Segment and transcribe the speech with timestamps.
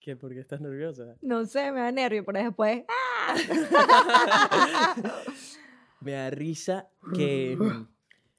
[0.00, 0.16] ¿Qué?
[0.16, 1.16] ¿Por qué estás nerviosa?
[1.20, 2.84] No sé, me da nervio, pero después.
[2.88, 3.34] ¡ah!
[6.00, 7.58] Me da risa que...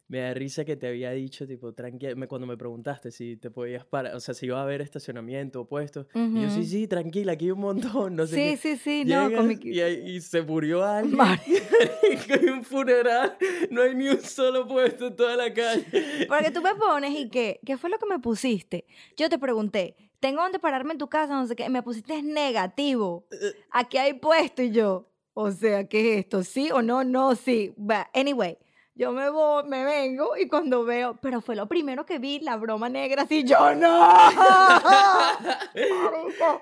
[0.07, 3.49] Me da risa que te había dicho, tipo, tranquila, me- cuando me preguntaste si te
[3.49, 6.05] podías parar, o sea, si iba a haber estacionamiento o puesto.
[6.13, 8.57] Y yo, sí, sí, tranquila, aquí hay un montón, no sé Sí, qué.
[8.57, 9.57] sí, sí, no, con mi...
[9.63, 11.17] y, y se murió alguien.
[11.21, 13.37] Hay un funeral,
[13.69, 15.85] no hay ni un solo puesto en toda la calle.
[16.27, 18.85] Porque tú me pones y qué, ¿qué fue lo que me pusiste?
[19.15, 21.33] Yo te pregunté, ¿tengo dónde pararme en tu casa?
[21.33, 21.67] No sé qué.
[21.67, 23.25] Me pusiste negativo.
[23.71, 26.43] Aquí hay puesto y yo, o sea, ¿qué es esto?
[26.43, 27.03] ¿Sí o no?
[27.03, 27.73] No, sí.
[27.77, 28.57] Va, Anyway,
[28.95, 32.57] yo me voy, me vengo y cuando veo, pero fue lo primero que vi, la
[32.57, 34.07] broma negra, así yo, ¡no!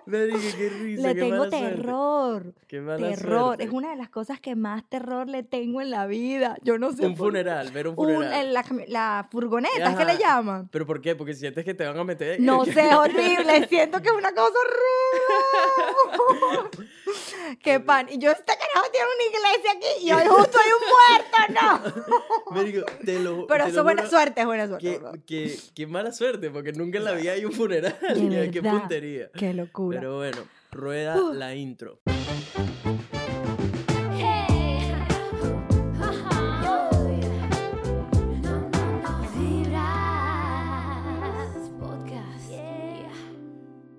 [0.05, 1.59] Le dije, qué risa, Le qué tengo suerte.
[1.59, 2.53] terror.
[2.67, 3.43] Qué mala Terror.
[3.45, 3.63] suerte.
[3.63, 6.55] Es una de las cosas que más terror le tengo en la vida.
[6.63, 7.05] Yo no sé.
[7.05, 8.53] Un por- funeral, ver un Un- funeral.
[8.87, 10.19] la, furgoneta, ¿es que le Ajá.
[10.19, 10.69] llaman?
[10.71, 11.15] ¿Pero por qué?
[11.15, 12.39] Porque sientes que te van a meter...
[12.39, 13.67] No sé, es horrible.
[13.67, 14.53] Siento que es una cosa
[16.07, 16.87] horrible.
[17.61, 18.07] Qué pan.
[18.09, 21.93] Y yo, este carajo tiene una iglesia aquí y hoy justo hay un muerto,
[22.51, 22.51] no.
[22.55, 25.01] Marico, te lo Pero te eso lo es buena juro suerte, es buena suerte.
[25.75, 27.97] Qué mala suerte, porque nunca en la vida hay un funeral.
[28.51, 29.29] Qué puntería.
[29.31, 29.99] Qué locura.
[29.99, 30.37] Pero bueno,
[30.71, 31.99] rueda la intro.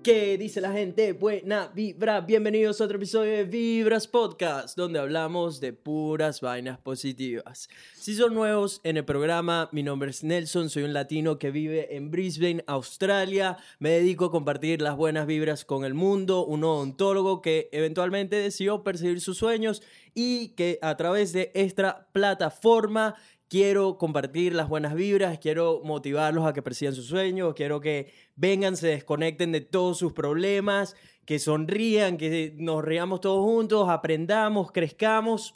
[0.03, 1.13] ¿Qué dice la gente?
[1.13, 2.21] Buena vibra.
[2.21, 7.69] Bienvenidos a otro episodio de Vibras Podcast, donde hablamos de puras vainas positivas.
[7.93, 11.95] Si son nuevos en el programa, mi nombre es Nelson, soy un latino que vive
[11.95, 13.57] en Brisbane, Australia.
[13.77, 18.83] Me dedico a compartir las buenas vibras con el mundo, un odontólogo que eventualmente decidió
[18.83, 19.83] perseguir sus sueños
[20.15, 23.17] y que a través de esta plataforma
[23.51, 28.77] quiero compartir las buenas vibras, quiero motivarlos a que persigan sus sueños, quiero que vengan,
[28.77, 35.55] se desconecten de todos sus problemas, que sonrían, que nos riamos todos juntos, aprendamos, crezcamos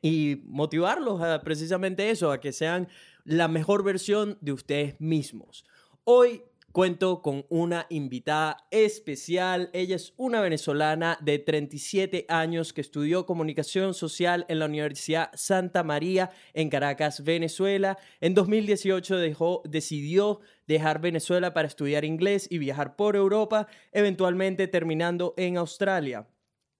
[0.00, 2.86] y motivarlos a precisamente eso, a que sean
[3.24, 5.64] la mejor versión de ustedes mismos.
[6.04, 9.70] Hoy cuento con una invitada especial.
[9.72, 15.84] Ella es una venezolana de 37 años que estudió comunicación social en la Universidad Santa
[15.84, 17.96] María en Caracas, Venezuela.
[18.20, 25.34] En 2018 dejó, decidió dejar Venezuela para estudiar inglés y viajar por Europa, eventualmente terminando
[25.36, 26.26] en Australia.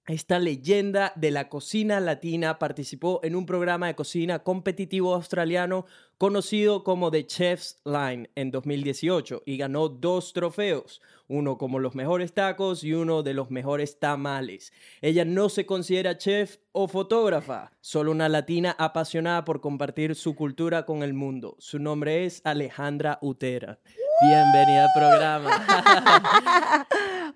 [0.07, 5.87] Esta leyenda de la cocina latina participó en un programa de cocina competitivo australiano
[6.19, 12.35] conocido como The Chef's Line en 2018 y ganó dos trofeos, uno como los mejores
[12.35, 14.75] tacos y uno de los mejores tamales.
[15.01, 20.85] Ella no se considera chef o fotógrafa, solo una latina apasionada por compartir su cultura
[20.85, 21.57] con el mundo.
[21.61, 23.79] Su nombre es Alejandra Utera.
[24.21, 26.87] Bienvenida al programa.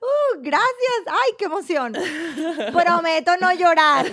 [0.40, 1.00] Gracias.
[1.06, 1.92] Ay, qué emoción.
[2.72, 4.06] Prometo no llorar.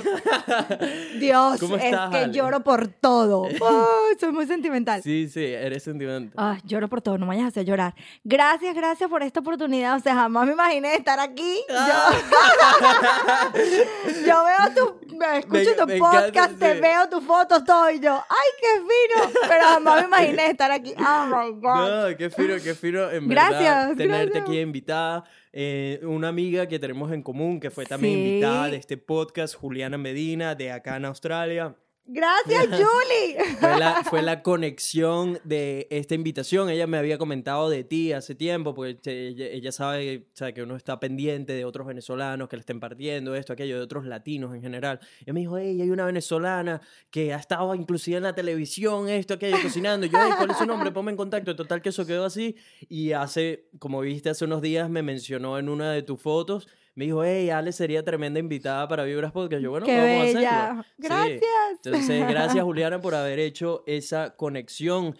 [1.19, 2.33] Dios, ¿Cómo es estás, que Ale?
[2.33, 3.45] lloro por todo.
[3.45, 5.01] Ay, soy muy sentimental.
[5.03, 6.61] sí, sí, eres sentimental.
[6.65, 7.93] Lloro por todo, no me vayas a hacer llorar.
[8.23, 9.97] Gracias, gracias por esta oportunidad.
[9.97, 11.59] O sea, jamás me imaginé estar aquí.
[11.69, 11.75] Yo,
[14.25, 14.99] yo veo tu,
[15.35, 16.81] escucho Me- tu me encanta, podcast, te sí.
[16.81, 17.89] veo tus fotos, todo.
[17.91, 19.31] Y yo, ay, qué fino.
[19.47, 20.93] Pero jamás me imaginé estar aquí.
[20.97, 22.09] Oh my God.
[22.11, 24.43] No, qué fino, qué fino, en verdad, Gracias, tenerte gracias.
[24.43, 25.23] aquí invitada.
[25.57, 28.19] Eh, una amiga que tenemos en común, que fue también Sí.
[28.27, 31.77] invitada de este podcast, Juliana Medina, de acá en Australia.
[32.07, 33.55] Gracias, Julie.
[33.59, 36.69] Fue la, fue la conexión de esta invitación.
[36.69, 40.75] Ella me había comentado de ti hace tiempo, porque ella, ella sabe, sabe que uno
[40.75, 44.61] está pendiente de otros venezolanos que le estén partiendo, esto, aquello, de otros latinos en
[44.61, 44.99] general.
[45.25, 46.79] Y me dijo, hey, hay una venezolana
[47.09, 50.05] que ha estado inclusive en la televisión, esto, aquello, cocinando.
[50.05, 50.91] Y yo, hey, ¿cuál es su nombre?
[50.91, 51.55] Ponme en contacto.
[51.55, 52.55] Total que eso quedó así.
[52.87, 56.67] Y hace, como viste hace unos días, me mencionó en una de tus fotos.
[56.95, 59.61] Me dijo, hey, Ale sería tremenda invitada para Vibras Podcast.
[59.61, 60.83] Yo, bueno, Qué vamos a hacerlo.
[60.83, 60.89] Sí.
[60.97, 61.85] Gracias.
[61.85, 65.17] Entonces, gracias Juliana por haber hecho esa conexión.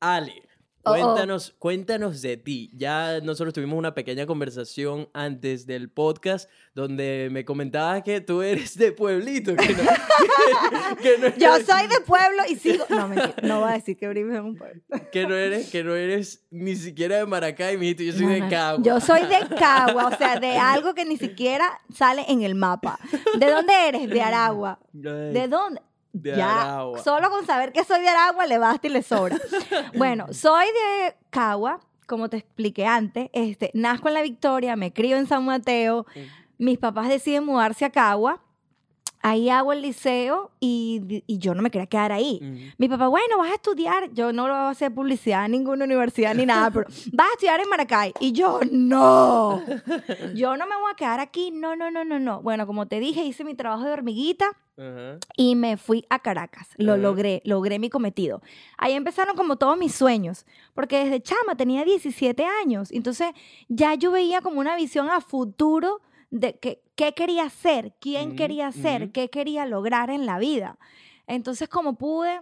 [0.00, 0.42] Ale,
[0.84, 0.94] Oh, oh.
[0.94, 2.70] cuéntanos, cuéntanos de ti.
[2.74, 8.76] Ya nosotros tuvimos una pequeña conversación antes del podcast donde me comentabas que tú eres
[8.76, 9.54] de pueblito.
[9.54, 9.82] Que no,
[10.96, 12.84] que, que no Yo soy de pueblo y sigo.
[12.88, 14.82] No, mentira, no voy a decir que Brisbane es un pueblo.
[15.12, 18.32] que no eres, que no eres ni siquiera de Maracay, me dijiste, yo soy No,
[18.32, 18.82] de Cagua.
[18.82, 22.98] Yo soy de Cagua, o sea, de algo que ni siquiera sale en el mapa.
[23.38, 24.08] ¿De dónde eres?
[24.08, 24.80] De Aragua.
[24.92, 25.80] ¿De dónde?
[26.12, 26.98] De ya, Aragua.
[27.02, 29.38] solo con saber que soy de Aragua le basta y le sobra.
[29.96, 33.30] Bueno, soy de Cagua, como te expliqué antes.
[33.32, 36.06] Este, nazco en La Victoria, me crío en San Mateo.
[36.58, 38.40] Mis papás deciden mudarse a Cagua.
[39.24, 42.40] Ahí hago el liceo y, y yo no me quería quedar ahí.
[42.42, 42.72] Ujú.
[42.76, 44.12] Mi papá, bueno, vas a estudiar.
[44.12, 47.32] Yo no lo voy a hacer publicidad en ninguna universidad ni nada, pero vas a
[47.32, 48.12] estudiar en Maracay.
[48.18, 49.62] Y yo, no.
[50.34, 51.50] Yo no me voy a quedar aquí.
[51.52, 52.42] No, no, no, no, no.
[52.42, 54.46] Bueno, como te dije, hice mi trabajo de hormiguita
[54.76, 55.18] Ajá.
[55.36, 56.68] y me fui a Caracas.
[56.76, 57.02] Lo Ajá.
[57.02, 58.42] logré, logré mi cometido.
[58.78, 62.90] Ahí empezaron como todos mis sueños, porque desde chama tenía 17 años.
[62.90, 63.28] Entonces
[63.68, 66.00] ya yo veía como una visión a futuro
[66.32, 70.78] de que- qué quería ser, quién quería ser, qué quería lograr en la vida.
[71.26, 72.40] Entonces como pude,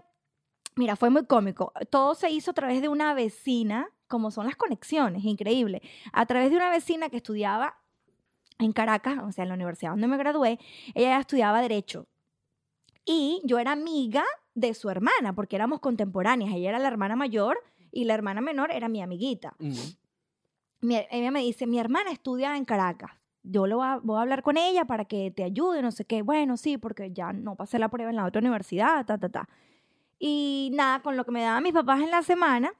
[0.77, 1.73] mira, fue muy cómico.
[1.91, 5.83] Todo se hizo a través de una vecina, como son las conexiones, increíble.
[6.13, 7.77] A través de una vecina que estudiaba
[8.61, 10.61] en Caracas, o sea, en la universidad donde me gradué,
[10.95, 12.07] ella estudiaba Derecho.
[13.05, 16.55] Y yo era amiga de su hermana, porque éramos contemporáneas.
[16.55, 17.59] Ella era la hermana mayor
[17.91, 19.57] y la hermana menor era mi amiguita.
[20.81, 23.11] Mi- ella me dice, mi hermana estudia en Caracas.
[23.43, 26.05] Yo lo voy a, voy a hablar con ella para que te ayude, no sé
[26.05, 26.23] qué.
[26.23, 29.49] Bueno, sí, porque ya no pasé la prueba en la otra universidad, ta, ta, ta.
[30.19, 32.73] Y nada, con lo que me daban mis papás en la semana,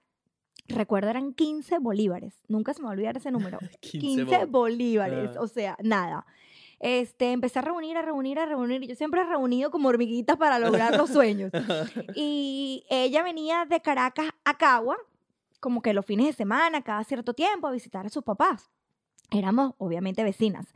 [0.69, 2.43] recuerdo eran 15 bolívares.
[2.49, 3.59] Nunca se me va a olvidar ese número.
[3.81, 5.41] 15, bo- bolívares, Ah.
[5.41, 6.27] o sea, nada.
[6.79, 8.83] Este, empecé a reunir, a reunir, a reunir.
[8.83, 11.51] y Yo siempre he reunido como hormiguitas para lograr los sueños.
[12.15, 14.97] Y ella venía de Caracas a Cagua,
[15.61, 18.71] como que los fines de semana, cada cierto tiempo, a visitar a sus papás.
[19.31, 20.67] Éramos, obviamente, vecinas.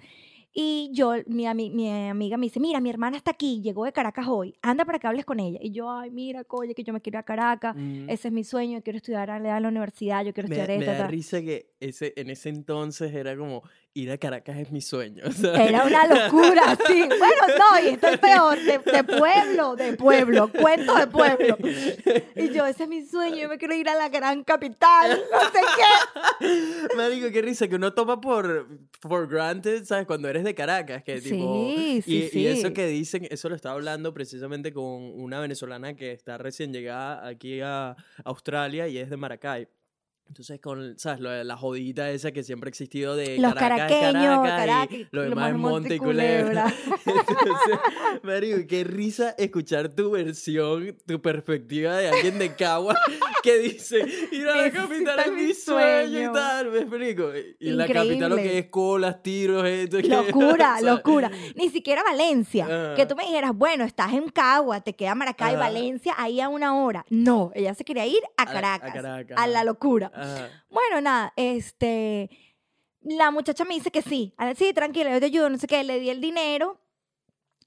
[0.56, 3.92] Y yo, mi, ami- mi amiga me dice, mira, mi hermana está aquí, llegó de
[3.92, 5.58] Caracas hoy, anda para que hables con ella.
[5.60, 8.04] Y yo, ay, mira, coye, que yo me quiero ir a Caracas, Ujú.
[8.06, 10.86] ese es mi sueño, yo quiero estudiar a la universidad, yo quiero Me, estudiar me
[10.86, 10.92] esto.
[10.92, 11.08] da ta".
[11.08, 13.62] risa que ese, en ese entonces era como
[13.94, 15.22] ir a Caracas es mi sueño.
[15.32, 15.68] ¿sabes?
[15.68, 17.02] Era una locura, sí.
[17.02, 21.56] Bueno, no, y esto es peor, de, de pueblo, de pueblo, cuento de pueblo.
[22.34, 25.40] Y yo, ese es mi sueño, yo me quiero ir a la gran capital, no
[25.50, 26.94] sé qué.
[26.96, 28.68] Marico, qué risa que uno toma por,
[29.00, 30.06] por granted, ¿sabes?
[30.06, 31.70] Cuando eres de Caracas, que tipo...
[31.76, 32.40] Sí, sí, y, sí.
[32.40, 36.72] y eso que dicen, eso lo estaba hablando precisamente con una venezolana que está recién
[36.72, 39.68] llegada aquí a Australia y es de Maracay.
[40.26, 41.20] Entonces, con, ¿sabes?
[41.20, 45.22] La jodita esa que siempre ha existido de Los Caracas caraqueños, Caracas Caracas, y lo
[45.22, 46.74] demás es Monte y Culebra.
[47.06, 47.78] Entonces,
[48.22, 52.96] Marico, qué risa escuchar tu versión, tu perspectiva de alguien de Cagua
[53.42, 57.30] que dice, ir a la capital es mi sueño y tal, ¿ves, Marico?
[57.60, 58.58] Y la capital lo que Increíble.
[58.58, 61.30] es colas, tiros, esto, Locura, locura.
[61.54, 62.64] Ni siquiera Valencia.
[62.64, 62.94] Ajá.
[62.96, 65.58] Que tú me dijeras, bueno, estás en Cagua, te queda Maracay, Ajá.
[65.64, 67.04] Valencia, ahí a una hora.
[67.10, 68.90] No, ella se quería ir a A- a Caracas.
[68.90, 70.10] A, Caracas, la locura.
[70.14, 70.48] Ajá.
[70.70, 72.30] Bueno, nada, este.
[73.02, 74.32] La muchacha me dice que sí.
[74.38, 75.84] A ver, sí, tranquila, yo te ayudo, no sé qué.
[75.84, 76.80] Le di el dinero.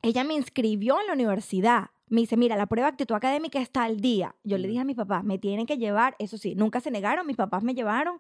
[0.02, 1.88] Ella me inscribió en la universidad.
[2.08, 4.36] Me dice, mira, la prueba de actitud académica está al día.
[4.44, 6.16] Yo le dije a mis papás, me tienen que llevar.
[6.20, 8.20] Eso sí, nunca se negaron, mis papás me llevaron.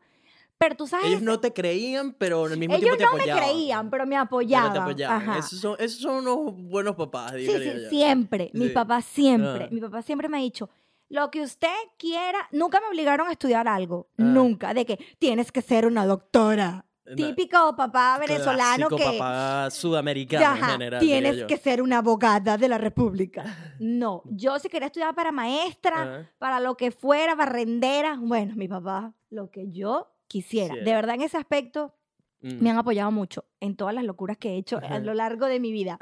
[0.59, 1.05] Pero tú sabes.
[1.07, 4.09] Ellos no te creían, pero al mismo ellos tiempo te no me creían, pero me
[4.11, 4.73] Pero apoyaban.
[4.73, 5.21] te apoyaban.
[5.21, 5.37] Ajá.
[5.39, 7.89] Esos, son, esos son unos buenos papás, Sí, sí, yo.
[7.89, 8.49] siempre.
[8.53, 8.71] Mi Sí.
[8.73, 9.65] papá siempre.
[9.65, 9.69] Ah.
[9.71, 10.67] Mi papá siempre me ha dicho,
[11.09, 11.67] lo que usted
[11.97, 14.07] quiera, nunca me obligaron a estudiar algo.
[14.17, 14.23] Ah.
[14.23, 14.73] Nunca.
[14.73, 16.85] De que tienes que ser una doctora.
[17.05, 19.17] No, Típico papá venezolano clásico que...
[19.17, 20.99] papá sudamericano Ajá, en general.
[20.99, 23.43] tienes que ser una abogada de la República.
[23.79, 26.31] No, yo si quería estudiar para maestra, Ajá.
[26.39, 30.75] para lo que fuera, barrendera, bueno, mi papá, lo que yo quisiera.
[30.75, 31.93] De verdad, en ese aspecto,
[32.39, 32.61] Mm.
[32.63, 35.59] me han apoyado mucho en todas las locuras que he hecho a lo largo de
[35.59, 35.97] mi vida.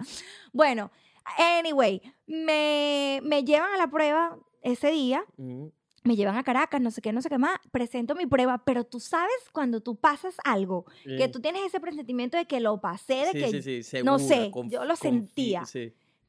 [0.52, 0.92] Bueno,
[1.38, 4.38] anyway, me, me llevan a la prueba
[4.72, 5.66] ese día, Mm.
[6.04, 8.84] me llevan a Caracas, no sé qué, no sé qué más, presento mi prueba, pero
[8.84, 11.32] tú sabes cuando tú pasas algo, que Mm.
[11.32, 14.36] tú tienes ese presentimiento de que lo pasé, de Sí, que sí, sí, no segura,
[14.46, 15.64] sé, confi- yo lo sentía.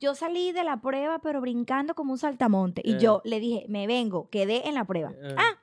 [0.01, 2.81] yo salí de la prueba, pero brincando como un saltamonte.
[2.85, 2.99] Y Eh.
[3.01, 5.11] yo le dije, me vengo, quedé en la prueba.
[5.13, 5.35] Eh.
[5.37, 5.59] Ah,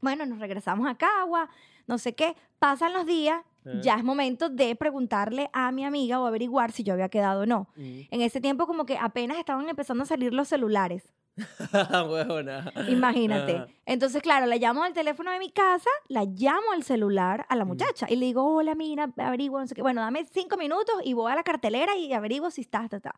[0.00, 1.48] bueno, nos regresamos a Cagua,
[1.86, 2.34] no sé qué.
[2.58, 3.80] Pasan los días, Eh.
[3.82, 7.46] ya es momento de preguntarle a mi amiga o averiguar si yo había quedado o
[7.46, 7.68] no.
[7.76, 8.00] Mm.
[8.10, 11.12] En ese tiempo como que apenas estaban empezando a salir los celulares,
[12.88, 13.66] Imagínate.
[13.84, 17.64] Entonces, claro, le llamo al teléfono de mi casa, la llamo al celular a la
[17.64, 19.82] muchacha y le digo, hola, mira, averiguo, no sé qué.
[19.82, 23.14] Bueno, dame cinco minutos y voy a la cartelera y averiguo si estás, ta, ta.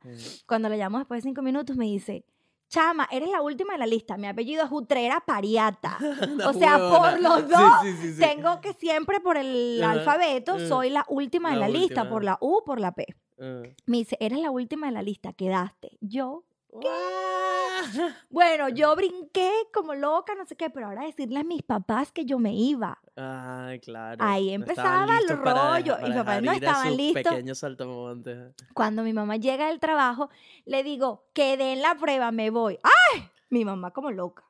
[0.47, 2.25] Cuando le llamo después de cinco minutos, me dice,
[2.69, 4.19] Chama, eres la última de la lista.
[4.19, 5.99] Mi apellido es Utrera Pariata.
[6.47, 6.99] O sea, huevona.
[6.99, 8.21] por los dos, sí, sí, sí.
[8.21, 12.39] tengo que siempre por el alfabeto, soy la última de La la, lista, por la
[12.41, 13.07] U, por la P.
[13.41, 13.63] Ah.
[13.87, 15.97] Me dice, eres la última de la lista, quedaste.
[16.01, 16.45] Yo,
[16.87, 17.83] Ah.
[18.31, 22.25] bueno, yo brinqué como loca, no sé qué, pero ahora decirle a mis papás que
[22.25, 22.99] yo me iba.
[23.17, 24.17] Ay, claro.
[24.25, 27.23] Ahí empezaba el rollo, y para papá dejar no estaban listos.
[27.25, 28.55] pequeños saltamontes.
[28.75, 30.29] Cuando mi mamá llega del trabajo,
[30.65, 32.79] le digo, quedé en la prueba, me voy.
[32.83, 33.29] ¡Ay!
[33.51, 34.45] Mi mamá como loca.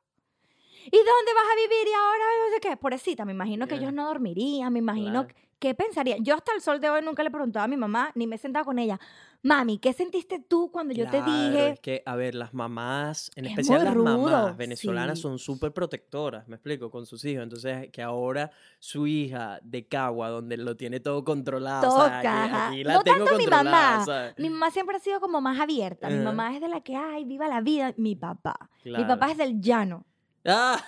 [0.86, 2.76] ¿Y dónde vas a vivir y ahora no sé qué?
[2.76, 3.82] Pobrecita, me imagino que Ya.
[3.82, 5.47] ellos no dormirían, me imagino Claro.
[5.58, 6.16] ¿Qué pensaría?
[6.20, 8.38] Yo hasta el sol de hoy nunca le preguntaba a mi mamá, ni me he
[8.38, 8.98] sentado con ella,
[9.42, 11.68] mami, ¿qué sentiste tú cuando yo te Claro, dije?
[11.70, 15.22] Es que, a ver, las mamás, en Es especial las rudo, mamás venezolanas sí.
[15.22, 17.42] son súper protectoras, me explico, con sus hijos.
[17.42, 22.82] Entonces, que ahora su hija de Cagua, donde lo tiene todo controlado, o sea, aquí-
[22.82, 24.04] Toca, la No tengo tanto mi controlada, mamá.
[24.04, 24.34] ¿sabes?
[24.38, 26.08] Mi mamá siempre ha sido como más abierta.
[26.08, 26.24] Mi Ajá.
[26.24, 27.94] mamá es de la que, ay, viva la vida.
[27.96, 28.68] Mi papá.
[28.84, 29.06] Mi Claro.
[29.08, 30.04] papá es del llano.
[30.50, 30.80] Ah,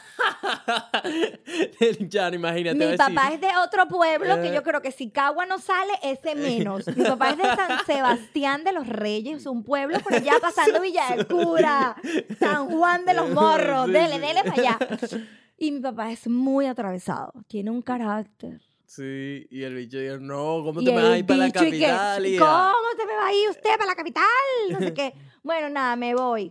[2.09, 2.77] ya, imagínate.
[2.79, 4.55] Mi papá decir, es de otro pueblo que Eh.
[4.55, 6.87] yo creo que si Cagua no sale, ese menos.
[6.97, 11.15] Mi papá es de San Sebastián de los Reyes, un pueblo por allá pasando Villa
[11.15, 11.97] del Cura,
[12.39, 14.79] San Juan de los Morros, Sí, dele, dele para allá.
[15.63, 18.63] Y mi papá es muy atravesado, tiene un carácter.
[18.87, 21.59] Sí, y el bicho dijo, no, ¿cómo te me vas a ir para la que,
[21.59, 22.27] capital?
[22.27, 24.25] hija?" ¿Cómo se me va a ir usted para la capital?
[24.71, 25.13] No sé qué.
[25.43, 26.51] Bueno, nada, me voy.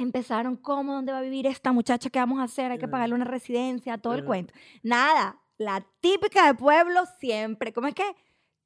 [0.00, 0.94] Empezaron, ¿cómo?
[0.94, 2.10] ¿Dónde va a vivir esta muchacha?
[2.10, 2.70] ¿Qué vamos a hacer?
[2.72, 4.54] Hay que pagarle una residencia, todo el cuento.
[4.82, 7.72] Nada, la típica de pueblo siempre.
[7.72, 8.04] ¿Cómo es que?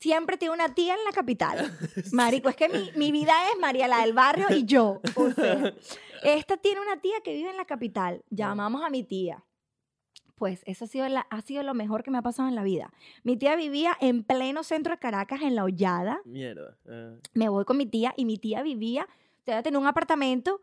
[0.01, 1.59] Siempre tiene una tía en la capital.
[2.13, 5.01] Marico, es que mi, mi vida es María la del barrio y yo.
[5.17, 5.73] O sea,
[6.23, 8.23] esta tiene una tía que vive en la capital.
[8.29, 9.43] Llamamos a mi tía.
[10.35, 12.65] Pues eso ha sido, la- ha sido lo mejor que me ha pasado en la
[12.65, 12.93] vida.
[13.23, 16.21] Mi tía vivía en pleno centro de Caracas, en La Hollada.
[16.25, 16.77] Mierda.
[16.89, 17.15] ah.
[17.35, 19.07] Me voy con mi tía y mi tía vivía,
[19.41, 20.61] o sea, tenía un apartamento,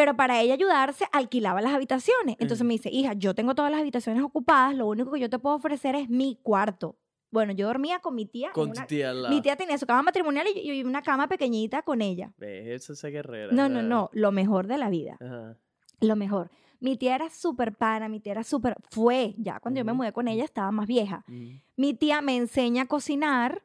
[0.00, 2.36] pero para ella ayudarse alquilaba las habitaciones.
[2.38, 2.68] Entonces Ujú.
[2.68, 5.56] me dice, hija, yo tengo todas las habitaciones ocupadas, lo único que yo te puedo
[5.56, 6.96] ofrecer es mi cuarto.
[7.30, 8.50] Bueno, yo dormía con mi tía.
[8.52, 9.28] Con una- tía lado.
[9.28, 12.32] Mi tía tenía su cama matrimonial y yo, y una cama pequeñita con ella.
[12.38, 12.88] ¿Ves?
[12.88, 13.52] Esa es guerrera.
[13.52, 15.58] No, no, no, lo mejor de la vida, Ajá.
[16.00, 16.50] lo mejor.
[16.80, 20.14] Mi tía era súper pana, mi tía era súper, fue, ya cuando yo me mudé
[20.14, 21.24] con ella estaba más vieja.
[21.26, 21.56] Mm.
[21.76, 23.62] Mi tía me enseña a cocinar,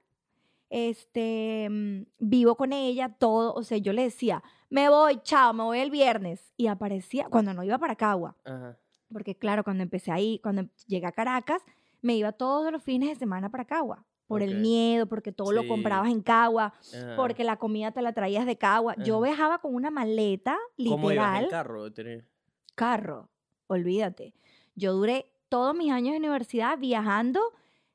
[0.70, 4.44] este, mm, vivo con ella, todo, o sea, yo le decía,
[4.76, 6.52] me voy, chao, me voy el viernes.
[6.58, 8.78] Y aparecía, cuando no iba para Cagua, Ajá.
[9.12, 11.62] porque claro, cuando empecé ahí, cuando em- llegué a Caracas,
[12.02, 15.66] me iba todos los fines de semana para Cagua, por el miedo, porque todo lo
[15.68, 17.16] comprabas en Cagua, ajá.
[17.16, 18.96] porque la comida te la traías de Cagua.
[18.98, 21.92] Yo viajaba con una maleta, ¿Cómo ibas en literal, carro?
[21.94, 22.26] Tenés-
[22.76, 23.30] carro,
[23.68, 24.34] olvídate.
[24.76, 27.40] Yo duré todos mis años de universidad viajando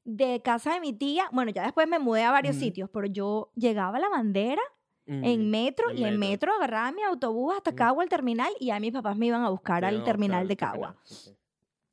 [0.05, 1.29] de casa de mi tía.
[1.31, 4.63] Bueno, ya después me mudé a varios sitios, pero yo llegaba a la bandera
[5.07, 6.29] en Mm, metro en y en metro.
[6.31, 7.77] metro agarraba mi autobús hasta Mm.
[7.77, 10.57] Cagua, al terminal, y a mis papás me iban a buscar al terminal al de
[10.57, 10.97] Cagua.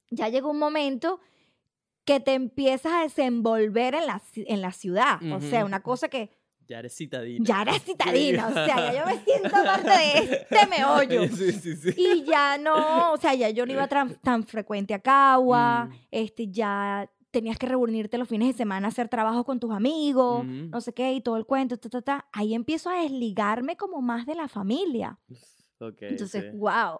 [0.10, 1.20] Ya llegó un momento
[2.06, 5.20] que te empiezas a desenvolver en la, en la ciudad.
[5.34, 6.32] O sea, una cosa que
[6.68, 7.44] Ya eres citadina.
[7.46, 8.48] ya eres citadina.
[8.48, 11.28] O sea, ya yo me siento parte de este meollo.
[11.36, 11.94] Sí, sí, sí.
[11.98, 15.96] Y ya no, o sea, ya yo no iba tan, tan frecuente a Cagua, Mm.
[16.12, 20.46] este, ya tenías que reunirte los fines de semana a hacer trabajo con tus amigos,
[20.46, 22.28] no sé qué, y todo el cuento, ta, ta, ta.
[22.32, 25.20] Ahí empiezo a desligarme como más de la familia.
[25.80, 26.58] Ok, Entonces, sí.
[26.58, 27.00] wow.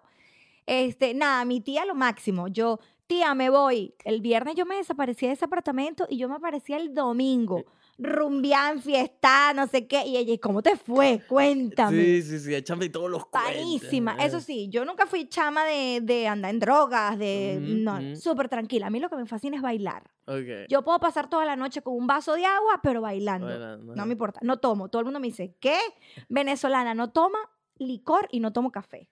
[0.64, 2.46] Este, nada, mi tía lo máximo.
[2.46, 3.92] Yo, tía, me voy.
[4.04, 7.64] El viernes yo me desaparecía de ese apartamento y yo me aparecía el domingo.
[7.98, 10.06] Rumbián, fiesta, no sé qué.
[10.06, 11.20] Y ella, ¿y cómo te fue?
[11.28, 11.96] Cuéntame.
[11.96, 13.90] Sí, sí, sí, échame todos los cuentos.
[14.06, 14.24] Ah.
[14.24, 17.58] Eso sí, yo nunca fui chama de, de andar en drogas, de...
[17.60, 18.86] No, súper tranquila.
[18.86, 20.04] A mí lo que me fascina es bailar.
[20.26, 20.68] Ok.
[20.68, 23.78] Yo puedo pasar toda la noche con un vaso de agua, pero bailando.
[23.78, 24.38] No me importa.
[24.42, 24.88] No tomo.
[24.88, 25.78] Todo el mundo me dice, ¿qué?
[26.28, 27.38] Venezolana no toma
[27.78, 29.08] licor y no tomo café.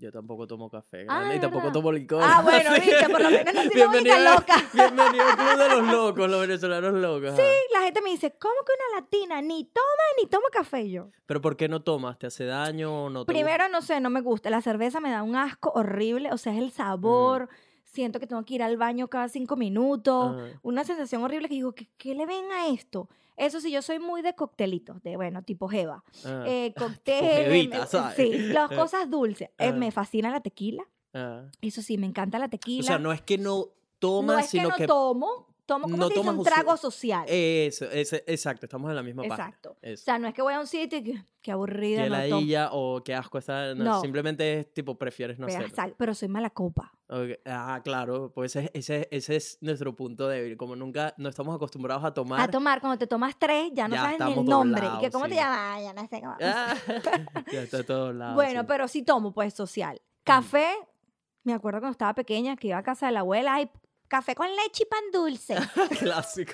[0.00, 2.22] Yo tampoco tomo café, Ah, y ¿de tampoco tomo licor.
[2.24, 4.54] Ah, bueno, viste, por lo menos no soy Bienvenido, única loca.
[4.72, 7.36] bienvenido al club de los locos, los venezolanos locos.
[7.36, 7.42] Sí,
[7.74, 11.10] la gente me dice, ¿cómo que una latina ni toma ni toma café yo?
[11.26, 12.18] Pero ¿por qué no tomas?
[12.18, 14.48] ¿Te hace daño o no te Primero, no sé, no me gusta.
[14.48, 16.32] La cerveza me da un asco horrible.
[16.32, 17.50] O sea, es el sabor.
[17.84, 20.34] Siento que tengo que ir al baño cada cinco minutos.
[20.34, 20.60] Ajá.
[20.62, 23.10] Una sensación horrible que digo, ¿qué, qué le ven a esto?
[23.36, 26.04] Eso sí, yo soy muy de coctelitos, de, bueno, tipo jeva.
[26.24, 27.70] Ah, Eh, cóctel,
[28.16, 29.48] sí, las cosas dulces.
[29.58, 29.72] Eh, Ajá.
[29.72, 30.84] me fascina la tequila.
[31.14, 31.44] ah.
[31.60, 32.82] Eso sí, me encanta la tequila.
[32.82, 33.68] O sea, no es que no
[33.98, 34.86] tomas, no es que sino no que...
[34.86, 37.24] tomo, tomo como no dice tomas un trago social.
[37.28, 39.46] Eso, exacto, estamos en la misma página.
[39.48, 39.76] Exacto.
[39.80, 42.16] O sea, no es que voy a un sitio y que, qué aburrida, Que no
[42.16, 42.28] tomo.
[42.36, 43.74] ladilla o qué asco está.
[43.74, 44.00] No, No.
[44.00, 45.68] Simplemente es tipo, prefieres no hacerlo.
[45.74, 46.92] sal- pero soy mala copa.
[47.46, 50.56] Ah, claro, pues ese, ese, ese es nuestro punto débil.
[50.56, 52.40] Como nunca no estamos acostumbrados a tomar.
[52.40, 54.86] A tomar, cuando te tomas tres, ya no Ya sabes ni el nombre.
[54.96, 55.30] y que cómo sí.
[55.30, 56.36] te llamas, Ay, ya no sé cómo.
[56.40, 56.74] Ah,
[57.52, 58.34] ya está a todos lados.
[58.34, 58.66] bueno, sí.
[58.68, 60.00] pero sí tomo, pues, social.
[60.24, 60.68] Café,
[61.44, 63.70] me acuerdo cuando estaba pequeña que iba a casa de la abuela, ay,
[64.10, 65.54] café con leche y pan dulce.
[66.00, 66.52] Clásico.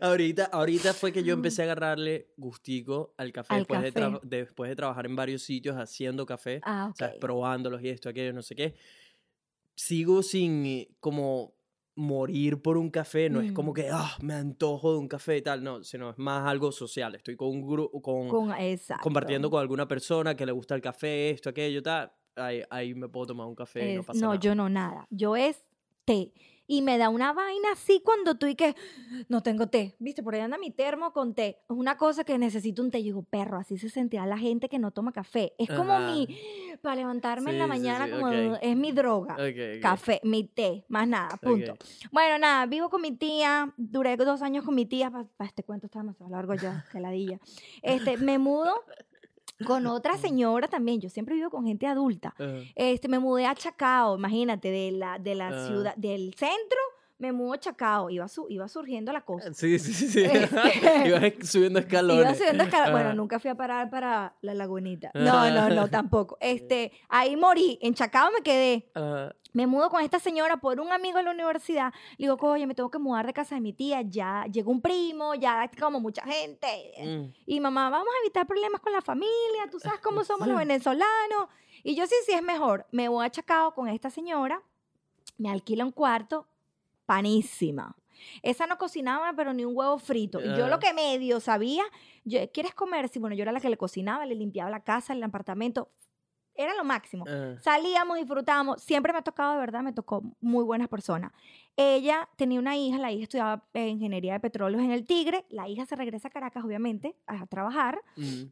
[0.00, 4.06] Ahorita, ahorita fue que yo empecé a agarrarle gustico al café, Al después, De café.
[4.06, 6.96] tra- después de trabajar en varios sitios haciendo café, ah, ok.
[6.98, 7.16] ¿sabes?
[7.18, 8.74] probándolos y esto, aquello, no sé qué.
[9.74, 11.54] Sigo sin eh, como
[11.94, 13.74] morir por un café, no es como Mm.
[13.74, 17.14] que ah, me antojo de un café y tal, no, sino es más algo social.
[17.16, 18.52] Estoy con un grupo, con, Con,
[19.00, 22.12] compartiendo con alguna persona que le gusta el café, esto, aquello, tal.
[22.36, 24.40] Ahí, ahí me puedo tomar un café y no Es- pasa no, nada.
[24.40, 25.06] yo no, nada.
[25.10, 25.60] Yo es
[26.04, 26.32] té.
[26.70, 28.76] Y me da una vaina así cuando tú y que
[29.28, 29.96] no tengo té.
[29.98, 31.62] Viste, por ahí anda mi termo con té.
[31.64, 32.98] Es una cosa que necesito un té.
[33.00, 35.54] Yo digo, perro, así se sentirá la gente que no toma café.
[35.58, 36.10] Es como Ajá.
[36.12, 36.28] mi,
[36.82, 38.58] para levantarme en la Sí, sí, mañana, sí, como ok.
[38.60, 39.34] es mi droga.
[39.34, 39.82] Ok, ok.
[39.82, 41.74] Café, mi té, más nada, punto.
[42.12, 45.86] Bueno, nada, vivo con mi tía, duré dos años con mi tía, para este cuento
[45.86, 47.40] está demasiado largo ya, que ladilla.
[47.80, 48.74] Este, me mudo
[49.66, 52.34] con otra señora también, yo siempre vivo con gente adulta.
[52.74, 55.66] Este, me mudé a Chacao, imagínate, de la, de la Ah.
[55.66, 56.78] ciudad, del centro,
[57.18, 59.52] me mudo a Chacao, iba, su- iba surgiendo la cosa.
[59.52, 60.08] Sí, sí, sí.
[60.08, 60.22] sí.
[60.24, 62.24] Este- Ibas subiendo escalones.
[62.24, 65.10] Iba subiendo escala- Bueno, nunca fui a parar para la lagunita.
[65.14, 66.36] No, no, no, tampoco.
[66.40, 68.88] Este, ahí morí, en Chacao me quedé.
[68.94, 69.34] Ajá.
[69.54, 71.92] Me mudo con esta señora por un amigo de la universidad.
[72.18, 74.02] Le digo, oye, me tengo que mudar de casa de mi tía.
[74.02, 76.66] Ya llegó un primo, ya como mucha gente.
[77.02, 77.32] Mm.
[77.46, 79.66] Y mamá, vamos a evitar problemas con la familia.
[79.70, 81.48] Tú sabes cómo somos los venezolanos.
[81.82, 82.86] Y yo sí, sí es mejor.
[82.92, 84.62] Me voy a Chacao con esta señora.
[85.38, 86.46] Me alquila un cuarto.
[87.08, 87.96] Panísima.
[88.42, 90.40] Esa no cocinaba, pero ni un huevo frito.
[90.40, 91.84] Y yo lo que medio sabía,
[92.24, 93.08] yo, ¿quieres comer?
[93.08, 95.90] Sí, bueno, yo era la que le cocinaba, le limpiaba la casa, el apartamento.
[96.54, 97.24] Era lo máximo.
[97.62, 98.82] Salíamos, disfrutábamos.
[98.82, 101.32] Siempre me ha tocado, de verdad, me tocó muy buenas personas.
[101.76, 105.46] Ella tenía una hija, la hija estudiaba eh, ingeniería de petróleos en el Tigre.
[105.48, 108.02] La hija se regresa a Caracas, obviamente, a trabajar.
[108.16, 108.42] Mm,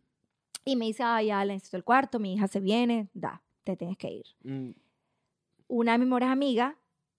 [0.64, 3.76] Y me dice, ay, ya le necesito el cuarto, mi hija se viene, da, te
[3.76, 4.24] tienes que ir.
[4.44, 4.70] mm.
[5.68, 6.74] Una de mis mejores amigas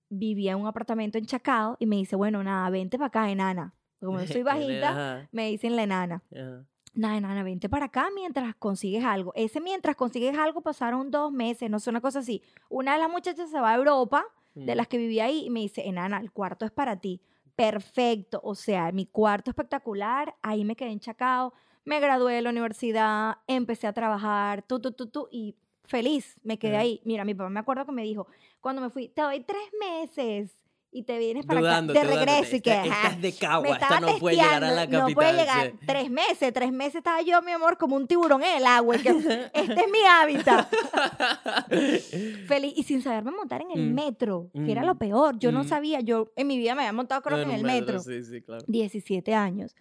[0.10, 3.74] vivía en un apartamento en Chacao y me dice, bueno, nada, vente para acá, enana.
[4.00, 6.24] Como yo soy bajita, me dicen la enana.
[6.32, 6.66] ajá.
[6.94, 9.32] Nada, nada, vente para acá mientras consigues algo.
[9.36, 12.42] Ese mientras consigues algo pasaron dos meses, no sé, una cosa así.
[12.70, 14.78] Una de las muchachas se va a Europa, de Mm.
[14.78, 17.22] las que vivía ahí, y me dice, enana, el cuarto es para ti.
[17.56, 21.54] Perfecto, o sea, mi cuarto espectacular, ahí me quedé en Chacao,
[21.86, 25.56] me gradué de la universidad, empecé a trabajar, tú, tú, tú, tú, y
[25.88, 27.02] feliz, me quedé ahí.
[27.04, 28.28] Mira, mi papá me acuerdo que me dijo,
[28.62, 30.52] cuando me fui, te doy tres meses
[30.90, 32.32] y te vienes para Dudándote, acá, dudándote.
[32.34, 34.72] regreso, y que, Esta- ajá, esta es de me Cagua, esta no puede llegar a
[34.72, 35.02] la capital.
[35.10, 35.72] No puede llegar.
[35.72, 35.78] sí.
[35.86, 38.98] Tres meses, tres meses estaba yo, mi amor, como un tiburón en el agua.
[38.98, 40.70] que, este es mi hábitat.
[42.48, 42.74] Feliz.
[42.78, 43.94] Y sin saberme montar en el Mm.
[43.96, 44.98] metro, que era lo Mm.
[44.98, 45.40] peor.
[45.40, 45.68] Yo no Mm.
[45.68, 48.00] sabía, yo en mi vida me había montado creo No, en el un metro.
[48.00, 48.64] Sí, sí, claro.
[48.68, 49.76] 17 años.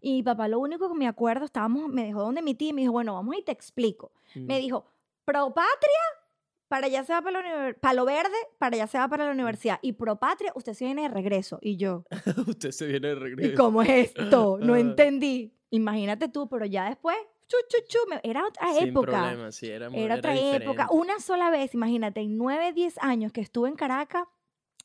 [0.00, 2.72] Y mi papá, lo único que me acuerdo, estábamos, me dejó donde mi tía y
[2.72, 4.12] me dijo, bueno, vamos y te explico.
[4.34, 4.84] Me dijo,
[5.30, 6.00] pro patria,
[6.68, 9.78] para allá se va para la palo verde, para allá se va para la universidad.
[9.82, 11.58] Y pro patria, usted se viene de regreso.
[11.62, 12.04] Y yo,
[12.46, 13.62] Usted se viene de ¿Y regreso.
[13.62, 14.58] cómo es esto?
[14.60, 14.80] No Ah.
[14.80, 15.52] entendí.
[15.70, 17.16] Imagínate tú, pero ya después,
[17.46, 17.56] chu,
[17.88, 19.10] chu, era otra Sin época.
[19.12, 20.56] problema, sí, era, otra diferente.
[20.64, 20.88] época.
[20.90, 24.24] Una sola vez, imagínate, en 9, 10 años que estuve en Caracas,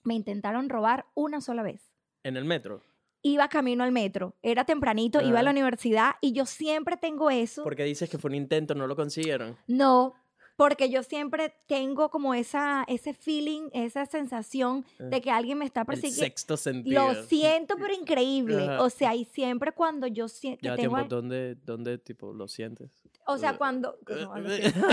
[0.04, 1.92] me intentaron robar una sola vez.
[2.24, 2.82] En el metro.
[3.24, 5.54] Iba camino al metro, era tempranito, iba a la Ah.
[5.54, 7.64] universidad y yo siempre tengo eso.
[7.64, 9.58] Porque dices que fue un intento, no lo consiguieron.
[9.66, 10.14] No,
[10.56, 15.82] porque yo siempre tengo como esa, ese feeling, esa sensación de que alguien me está
[15.82, 16.24] El persiguiendo.
[16.24, 17.14] sexto sentido.
[17.14, 18.64] Lo siento, pero increíble.
[18.64, 18.82] Ajá.
[18.82, 20.96] O sea, y siempre cuando yo siento Ya tengo...
[20.96, 22.90] tiempo, ¿dónde, ¿dónde tipo lo sientes?
[23.28, 23.98] O sea, cuando...
[24.08, 24.80] no, lo siento.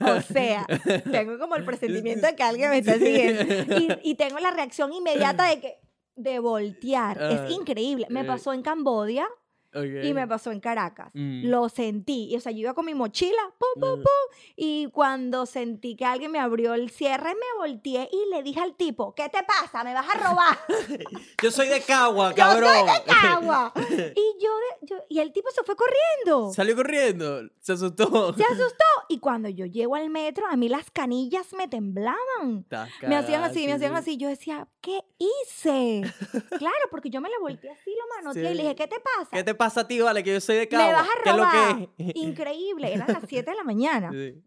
[0.00, 0.66] O sea,
[1.10, 3.42] tengo como el presentimiento de que alguien me está siguiendo.
[3.78, 5.78] Y, y tengo la reacción inmediata de que
[6.16, 7.18] de voltear.
[7.20, 8.06] Ah, es increíble.
[8.10, 8.24] Me eh.
[8.24, 9.28] pasó en Cambodia
[9.84, 11.10] y me pasó en Caracas.
[11.14, 11.46] Mm.
[11.48, 12.28] Lo sentí.
[12.32, 14.38] Y, o sea, yo iba con mi mochila, pum, pum, pum.
[14.56, 18.74] Y cuando sentí que alguien me abrió el cierre, me volteé y le dije al
[18.74, 19.84] tipo, ¿qué te pasa?
[19.84, 20.58] ¿Me vas a robar?
[21.42, 22.70] Yo soy de Cagua, Yo cabrón.
[22.74, 23.72] soy de Cagua.
[24.16, 26.52] Y yo, de- yo- y el tipo se fue corriendo.
[26.52, 28.32] Salió corriendo, se asustó.
[28.34, 28.84] Se asustó.
[29.08, 32.66] Y cuando yo llego al metro, a mí las canillas me temblaban.
[33.06, 33.98] Me hacían así, sí, me hacían sí.
[33.98, 34.16] así.
[34.16, 36.02] Yo decía, ¿qué hice?
[36.58, 39.30] claro, porque yo me le volteé así, lo manoteé y le dije, ¿qué te pasa?
[39.32, 40.22] ¿Qué te pasa a ti, vale?
[40.24, 40.86] Que yo soy de Cagua.
[40.86, 41.78] me vas a ¿Qué es robar.
[41.80, 42.12] lo que es?
[42.16, 42.92] Increíble.
[42.92, 44.10] Eran las 7 de la mañana.
[44.12, 44.42] Sí.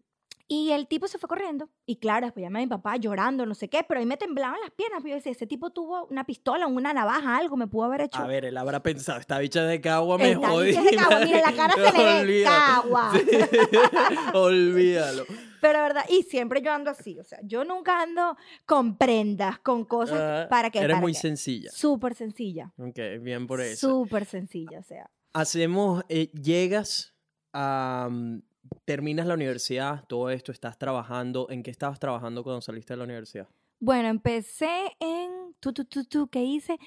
[0.51, 1.69] Y el tipo se fue corriendo.
[1.85, 4.59] Y claro, después llamé a mi papá llorando, no sé qué, pero ahí me temblaban
[4.61, 4.97] las piernas.
[5.03, 8.17] Pero yo decía, ese tipo tuvo una pistola, una navaja, algo me pudo haber hecho.
[8.19, 10.69] A ver, él habrá pensado, esta bicha de Cagua me Esta jodí.
[10.69, 12.43] bicha de Cagua, mira, la cara se le ve.
[12.43, 13.11] Cagua.
[13.19, 13.27] Sí.
[14.33, 15.25] Olvídalo.
[15.61, 18.35] Pero verdad, y siempre yo ando así, o sea, yo nunca ando
[18.65, 21.69] con prendas, con cosas Ah, para que Eres para muy sencilla.
[21.71, 22.71] Súper sencilla.
[22.77, 23.87] Ok, bien por eso.
[23.89, 25.09] Súper sencilla, o sea.
[25.33, 27.13] Hacemos, eh, llegas
[27.53, 28.07] a...
[28.09, 28.41] mm,
[28.89, 31.45] terminas la universidad, todo esto, estás trabajando.
[31.51, 33.47] ¿En qué estabas trabajando cuando saliste de la universidad?
[33.79, 36.79] Bueno, empecé en tu tu tu tu ¿qué hice?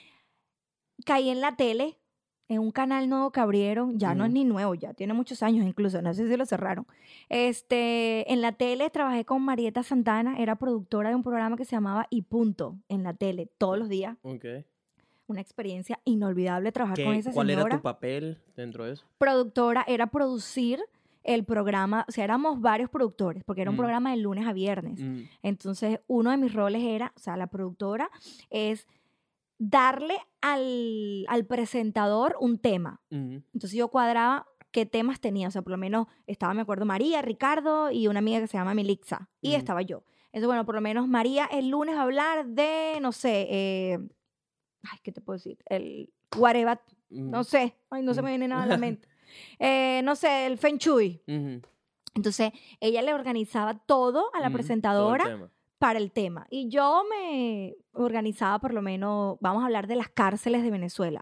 [1.06, 2.00] Caí en la tele
[2.48, 5.64] en un canal nuevo que abrieron, ya no es ni nuevo, ya tiene muchos años
[5.64, 6.88] incluso, no sé si lo cerraron.
[7.28, 11.76] Este, en la tele trabajé con Marieta Santana, era productora de un programa que se
[11.76, 14.44] llamaba Y Punto en la tele todos los días, Ok.
[15.28, 17.66] una experiencia inolvidable trabajar ¿Qué- con esa ¿Cuál señora.
[17.68, 19.06] era tu papel dentro de eso?
[19.18, 20.80] productora era producir
[21.24, 23.78] el programa, o sea, éramos varios productores, porque era un Mm.
[23.78, 25.00] programa de lunes a viernes.
[25.00, 28.10] Mm, Entonces, uno de mis roles era, o sea, la productora
[28.50, 28.86] es
[29.58, 33.00] darle al, al presentador un tema.
[33.10, 35.48] mm, Entonces yo cuadraba qué temas tenía.
[35.48, 38.56] O sea, por lo menos estaba, me acuerdo, María, Ricardo y una amiga que se
[38.58, 39.28] llama Milixa.
[39.40, 40.02] Y estaba yo.
[40.26, 43.98] Entonces, bueno, por lo menos María el lunes va a hablar de, no sé, eh,
[44.82, 45.58] ay, ¿qué te puedo decir?
[45.66, 46.80] El whatever,
[47.10, 49.06] mm, no sé, ay, no se me viene nada a la mente.
[49.58, 51.20] Eh, no sé, el Feng Shui.
[51.26, 51.60] ujú,
[52.14, 55.24] Entonces, ella le organizaba todo a la presentadora
[55.78, 56.46] para el tema.
[56.50, 61.20] Y yo me organizaba por lo menos, vamos a hablar de las cárceles de Venezuela.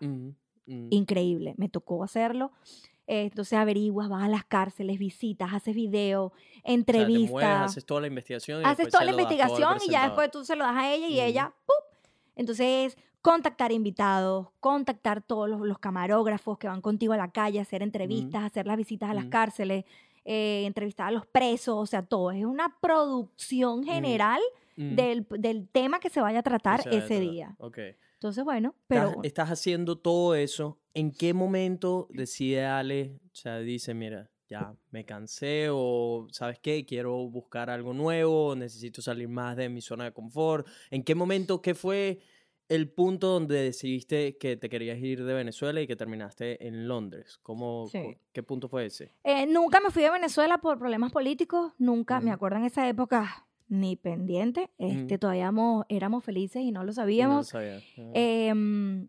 [0.66, 2.52] Increíble, me tocó hacerlo.
[3.06, 7.70] Eh, Entonces averiguas, vas a las cárceles, visitas, haces video, O sea, te mueves, entrevistas,
[7.70, 8.62] haces toda la investigación.
[8.62, 11.20] y haces toda la investigación y ya después tú se lo das a ella y
[11.20, 12.08] ella, ¡pup!
[12.36, 17.82] Entonces, contactar invitados, contactar todos los, los camarógrafos que van contigo a la calle, hacer
[17.82, 19.84] entrevistas, hacer las visitas a las cárceles,
[20.24, 22.30] eh, entrevistar a los presos, o sea, todo.
[22.30, 24.40] Es una producción general
[24.80, 27.54] Mm, del, del tema que se vaya a tratar o sea, ese día.
[27.58, 27.78] Ok.
[28.14, 29.20] Entonces, bueno, Estás, pero...
[29.24, 30.78] estás haciendo todo eso.
[30.94, 33.20] ¿En qué momento decide Ale?
[33.26, 36.86] O sea, dice, mira, ya me cansé o, ¿sabes qué?
[36.86, 40.66] Quiero buscar algo nuevo, necesito salir más de mi zona de confort.
[40.90, 42.20] ¿En qué momento, qué fue
[42.70, 47.38] el punto donde decidiste que te querías ir de Venezuela y que terminaste en Londres?
[47.42, 48.16] ¿Cómo, Sí.
[48.32, 49.12] ¿Qué punto fue ese?
[49.24, 52.34] Eh, nunca me fui de Venezuela por problemas políticos, nunca, me Ujú.
[52.36, 55.18] acuerdo en esa época, ni pendiente, este, Ujú.
[55.18, 57.48] todavía éramos, éramos felices y no lo Y no lo sabíamos.
[57.48, 57.76] sabía.
[57.98, 58.10] Ah.
[58.14, 59.08] Em,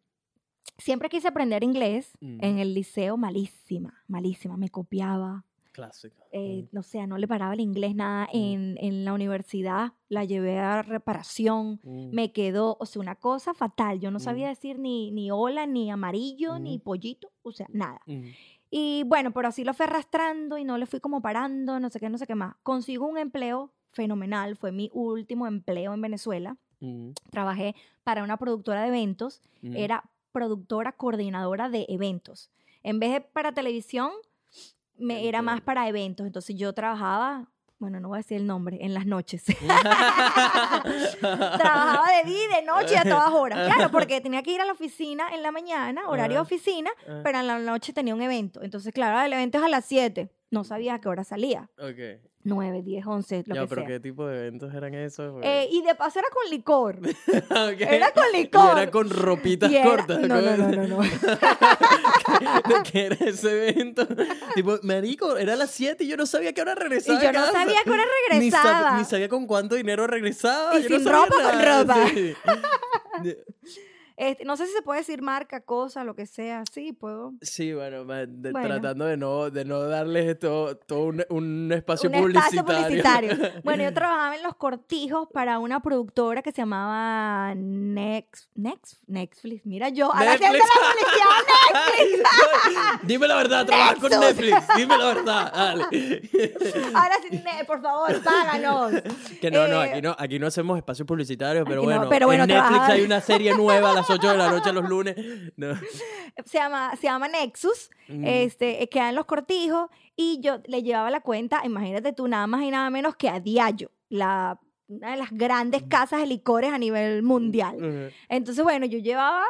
[0.77, 2.37] siempre quise aprender inglés Mm.
[2.43, 6.15] en el liceo, malísima, malísima, me copiaba, Clásico.
[6.33, 8.37] eh, Mm, no sé, no le paraba el inglés nada Mm.
[8.37, 13.53] en, en la universidad, la llevé a reparación, mm, me quedó, o sea, una cosa
[13.53, 14.49] fatal, yo no sabía Mm.
[14.49, 18.01] decir ni, ni hola, ni amarillo, ni pollito, o sea, nada.
[18.69, 21.99] Y bueno, pero así lo fui arrastrando y no le fui como parando, no sé
[21.99, 22.55] qué, no sé qué más.
[22.63, 26.55] Consigo un empleo fenomenal, fue mi último empleo en Venezuela.
[27.29, 32.49] Trabajé para una productora de eventos, era productora coordinadora de eventos.
[32.83, 34.11] En vez de para televisión,
[35.01, 36.25] me era más para eventos.
[36.25, 37.47] Entonces yo trabajaba,
[37.79, 39.43] bueno, no voy a decir el nombre, en las noches.
[41.19, 43.73] Trabajaba de día y de noche y a todas horas.
[43.73, 46.43] Claro, porque tenía que ir a la oficina en la mañana, horario de Ajá.
[46.43, 48.61] oficina, Ah, pero en la noche tenía un evento.
[48.61, 50.31] Entonces, claro, el evento es a las 7.
[50.51, 51.69] No sabía a qué hora salía.
[51.77, 52.30] ok.
[52.43, 53.87] 9, 10, 11, lo ya, que pero sea.
[53.89, 55.39] ¿qué tipo de eventos eran esos?
[55.43, 56.99] Eh, y de paso era con licor.
[57.51, 57.81] Ok.
[57.81, 58.77] Era con Y licor.
[58.79, 60.19] era con ropitas Y era- cortas.
[60.21, 61.01] No, no, no, no, no.
[61.01, 64.07] ¿De qué era ese evento?
[64.55, 67.21] tipo, marico, era las 7 y yo no sabía que hora Y regresaba.
[67.21, 68.97] yo a no sabía que hora Ni, sab- regresaba.
[68.97, 70.77] ni sabía con cuánto dinero regresaba.
[70.79, 72.09] Y yo no sin sabía ropa, con nada, ropa.
[72.13, 72.35] sí.
[74.17, 76.63] Este, no sé si se puede decir marca, cosa, lo que sea.
[76.71, 77.33] Sí, puedo.
[77.41, 78.67] Sí, bueno, de- Bueno.
[78.67, 83.29] tratando de no, de no darles todo, todo un, un espacio un espacio publicitario.
[83.35, 83.51] publicitario.
[83.63, 89.65] Bueno, yo trabajaba en los cortijos para una productora que se llamaba Next, Next, Netflix.
[89.65, 90.75] Mira yo, ahora haciendo Netflix.
[90.75, 92.29] la publicidad Netflix.
[93.07, 94.09] Dime la verdad, trabajas con.
[94.11, 94.57] Netflix.
[94.75, 95.83] Dime la verdad, dale.
[96.93, 98.91] Ahora sí, por favor, páganos.
[99.39, 102.09] Que no, no, Eh, aquí no, aquí no hacemos espacios publicitarios, pero Aquí no, bueno,
[102.09, 102.91] pero bueno, en Netflix trabajar.
[102.95, 105.15] hay una serie nueva a las 8 de la noche los lunes.
[105.57, 105.73] No.
[106.45, 108.25] se llama, se llama Nexus, Mm.
[108.25, 112.45] este, eh, queda en los cortijos y yo le llevaba la cuenta, imagínate tú, nada
[112.47, 116.73] más y nada menos que a Diallo, la, una de las grandes casas de licores
[116.73, 118.11] a nivel mundial.
[118.27, 119.45] Entonces, bueno, yo llevaba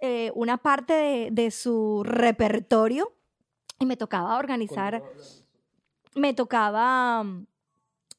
[0.00, 3.12] eh, una parte de, de su repertorio
[3.80, 5.02] y me tocaba organizar,
[6.14, 7.46] me tocaba mm,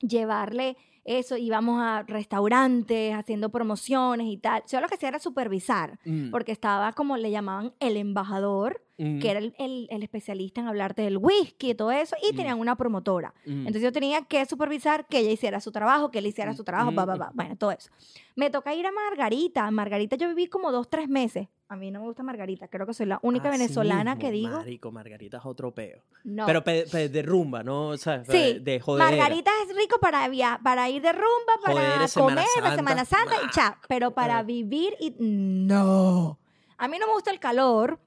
[0.02, 0.76] llevarle
[1.08, 4.62] eso, íbamos a restaurantes haciendo promociones y tal.
[4.72, 9.20] Yo lo que hacía era supervisar, Mm, porque estaba como le llamaban el embajador, mm,
[9.20, 12.36] que era el, el- el especialista en hablarte del whisky y todo eso, y Mm.
[12.36, 13.34] tenían una promotora.
[13.46, 13.52] mm.
[13.68, 16.94] Entonces yo tenía que supervisar que ella hiciera su trabajo, que él hiciera su trabajo,
[16.94, 17.32] va, va, va.
[17.34, 17.90] Bueno, todo eso.
[18.36, 19.70] Me toca ir a Margarita.
[19.72, 21.48] Margarita yo viví como dos, tres meses.
[21.70, 22.70] A mí no me gusta Margarita.
[22.70, 24.58] Creo que soy la única Así venezolana mismo, que digo.
[24.58, 26.02] Marico, Margarita es otro peo.
[26.24, 26.46] No.
[26.46, 27.90] Pero pe- pe- de rumba, ¿no?
[27.90, 29.04] O sea, sí, de joder.
[29.06, 31.28] Margarita es rico para via para ir de rumba,
[31.62, 32.76] para Semana comer, para Santa.
[32.76, 33.78] Semana Santa y cha.
[33.90, 34.44] Pero para Ajá.
[34.44, 36.40] vivir y no.
[36.78, 38.00] A mí no me gusta el calor.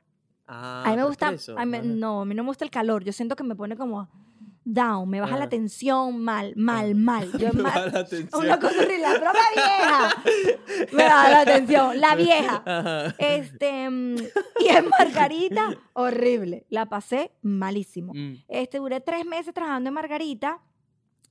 [0.46, 3.04] Ah, a mí me gusta, a mí- no, a mí no me gusta el calor.
[3.04, 4.08] Yo siento que me pone como
[4.64, 5.48] down, me baja la Ah.
[5.48, 6.94] tensión mal, mal, Ah.
[6.94, 7.32] mal.
[7.38, 8.42] Yo Me va la atención.
[8.44, 10.22] una cosa horrible, la propia vieja.
[10.92, 12.62] Me baja la atención, la vieja.
[12.66, 13.14] Ajá.
[13.18, 14.16] Este, mm,
[14.60, 16.66] y en Margarita, horrible.
[16.68, 18.12] La pasé malísimo.
[18.14, 20.60] Mm, Este, duré tres meses trabajando en Margarita.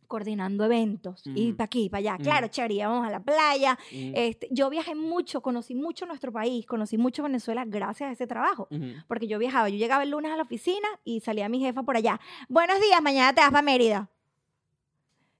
[0.09, 2.17] Coordinando eventos y para aquí, para allá.
[2.17, 3.79] Claro, chévere, íbamos a la playa.
[3.91, 8.67] Este, yo viajé mucho, conocí mucho nuestro país, conocí mucho Venezuela gracias a ese trabajo.
[9.07, 11.95] Porque yo viajaba, yo llegaba el lunes a la oficina y salía mi jefa por
[11.95, 12.19] allá.
[12.49, 14.09] Buenos días, mañana te vas para Mérida.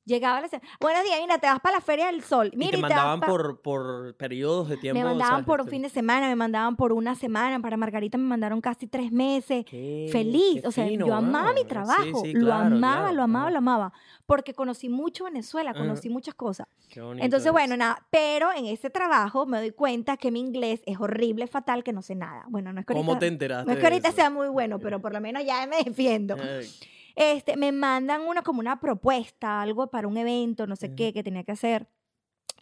[0.09, 0.47] Llegaba a la
[0.79, 2.49] buenos días, mira, te vas para la Feria del Sol.
[2.55, 4.97] Mira, y te y mandaban por, por periodos de tiempo.
[4.99, 7.59] Me mandaban por un fin de semana, me mandaban por una semana.
[7.59, 9.65] Para Margarita me mandaron casi tres meses.
[9.69, 10.61] qué- Feliz.
[10.63, 11.67] qué O sea, fino, yo amaba mi wow.
[11.69, 12.21] Trabajo.
[12.23, 13.93] sí, lo claro, amaba, claro, lo amaba, lo amaba.
[14.25, 16.65] Porque conocí mucho Venezuela, conocí muchas cosas.
[16.89, 17.51] Qué Entonces, es.
[17.51, 18.03] bueno, nada.
[18.09, 22.01] Pero en ese trabajo me doy cuenta que mi inglés es horrible, fatal, que no
[22.01, 22.45] sé nada.
[22.47, 23.67] Bueno, no es que ¿Cómo ahorita- te enteraste?
[23.67, 24.15] no es que ahorita eso?
[24.15, 26.35] sea muy bueno, pero por lo menos ya me defiendo.
[26.41, 26.67] Ay,
[27.15, 31.23] Este, me mandan una como una propuesta, algo para un evento, no sé qué, que
[31.23, 31.87] tenía que hacer.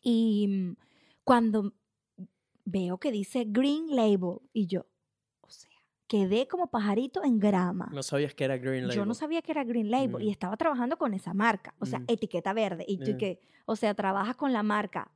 [0.02, 0.76] Y mm,
[1.24, 1.74] cuando
[2.66, 4.86] veo que dice Green Label, y yo,
[5.42, 5.70] o sea,
[6.08, 7.90] quedé como pajarito en grama.
[7.94, 8.96] No sabías que era Green Label.
[8.96, 10.32] Yo no sabía que era Green Label y Mm.
[10.32, 12.06] estaba trabajando con esa marca, o sea, Mm.
[12.08, 12.86] etiqueta verde.
[12.88, 13.18] Y tú Ya.
[13.18, 15.12] que, o sea, trabajas con la marca,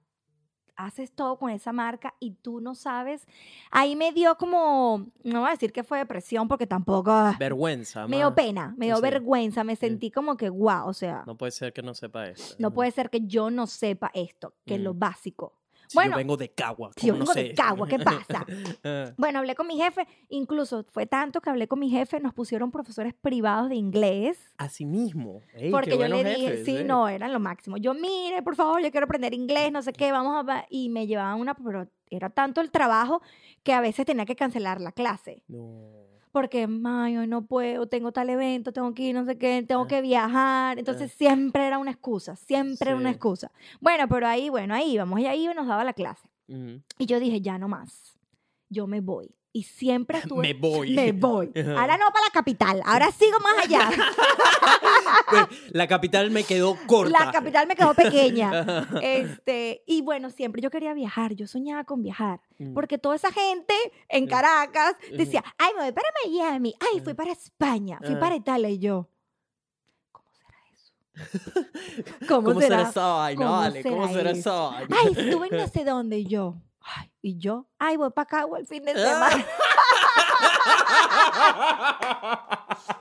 [0.86, 3.28] haces todo con esa marca y tú no sabes.
[3.72, 7.12] Ahí me dio como, no voy a decir que fue depresión porque tampoco.
[7.12, 8.08] ah, Vergüenza.
[8.08, 9.02] me dio pena, me dio Sí.
[9.02, 12.28] vergüenza, me sentí como que, guau, o sea, no, No puede ser que no sepa
[12.28, 12.56] eso.
[12.74, 15.00] puede ser que yo no sepa esto, que es lo Mm.
[15.00, 15.54] básico.
[15.92, 16.92] Si bueno, yo vengo de Cagua.
[16.96, 17.54] Si yo ¿cómo no vengo de?
[17.54, 18.46] Cagua, ¿qué pasa?
[18.86, 22.34] Ah, Bueno, hablé con mi jefe, incluso fue tanto que hablé con mi jefe, nos
[22.34, 24.40] pusieron profesores privados de inglés.
[24.58, 25.42] Así mismo.
[25.54, 26.84] Ey, Porque yo le dije, jefes, sí, eh.
[26.86, 27.76] no, eran lo máximo.
[27.76, 30.44] Yo, mire, por favor, yo quiero aprender inglés, no sé qué, vamos a...
[30.44, 30.66] va-".
[30.70, 33.22] Y me llevaban una, pero era tanto el trabajo
[33.64, 35.44] que a veces tenía que cancelar la clase.
[35.50, 36.11] No.
[36.32, 39.88] Porque, ay, hoy no puedo, tengo tal evento, tengo que ir, no sé qué, tengo
[39.88, 40.80] que viajar.
[40.80, 43.52] Entonces siempre era una excusa, siempre era una excusa.
[43.82, 46.30] Bueno, pero ahí, bueno, ahí íbamos, y ahí nos daba la clase.
[46.98, 48.18] Y yo dije, ya no más,
[48.70, 49.36] yo me voy.
[49.54, 50.42] Y siempre estuve...
[50.42, 50.92] Me voy.
[50.96, 51.52] Me voy.
[51.56, 53.90] Ahora no para la capital, ahora sigo más allá.
[55.30, 57.26] Pues, la capital me quedó corta.
[57.26, 58.88] La capital me quedó pequeña.
[59.02, 62.74] Este, y bueno, siempre yo quería viajar, yo soñaba con viajar, Mm.
[62.74, 63.74] porque toda esa gente
[64.10, 64.28] en Mm.
[64.28, 68.78] Caracas decía, ay, me voy para Miami, ay, fui para España, fui para Italia, y
[68.80, 69.10] yo,
[70.12, 72.16] ¿cómo será eso?
[72.28, 72.90] ¿Cómo, ¿Cómo será será?
[72.90, 73.58] esa vaina, ¿Cómo?
[73.84, 74.40] ¿Cómo será será eso?
[74.40, 74.96] esa vaina?
[75.02, 78.46] Ay, estuve en no sé dónde, y yo, ay, y yo, ay, voy para acá
[78.58, 79.30] el fin de Ah.
[79.30, 79.46] semana.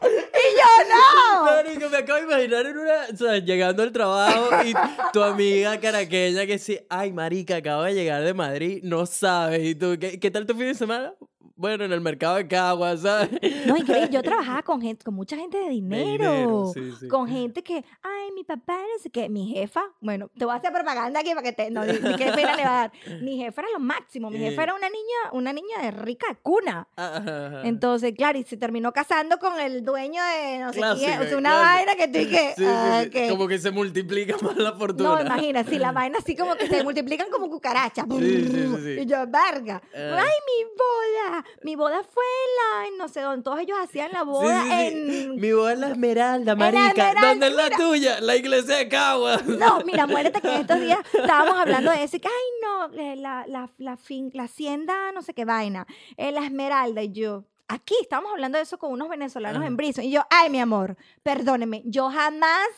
[0.03, 1.45] y yo, no.
[1.45, 4.75] Marico, me acabo de imaginar en una, o sea, llegando al trabajo y
[5.12, 9.75] tu amiga caraqueña que sí, ay, marica, acabo de llegar de Madrid, no sabes, y
[9.75, 11.12] tú, ¿qué, qué tal tu fin de semana?
[11.61, 13.29] Bueno, en el mercado de Cagua, ¿sabes?
[13.66, 14.09] No, increíble.
[14.11, 16.33] Yo trabajaba con gente, con mucha gente de dinero.
[16.33, 17.07] dinero, sí, sí.
[17.09, 19.29] Con gente que, ay, mi papá, no sé qué.
[19.29, 21.70] Mi jefa, bueno, te voy a hacer propaganda aquí para que te.
[21.70, 22.92] No, ni, ni qué pena le va a dar.
[23.20, 24.31] Mi jefa era lo máximo.
[24.31, 24.64] Mi jefa Eh.
[24.64, 26.88] era una niña, una niña de rica cuna.
[26.96, 27.61] Ajá.
[27.64, 31.20] Entonces, claro, y se terminó casando con el dueño de no sé Clásica, quién.
[31.20, 32.55] O sea, una vaina que tú y que.
[32.57, 35.11] Sí, ah, que- Como que se multiplica más la fortuna.
[35.16, 38.07] no, imagina, si la vaina así como que se multiplican como cucarachas.
[38.18, 38.49] Sí,
[38.83, 38.96] sí.
[39.03, 39.83] Y yo, verga.
[39.94, 40.16] Ah.
[40.25, 41.44] Ay, mi boda.
[41.63, 43.43] Mi boda fue en la, en no sé dónde.
[43.43, 44.75] Todos ellos hacían la boda Sí, sí,
[45.11, 45.23] sí.
[45.25, 45.37] en.
[45.41, 46.89] Mi boda es la Esmeralda, la marica.
[47.11, 48.21] Esmeralda, ¿Dónde es la tuya?
[48.21, 49.39] La iglesia de Cagua.
[49.47, 52.33] No, mira, muérete que en estos días estábamos hablando de eso y que, ay,
[52.63, 55.87] no, eh, la, la, la, fin- la hacienda, no sé qué vaina,
[56.17, 57.03] eh, la esmeralda.
[57.03, 59.67] Y yo, aquí estábamos hablando de eso con unos venezolanos Ajá.
[59.67, 60.05] en Brison.
[60.05, 62.69] Y yo, ay, mi amor, perdóneme, yo jamás,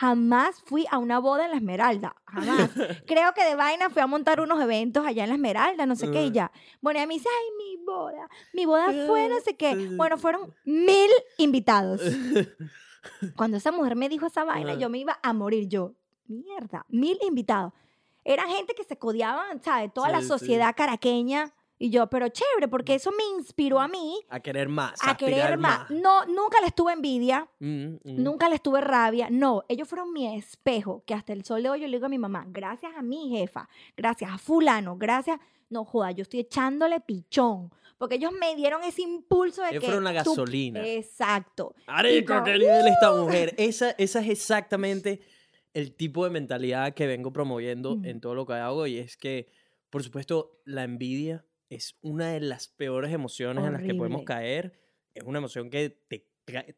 [0.00, 2.16] jamás fui a una boda en la esmeralda.
[2.24, 2.70] Jamás.
[3.06, 6.10] Creo que de vaina fui a montar unos eventos allá en la esmeralda, no sé
[6.10, 6.50] qué, y ya.
[6.80, 9.74] Bueno, y a mí dice, ay, mi boda, mi boda fue no sé qué.
[9.96, 12.00] Bueno, fueron mil invitados.
[13.36, 15.68] Cuando esa mujer me dijo esa vaina, yo me iba a morir.
[15.68, 15.92] Yo,
[16.26, 17.74] mierda, mil invitados.
[18.24, 19.92] Eran gente que se codiaban, ¿sabes?
[19.92, 20.28] Toda la sí.
[20.28, 21.52] sociedad caraqueña.
[21.82, 25.00] Y yo, pero chévere, porque eso me inspiró a mí A querer más.
[25.02, 25.88] a querer más.
[25.90, 28.22] No, nunca les tuve envidia, Mm, mm.
[28.22, 29.28] nunca les tuve rabia.
[29.30, 32.10] No, ellos fueron mi espejo, que hasta el sol de hoy yo le digo a
[32.10, 33.66] mi mamá, gracias a mi jefa,
[33.96, 35.40] gracias a fulano, gracias.
[35.70, 37.72] No, joda, yo estoy echándole pichón.
[37.96, 39.86] Porque ellos me dieron ese impulso de Ellos que...
[39.86, 40.86] fueron la tú- gasolina.
[40.86, 41.74] Exacto.
[41.86, 43.54] Marico, yo, qué nivel esta mujer.
[43.56, 45.20] Esa, esa es exactamente
[45.74, 48.04] el tipo de mentalidad que vengo promoviendo Mm.
[48.06, 49.48] en todo lo que hago y es que,
[49.90, 54.24] por supuesto, la envidia es una de las peores emociones en las que podemos Horrible.
[54.24, 54.80] caer.
[55.14, 56.26] Es una emoción que te,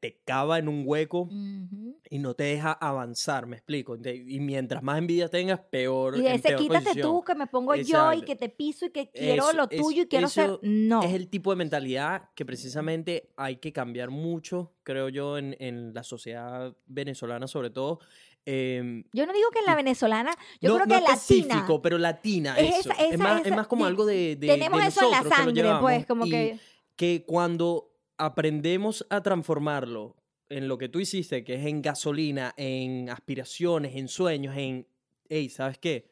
[0.00, 1.98] te cava en un hueco Ujú.
[2.10, 3.96] y no te deja avanzar, me explico.
[3.96, 6.16] Y mientras más envidia tengas, peor.
[6.18, 7.08] Y de ese quítate posición.
[7.10, 7.80] tú, que me pongo yo y
[8.18, 8.24] Exacto.
[8.26, 10.58] que te piso y que quiero Eso, lo es- tuyo y quiero ser.
[10.62, 11.02] No.
[11.02, 15.94] Es el tipo de mentalidad que precisamente hay que cambiar mucho, creo yo, en, en
[15.94, 18.00] la sociedad venezolana sobre todo.
[18.44, 21.14] Em, Yo no digo que en la venezolana, yo no, creo no que latina.
[21.14, 22.56] específico, pero latina.
[22.58, 22.90] Es eso.
[22.90, 25.10] esa- es, esa- más, es esa- más como algo de, de- Tenemos de eso en
[25.10, 26.58] la nosotros que sangre, pues, como y que.
[26.96, 30.16] que cuando aprendemos a transformarlo
[30.48, 34.86] en lo que tú hiciste, que es en gasolina, en aspiraciones, en sueños, en,
[35.28, 36.10] hey, ¿sabes qué?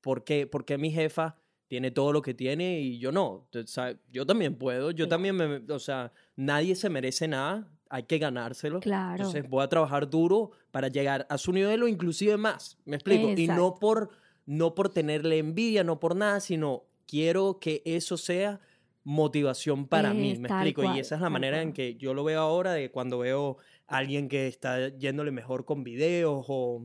[0.00, 1.36] ¿Por qué, por qué mi jefa
[1.68, 3.48] tiene todo lo que tiene y yo no?
[3.50, 5.08] Tú sabes, Yo también puedo, yo Claro.
[5.10, 8.80] también me, o sea, nadie se merece nada, hay que ganárselo.
[8.80, 9.16] Claro.
[9.16, 13.30] Entonces voy a trabajar duro para llegar a su nivel o inclusive más, me explico.
[13.30, 14.10] Y no por,
[14.44, 18.60] no por tenerle envidia, no por nada, sino quiero que eso sea
[19.04, 20.82] motivación para mí, me explico.
[20.82, 23.56] cual, y esa es la manera en que yo lo veo ahora de cuando veo
[23.86, 26.82] a alguien que está yéndole mejor con videos o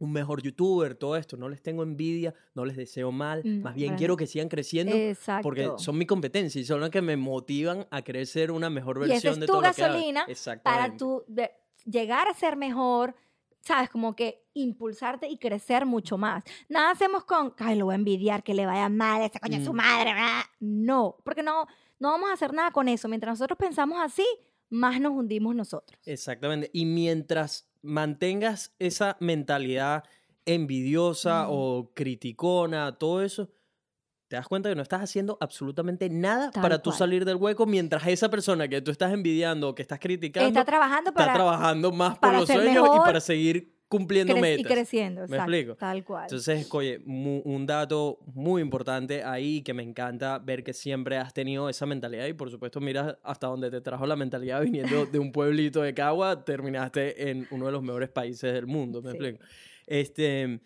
[0.00, 1.36] un mejor youtuber, todo esto.
[1.36, 4.48] No les tengo envidia, no les deseo mal, No, más bien para quiero que sigan
[4.48, 5.42] creciendo Exacto.
[5.42, 8.98] porque son mi competencia y son las que me motivan a querer ser una mejor
[8.98, 10.26] y esa versión es de tu todo lo que gasolina
[10.62, 11.50] para tu de-
[11.84, 13.14] llegar a ser mejor,
[13.60, 13.90] ¿sabes?
[13.90, 16.44] Como que impulsarte y crecer mucho más.
[16.68, 19.64] Nada hacemos con, ay, lo voy a envidiar, que le vaya mal, ese coño es
[19.64, 19.76] su Mm.
[19.76, 20.42] madre, ¿verdad?
[20.60, 21.66] No, porque no,
[21.98, 23.08] no vamos a hacer nada con eso.
[23.08, 24.24] Mientras nosotros pensamos así,
[24.70, 25.98] más nos hundimos nosotros.
[26.04, 26.70] Exactamente.
[26.72, 30.04] Y mientras mantengas esa mentalidad
[30.46, 31.50] envidiosa Mm.
[31.50, 33.50] o criticona, todo eso,
[34.28, 36.98] te das cuenta que no estás haciendo absolutamente nada Tal para tú cual.
[36.98, 40.64] salir del hueco mientras esa persona que tú estás envidiando o que estás criticando Está
[40.64, 44.38] trabajando está trabajando más por para los ser sueños y mejor, para seguir cumpliendo cre-
[44.38, 44.72] y metas.
[44.72, 45.20] creciendo.
[45.22, 45.76] ¿Me exacto, explico?
[45.76, 46.24] Tal cual.
[46.24, 51.32] Entonces, oye, mu- un dato muy importante ahí que me encanta ver que siempre has
[51.32, 55.18] tenido esa mentalidad y por supuesto mira hasta dónde te trajo la mentalidad viniendo de
[55.18, 59.16] un pueblito de Cagua, terminaste en uno de los mejores países del mundo, ¿me Sí.
[59.16, 59.44] explico?
[59.86, 60.60] Este,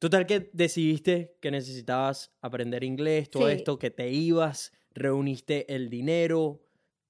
[0.00, 3.54] total que decidiste que necesitabas aprender inglés, todo Sí.
[3.54, 6.62] esto, que te ibas, reuniste el dinero,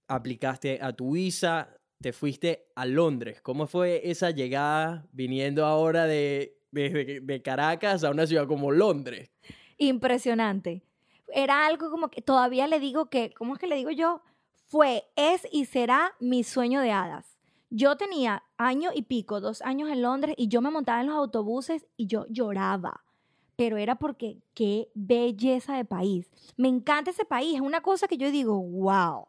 [0.09, 3.41] aplicaste a tu visa, te fuiste a Londres.
[3.43, 9.31] ¿Cómo fue esa llegada viniendo ahora de, de, Caracas a una ciudad como Londres?
[9.79, 10.83] Impresionante.
[11.29, 14.23] Era algo como que todavía le digo que, ¿cómo es que le digo yo?
[14.67, 17.37] Fue, es y será mi sueño de hadas.
[17.71, 21.17] Yo tenía año y pico, dos años en Londres y yo me montaba en los
[21.17, 23.05] autobuses y yo lloraba.
[23.57, 26.31] Pero era porque qué belleza de país.
[26.57, 27.55] Me encanta ese país.
[27.55, 29.29] Es una cosa que yo digo, wow.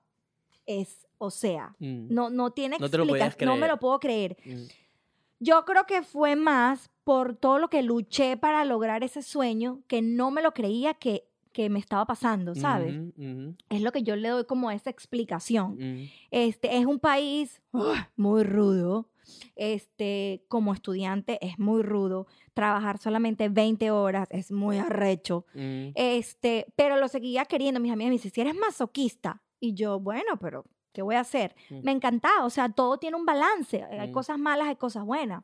[0.66, 3.50] Es, o sea, Mm, no, no tiene No explicación.
[3.50, 4.38] No me lo puedo creer.
[4.46, 4.64] mm,
[5.40, 10.02] Yo creo que fue más por todo lo que luché para lograr ese sueño que
[10.02, 12.96] no me lo creía que, que me estaba pasando, ¿sabes?
[13.70, 15.74] Es lo que yo le doy como esa explicación.
[15.74, 16.10] ujú.
[16.32, 17.62] Este es un país
[18.16, 19.10] muy rudo.
[19.56, 22.28] Este, como estudiante es muy rudo.
[22.54, 25.46] Trabajar solamente 20 horas es muy arrecho.
[25.54, 27.80] Mm, Este, pero lo seguía queriendo.
[27.80, 29.42] Mis amigas me dicen, si eres masoquista.
[29.60, 30.66] Y yo, bueno, pero
[30.98, 31.56] ¿qué voy a hacer?
[31.70, 31.82] Mm.
[31.84, 32.44] Me encantaba.
[32.44, 33.84] O sea, todo tiene un balance.
[33.84, 34.12] Hay Mm.
[34.14, 35.44] cosas malas, hay cosas buenas.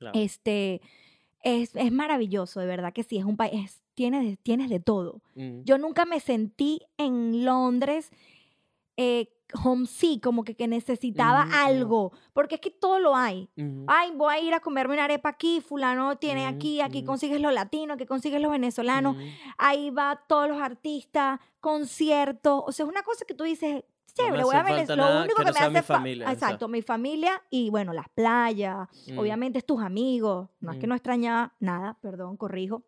[0.00, 0.18] claro.
[0.18, 0.80] Este,
[1.42, 5.22] es, es maravilloso, de verdad que sí, es un país, tienes, de- tienes de todo.
[5.36, 8.10] Mm, Yo nunca me sentí en Londres
[8.96, 9.28] eh,
[9.64, 13.48] homesick, como que, que necesitaba algo, porque es que todo lo hay.
[13.86, 17.52] Ay, voy a ir a comerme una arepa aquí, fulano tiene aquí, aquí consigues los
[17.54, 19.16] latinos, aquí consigues los venezolanos,
[19.56, 23.84] ahí va todos los artistas, conciertos, o sea, es una cosa que tú dices,
[24.16, 25.70] No me chévere, voy a hace Venez- falta lo único que que, no me hace
[25.70, 29.18] mi fa- familia, exacto, mi familia y bueno, las playas, Mm.
[29.18, 30.90] obviamente es tus amigos, no es que Mm.
[30.90, 32.82] no extrañaba nada, perdón, corrijo,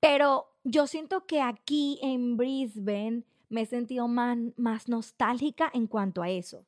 [0.00, 6.22] pero yo siento que aquí en Brisbane me he sentido más, más nostálgica en cuanto
[6.22, 6.64] a eso.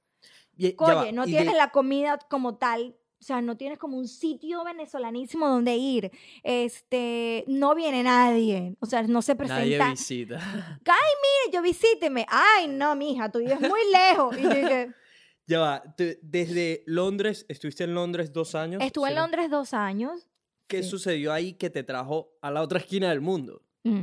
[0.56, 2.96] Y- Oye, no y tienes de- la comida como tal,
[3.26, 6.10] sea, no tienes como un sitio venezolanísimo donde ir.
[6.42, 9.90] Este, no viene nadie, o sea, no se Nadie presenta.
[9.90, 10.36] visita.
[10.84, 12.24] Mire, yo visíteme.
[12.28, 14.36] Ay, no, mija, tú vives muy lejos.
[14.38, 14.92] Y yo dije,
[15.48, 15.82] Ya va,
[16.22, 18.82] desde Londres, estuviste en Londres dos años.
[18.82, 19.20] estuve en ¿sí?
[19.20, 20.26] Londres dos años.
[20.66, 20.88] ¿Qué sí.
[20.90, 23.62] sucedió ahí que te trajo a la otra esquina del mundo?
[23.84, 24.00] Mm.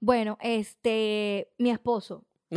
[0.00, 2.24] Bueno, este, mi esposo,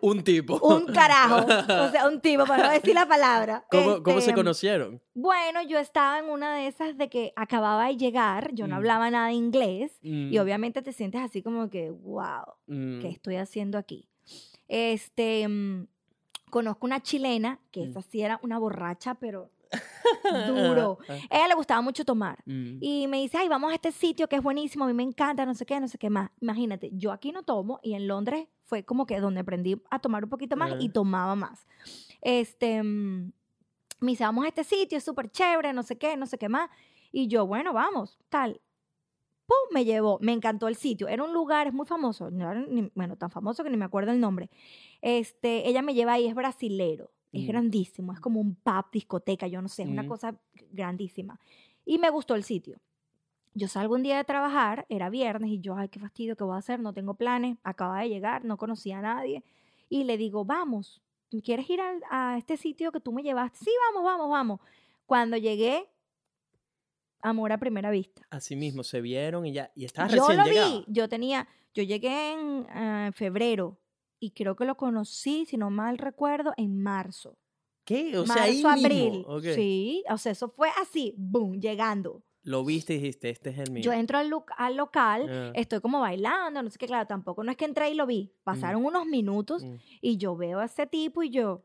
[0.00, 0.58] un tipo.
[0.62, 3.64] un carajo, o sea, un tipo, para no decir la palabra.
[3.70, 5.00] ¿Cómo, cómo se Este, conocieron?
[5.14, 8.78] Bueno, yo estaba en una de esas de que acababa de llegar, yo no Mm.
[8.78, 13.08] hablaba nada de inglés y Mm, obviamente te sientes así como que, wow, mm, ¿qué
[13.08, 14.08] estoy haciendo aquí?
[14.68, 15.86] Este, mm,
[16.50, 17.90] conozco una chilena que Mm.
[17.90, 19.50] esa sí era una borracha, pero
[20.46, 20.98] duro.
[21.08, 22.38] ah, ella le gustaba mucho tomar.
[22.46, 25.02] mm, Y me dice, ay, vamos a este sitio que es buenísimo, a mí me
[25.02, 26.30] encanta, no sé qué, no sé qué más.
[26.40, 30.24] Imagínate, yo aquí no tomo y en Londres fue como que donde aprendí a tomar
[30.24, 31.66] un poquito más y tomaba más.
[32.20, 33.32] Este, mm,
[34.00, 36.48] me dice, vamos a este sitio, es súper chévere, no sé qué, no sé qué
[36.50, 36.68] más.
[37.10, 38.60] Y yo, bueno, vamos, tal.
[39.46, 39.56] ¡Pum!
[39.72, 41.08] Me llevó, me encantó el sitio.
[41.08, 43.86] Era un lugar, es muy famoso, no era ni- bueno, tan famoso que ni me
[43.86, 44.50] acuerdo el nombre.
[45.00, 47.46] Este, ella me lleva ahí, es brasilero, es Mm.
[47.48, 50.34] grandísimo, es como un pub, discoteca, yo no sé, es una cosa
[50.70, 51.40] grandísima.
[51.86, 52.78] Y me gustó el sitio.
[53.58, 56.54] Yo salgo un día de trabajar, era viernes, y yo, ay, qué fastidio, ¿qué voy
[56.54, 56.78] a hacer?
[56.78, 59.42] No tengo planes, acaba de llegar, no conocía a nadie.
[59.88, 61.02] Y le digo, vamos.
[61.42, 63.58] ¿quieres ir al- a este sitio que tú me llevaste?
[63.64, 64.60] Sí, vamos, vamos, vamos.
[65.06, 65.90] Cuando llegué,
[67.20, 68.22] amor a primera vista.
[68.30, 69.72] Así mismo, se vieron y ya.
[69.74, 73.76] Y estabas Yo recién lo vi, yo tenía, yo llegué en ah, febrero
[74.20, 77.36] y creo que lo conocí, si no mal recuerdo, en marzo.
[77.84, 78.16] ¿Qué?
[78.16, 79.12] O sea, marzo, ahí abril.
[79.26, 79.40] mismo.
[79.40, 82.22] Sí, o sea, eso fue así, boom, llegando.
[82.44, 83.82] Lo viste y dijiste, este es el mío.
[83.82, 85.52] Yo entro al, lu- al local, Ah.
[85.54, 88.32] estoy como bailando, no sé qué, claro, tampoco no es que entré y lo vi.
[88.44, 91.64] Pasaron unos minutos Mm, y yo veo a ese tipo y yo,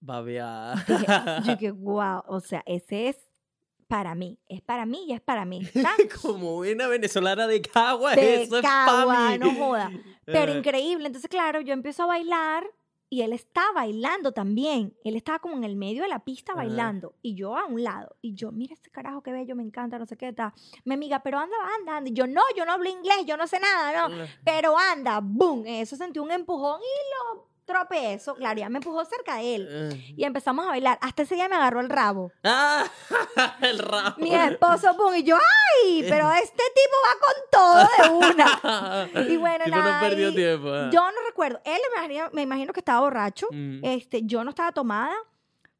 [0.00, 0.74] Babeada.
[0.86, 1.06] dije,
[1.44, 3.16] yo dije, wow, o sea, ese es
[3.86, 5.62] para mí, es para mí y es para mí.
[6.22, 9.38] Como buena venezolana de Cagua, De eso es Cagua, pa' mí.
[9.38, 9.90] no joda.
[10.26, 10.56] Pero Ah.
[10.56, 11.06] increíble.
[11.06, 12.64] Entonces, claro, yo empiezo a bailar
[13.10, 14.96] y él está bailando también.
[15.04, 16.62] Él estaba como en el medio de la pista Ajá.
[16.62, 18.16] bailando y yo a un lado.
[18.20, 20.52] Y yo, mira este carajo que bello, me encanta, no sé qué tal.
[20.84, 22.10] Mi amiga, pero anda, anda, anda.
[22.10, 24.14] Y yo, no, yo no hablo inglés, yo no sé nada, no.
[24.44, 25.64] Pero anda, boom.
[25.66, 28.34] Eso sentí un empujón y lo tropezo.
[28.34, 29.68] Claro, ya me empujó cerca de él.
[29.92, 29.96] Ah.
[30.16, 30.98] Y empezamos a bailar.
[31.00, 32.32] Hasta ese día me agarró el rabo.
[32.42, 32.84] Ah,
[33.62, 34.16] el rabo.
[34.18, 35.14] Mi esposo, boom.
[35.14, 36.04] Y yo, ¡ay!
[36.08, 39.28] Pero este tipo va con todo de una.
[39.32, 40.68] Y bueno, Tipo, nada, no perdió tiempo.
[40.72, 40.90] ah.
[40.92, 41.60] Yo no recuerdo.
[41.64, 43.46] Él me imagino, me imagino que estaba borracho.
[43.52, 43.84] Mm.
[43.84, 45.14] Este, yo no estaba tomada,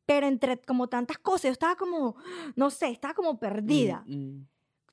[0.06, 2.14] pero entre como tantas cosas, yo estaba como,
[2.54, 4.04] no sé, estaba como perdida.
[4.06, 4.44] Mm,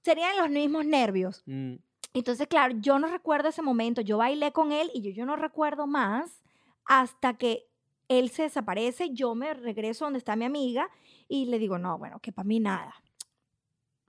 [0.04, 1.44] Serían los mismos nervios.
[1.46, 1.80] mm, mm.
[2.14, 4.00] Entonces, claro, yo no recuerdo ese momento.
[4.00, 6.42] Yo bailé con él y yo, yo no recuerdo más
[6.86, 7.68] hasta que
[8.08, 9.12] él se desaparece.
[9.14, 10.90] Yo me regreso donde está mi amiga
[11.28, 12.94] y le digo, no, bueno, que para mí nada.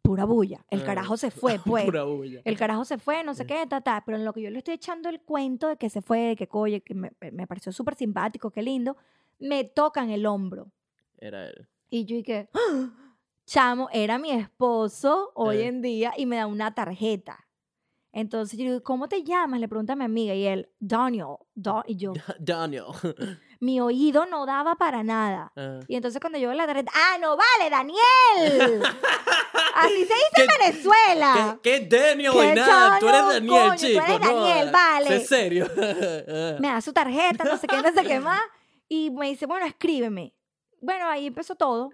[0.02, 0.64] Pura bulla.
[0.70, 1.84] El Ah, carajo se fue, pues.
[1.84, 2.40] Pura bulla.
[2.44, 4.02] El carajo se fue, no sé qué, ta, ta.
[4.06, 6.36] Pero en lo que yo le estoy echando el cuento de que se fue, de
[6.36, 8.96] que coye, que me, me pareció súper simpático, qué lindo,
[9.38, 10.70] me tocan el hombro.
[11.18, 11.66] Era él.
[11.90, 12.90] Y yo dije, ¡Ah!
[13.46, 15.66] chamo, era mi esposo hoy Eh.
[15.66, 17.45] en día y me da una tarjeta.
[18.16, 19.60] Entonces yo digo, ¿cómo te llamas?
[19.60, 21.36] Le pregunta a mi amiga y él, Daniel.
[21.54, 22.86] Da- y yo, Daniel.
[23.60, 25.52] mi oído no daba para nada.
[25.54, 25.80] Ah.
[25.86, 28.82] Y entonces cuando yo veo la tarjeta, ¡ah, no vale, Daniel!
[29.74, 31.58] Así se dice en Venezuela.
[31.62, 32.98] ¿Qué, qué Daniel ¿Qué y nada?
[32.98, 33.70] Tú eres Daniel, coño?
[33.72, 34.02] Tú chico.
[34.02, 35.16] eres no, Daniel, ah, vale.
[35.16, 35.70] ¿Es serio?
[36.58, 38.40] me da su tarjeta, no sé qué, no sé qué más.
[38.88, 40.32] Y me dice, bueno, escríbeme.
[40.80, 41.90] Bueno, ahí empezó todo.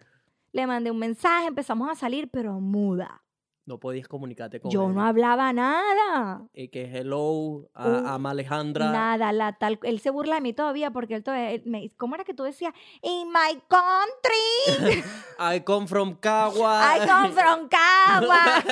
[0.53, 3.25] Le mandé un mensaje, empezamos a salir, pero muda.
[3.65, 4.95] No podías comunicarte con Yo él.
[4.95, 6.43] no hablaba nada.
[6.53, 8.91] Y que hello a, Uh, a Alejandra.
[8.91, 12.15] Nada, la tal, él se burla de mí todavía porque él todavía, él me- ¿cómo
[12.17, 12.75] era que tú decías?
[13.03, 15.05] In my country,
[15.39, 16.97] I come from Cagua.
[16.97, 18.63] I come from Cagua.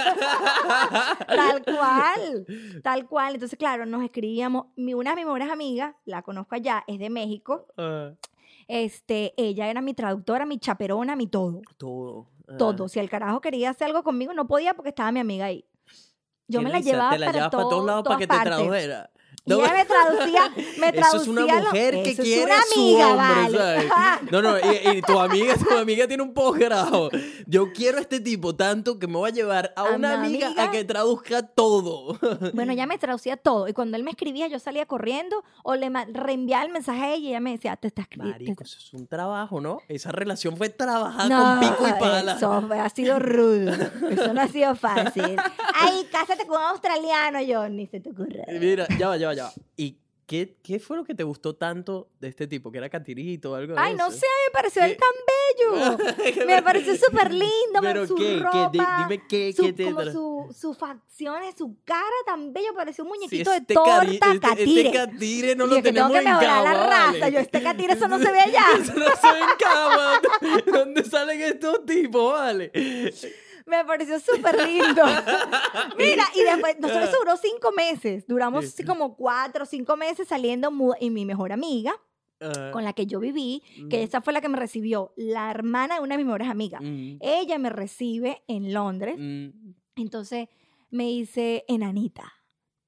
[1.26, 2.46] tal cual,
[2.82, 3.34] tal cual.
[3.34, 4.66] Entonces, claro, nos escribíamos.
[4.76, 7.66] Mi, una de mis mejores amigas, la conozco allá, es de México.
[7.76, 8.10] Ah,
[8.68, 11.60] Este, ella era mi traductora, mi chaperona, mi todo.
[11.76, 12.26] todo.
[12.58, 12.88] Todo.
[12.88, 15.64] Si el carajo quería hacer algo conmigo, no podía porque estaba mi amiga ahí.
[16.48, 18.40] Yo me la llevaba te la para, llevas para todo- todos lados para que te
[18.40, 19.10] tradujera.
[19.46, 20.42] Y ella me traducía,
[20.78, 21.00] me traducía.
[21.08, 23.88] Eso es una lo- mujer que eso quiere es una a su amiga, hombre, vale.
[23.88, 24.32] ¿sabes?
[24.32, 27.10] No, no, y, y tu amiga, tu amiga tiene un posgrado.
[27.46, 30.26] Yo quiero a este tipo tanto que me voy a llevar a A una mi
[30.26, 30.64] amiga, amiga.
[30.64, 32.18] a que traduzca todo.
[32.54, 33.68] Bueno, ella me traducía todo.
[33.68, 37.16] Y cuando él me escribía, yo salía corriendo o le reenviaba el mensaje a ella
[37.24, 38.38] y ella me decía, te está escribiendo.
[38.38, 39.80] Marico, eso es un trabajo, ¿no?
[39.88, 42.32] Esa relación fue trabajada con pico y pala.
[42.36, 43.72] Eso ha sido rudo.
[44.10, 45.36] Eso no ha sido fácil.
[45.74, 48.44] Ay, cásate con un australiano, ni se te ocurre.
[48.60, 49.52] Mira, ya va, ya va, ya va.
[49.76, 52.70] ¿Y qué, qué fue lo que te gustó tanto de este tipo?
[52.70, 54.18] ¿Que era catirito o algo de Ay, no eso?
[54.18, 54.96] sé, me pareció él ¿Qué?
[54.96, 56.46] tan bello.
[56.46, 57.48] Me pareció súper lindo,
[57.82, 58.24] ¿Pero su qué?
[58.24, 58.38] ¿Qué?
[58.40, 58.78] ropa, Di-
[59.08, 63.04] dime qué, su, qué te como tra- su, sus facciones, su cara tan bello, parecía
[63.04, 64.80] un Sí, muñequito de este torta cari- este- catire.
[64.86, 67.18] Este catire no Y lo es que tengo tenemos que en mejorar la Cagua, raza.
[67.18, 67.32] vale.
[67.32, 68.64] Yo, este catire, eso no se ve allá.
[68.80, 70.20] Eso no se ve en Cagua.
[70.66, 72.70] ¿Dónde salen estos tipos, vale?
[73.66, 75.02] Me pareció súper lindo.
[75.98, 78.26] Mira, y después, nosotros duró cinco meses.
[78.26, 78.84] Duramos Sí.
[78.84, 80.70] como cuatro o cinco meses saliendo.
[81.00, 81.92] Y mi mejor amiga,
[82.42, 85.50] Ah, con la que yo viví, que mm, esa fue la que me recibió, la
[85.50, 86.80] hermana de una de mis mejores amigas.
[86.82, 89.16] mm, Ella me recibe en Londres.
[89.18, 89.48] mm.
[89.96, 90.48] Entonces
[90.90, 92.32] me dice, enanita,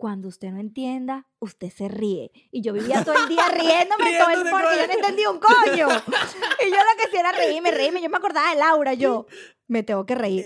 [0.03, 2.33] cuando usted no entienda, usted se ríe.
[2.51, 5.87] Y yo vivía todo el día riéndome todo el porque yo no entendía un coño.
[6.67, 8.03] Y yo lo que hacía era reírme, reírme.
[8.03, 9.27] Yo me acordaba de Laura, yo
[9.69, 10.45] me tengo que reír.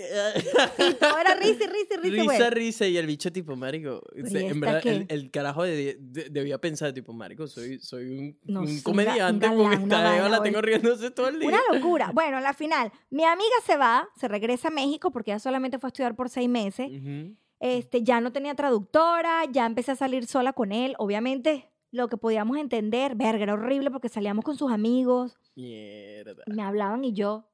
[0.77, 2.23] Y todo era risa y risa y risa.
[2.23, 2.37] güey.
[2.37, 5.97] Risa, risa, y el bicho tipo, marico, ¿y se- en verdad, el, el carajo de-
[5.99, 10.15] de- debía pensar, tipo, marico, soy, soy un, No, un comediante un porque galán, una
[10.17, 11.49] esta la tengo riéndose todo el día.
[11.49, 12.11] Una locura.
[12.13, 15.87] Bueno, la final, mi amiga se va, se regresa a México porque ella solamente fue
[15.87, 16.89] a estudiar por seis meses.
[16.91, 17.35] Ujú.
[17.59, 20.95] Este, ya no tenía traductora, ya empecé a salir sola con él.
[20.99, 26.43] Obviamente, lo que podíamos entender, verga, era horrible porque salíamos con sus amigos, Mierda.
[26.47, 27.49] me hablaban y yo,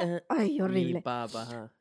[0.00, 1.02] Eh, ay, Mi horrible.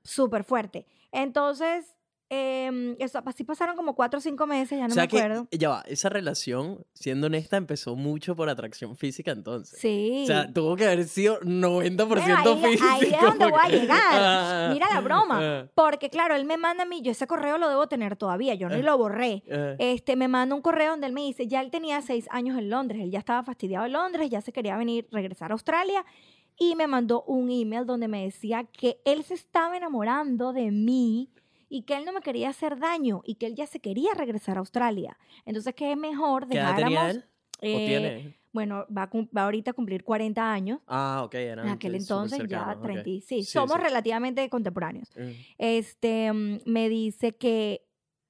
[0.04, 0.86] Súper fuerte.
[1.12, 1.96] Entonces,
[2.34, 5.18] em, eso, así pasaron como cuatro o cinco meses, ya no o sea me que,
[5.20, 5.48] acuerdo.
[5.52, 9.80] ya va, esa relación, siendo honesta, empezó mucho por atracción física entonces.
[9.80, 10.22] Sí.
[10.24, 12.26] O sea, tuvo que haber sido 90% Bueno,
[12.66, 12.90] ahí, físico.
[12.90, 14.00] ahí es donde voy a llegar.
[14.14, 15.40] Ah, Mira la broma.
[15.42, 18.54] ah, Porque claro, él me manda a mí, yo ese correo lo debo tener todavía,
[18.56, 18.84] yo ni Eh.
[18.84, 19.44] lo borré.
[19.52, 19.76] ah.
[19.80, 22.70] Este, me manda un correo donde él me dice, ya él tenía seis años en
[22.70, 26.06] Londres, él ya estaba fastidiado en Londres, ya se quería venir, regresar a Australia,
[26.58, 31.30] y me mandó un email donde me decía que él se estaba enamorando de mí
[31.76, 34.58] y que él no me quería hacer daño y que él ya se quería regresar
[34.58, 35.18] a Australia.
[35.44, 37.18] Entonces que es mejor ¿Qué edad tenía dejáramos...
[37.18, 38.38] ¿O eh, tiene?
[38.52, 40.82] Bueno, va, a va ahorita a cumplir 40 años.
[40.86, 42.84] Ah, ok, era En aquel entonces cercano, ya ok.
[42.84, 43.10] 30.
[43.10, 43.82] y- Sí, Sí, somos sí.
[43.86, 45.10] relativamente contemporáneos.
[45.18, 45.32] Mm.
[45.58, 47.82] Este mm, me dice que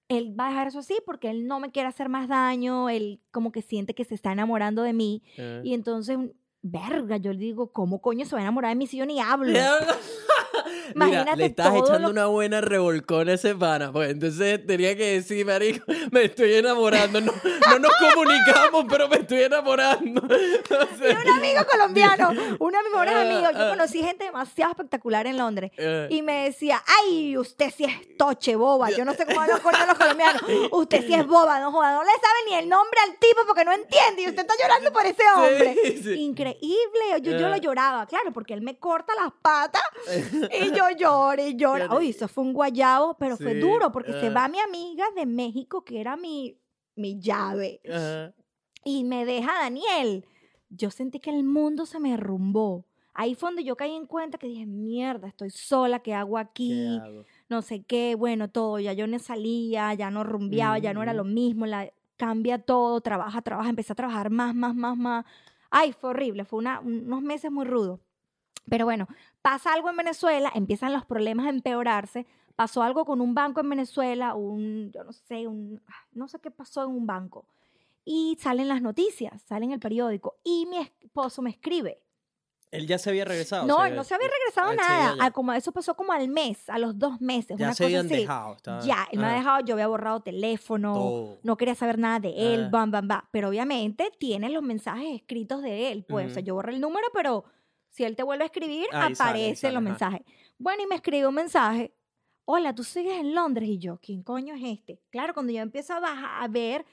[0.08, 3.20] él va a dejar eso así porque él no me quiere hacer más daño, él
[3.32, 5.22] como que siente que se está enamorando de mí.
[5.38, 5.60] Ah.
[5.66, 6.18] Y entonces,
[6.62, 9.20] verga, yo le digo, ¿cómo coño se va a enamorar de mí si yo ni
[9.20, 9.52] hablo?
[10.96, 14.96] Mira, Imagínate le estás echando lo- una buena revolcona a ese pana, pues entonces tenía
[14.96, 17.32] que decir, marico, me estoy enamorando, no,
[17.70, 20.22] no nos comunicamos, pero me estoy enamorando.
[20.64, 23.52] Entonces, un amigo colombiano, uno de mis mejores Ah, amigos.
[23.54, 23.70] Yo ah.
[23.70, 25.72] conocí gente demasiado espectacular en Londres.
[25.78, 28.90] eh, Y me decía, ay, usted sí es toche, boba.
[28.92, 30.42] Yo no sé cómo hablan con los colombianos.
[30.72, 31.94] Usted sí es boba, no joda.
[31.94, 34.22] No le sabe ni el nombre al tipo porque no entiende.
[34.24, 35.76] Y usted está llorando por ese hombre.
[35.84, 36.14] Sí, sí.
[36.22, 37.22] Increíble.
[37.22, 37.58] Yo, yo lo Ah.
[37.58, 39.84] lloraba, claro, porque él me corta las patas
[40.74, 41.86] y yo lloro y lloro.
[41.86, 41.98] Claro.
[42.00, 45.84] Uy, eso fue un guayabo, pero fue duro porque se va mi amiga de México,
[45.84, 46.58] que era mi,
[46.96, 47.82] mi llave,
[48.84, 50.26] y me deja Daniel.
[50.70, 52.86] Yo sentí que el mundo se me derrumbó.
[53.14, 56.42] Ahí fue donde yo caí en cuenta que dije, mierda, estoy sola, ¿qué hago ¿Qué
[56.42, 57.00] aquí?
[57.00, 57.26] hago?
[57.48, 61.14] no sé qué, bueno, todo, ya yo no salía, ya no rumbeaba, ya no era
[61.14, 65.26] lo mismo, la, cambia todo, trabaja, trabaja, empecé a trabajar más, más, más, más.
[65.70, 68.00] Ay, fue horrible, fue una- unos meses muy rudos.
[68.68, 69.08] Pero bueno,
[69.44, 72.26] pasa algo en Venezuela, empiezan los problemas a empeorarse,
[72.56, 76.40] pasó algo con un banco en Venezuela, un, yo no sé, un, ah, no sé
[76.40, 77.46] qué pasó en un banco.
[78.06, 82.00] Y salen las noticias, sale en el periódico, y mi esposo me escribe.
[82.72, 83.68] Él ya se había regresado.
[83.68, 85.16] No, o sea, él no se había regresado nada.
[85.20, 87.86] Ah, como eso pasó como al mes, a los dos meses, Ya una se cosa
[87.86, 88.16] habían así.
[88.16, 88.58] dejado.
[88.84, 91.38] Ya, él me ha ajá, dejado, yo había borrado teléfono, todo.
[91.44, 92.70] no quería saber nada de él, Ah.
[92.72, 93.22] bam, bam, bam.
[93.30, 97.06] Pero obviamente tiene los mensajes escritos de él, pues, o sea, yo borré el número,
[97.14, 97.44] pero
[97.94, 100.22] si él te vuelve a escribir, Ahí aparecen sale, los mensajes.
[100.58, 101.94] Bueno, y me escribe un mensaje,
[102.46, 105.00] hola, tú sigues en Londres, y yo, ¿quién coño es este?
[105.12, 106.84] Claro, cuando yo empiezo a bajar, a ver,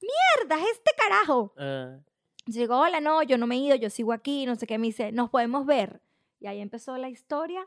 [0.00, 1.52] mierda, es este carajo.
[1.58, 1.98] Ah,
[2.46, 4.78] Yo digo, hola, no, yo no me he ido, yo sigo aquí, no sé qué,
[4.78, 6.00] me dice, nos podemos ver.
[6.40, 7.66] Y ahí empezó la historia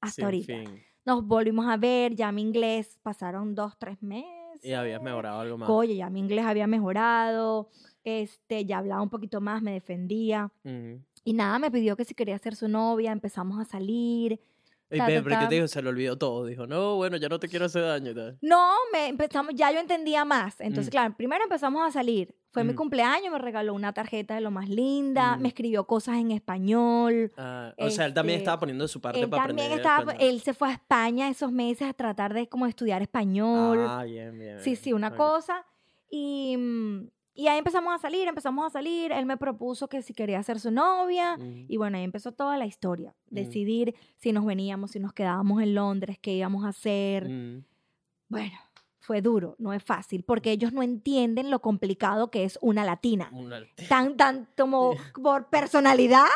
[0.00, 0.46] hasta sin ahorita.
[0.52, 0.84] fin.
[1.06, 4.64] Nos volvimos a ver, ya mi inglés, pasaron dos, tres meses.
[4.64, 5.70] Y habías mejorado algo más.
[5.70, 7.68] Oye, ya mi inglés había mejorado,
[8.04, 10.50] este, ya hablaba un poquito más, me defendía.
[10.64, 11.00] Ujú.
[11.26, 14.40] Y nada, me pidió que si quería ser su novia, empezamos a salir.
[14.88, 15.48] Y Ta, ta, pero ¿qué ta.
[15.48, 15.66] te dijo?
[15.66, 16.46] Se le olvidó todo.
[16.46, 18.12] Dijo, no, bueno, ya no te quiero hacer daño.
[18.40, 20.60] No, me empezamos, ya yo entendía más.
[20.60, 20.90] Entonces, Mm.
[20.92, 22.32] claro, primero empezamos a salir.
[22.52, 22.76] Fue mi Mm.
[22.76, 25.42] cumpleaños, me regaló una tarjeta de lo más linda, Mm.
[25.42, 27.32] me escribió cosas en español.
[27.36, 29.80] Ah, o sea, él también Este, estaba poniendo de su parte Él para también aprender
[29.84, 30.30] estaba, español.
[30.34, 33.84] él se fue a España esos meses a tratar de como estudiar español.
[33.88, 34.60] Ah, bien, bien.
[34.60, 35.16] Sí, sí, una ok.
[35.16, 35.66] cosa.
[36.08, 39.12] Y, mm, y ahí empezamos a salir, empezamos a salir.
[39.12, 41.36] Él me propuso que si quería ser su novia.
[41.68, 43.14] Y bueno, ahí empezó toda la historia.
[43.26, 47.28] Decidir si nos veníamos, si nos quedábamos en Londres, qué íbamos a hacer.
[48.28, 48.58] Bueno,
[49.06, 53.28] fue duro, no es fácil, porque ellos no entienden lo complicado que es una latina.
[53.32, 56.26] Una- Tan, tan como por personalidad,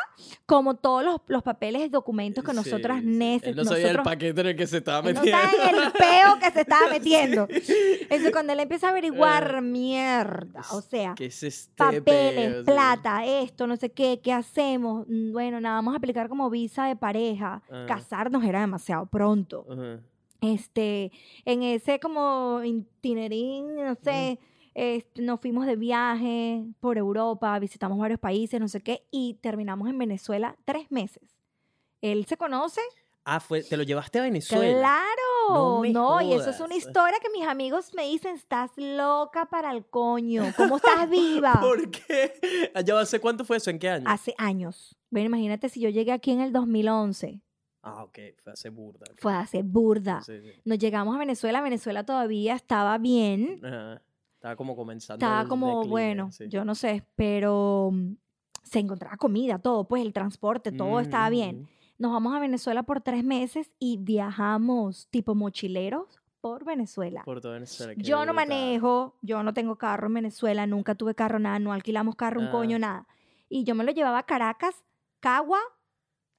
[0.46, 3.06] como todos los, los papeles y documentos que Sí, nosotras sí.
[3.08, 5.38] neces- Él no sabía el nosotros paquete en el que se estaba no metiendo.
[5.42, 7.48] sabe en el peo que se estaba metiendo.
[8.00, 12.58] Entonces, cuando él empieza a averiguar mierda, o sea, ¿Qué es este papeles, peo?
[12.60, 12.64] Sí.
[12.66, 15.06] plata, esto, no sé qué, ¿qué hacemos?
[15.08, 17.62] Mm, Bueno, nada, vamos a aplicar como visa de pareja.
[17.70, 17.84] Ah.
[17.88, 19.66] Casarnos era demasiado pronto.
[19.70, 19.98] Ajá.
[20.40, 21.12] Este,
[21.44, 24.38] en ese como itinerín, no sé,
[24.74, 29.88] este, nos fuimos de viaje por Europa, visitamos varios países, no sé qué, y terminamos
[29.88, 31.36] en Venezuela tres meses.
[32.00, 32.80] Él se conoce
[33.24, 34.78] Ah, fue, te lo llevaste a Venezuela.
[34.78, 39.46] Claro, No no, y eso es una historia que mis amigos me dicen, estás loca
[39.46, 41.52] para el coño, ¿cómo estás viva?
[41.60, 42.72] ¿Por qué?
[42.84, 43.70] ¿Ya hace cuánto fue eso?
[43.70, 44.04] ¿En qué año?
[44.08, 44.96] Hace años.
[45.10, 47.40] Bueno, imagínate si yo llegué aquí en el 2011,
[47.82, 49.06] Ah, ok, fue hace burda.
[49.16, 50.20] fue hace burda.
[50.22, 50.50] Sí, sí.
[50.64, 54.02] Nos llegamos a Venezuela, Venezuela todavía estaba bien, Ajá.
[54.34, 55.24] Estaba como comenzando.
[55.24, 56.46] estaba como, bueno, sí.
[56.48, 58.12] yo no sé, pero mm,
[58.62, 61.62] se encontraba comida, todo, pues el transporte, todo estaba bien.
[61.62, 61.66] Mm,
[61.98, 67.22] Nos vamos a Venezuela por tres meses y viajamos tipo mochileros por Venezuela.
[67.24, 67.92] Por todo Venezuela.
[67.98, 72.14] Yo no manejo, yo no tengo carro en Venezuela, nunca tuve carro, nada, no alquilamos
[72.16, 72.50] carro, un Ah.
[72.52, 73.06] coño, nada.
[73.50, 74.82] Y yo me lo llevaba a Caracas,
[75.20, 75.58] Cagua,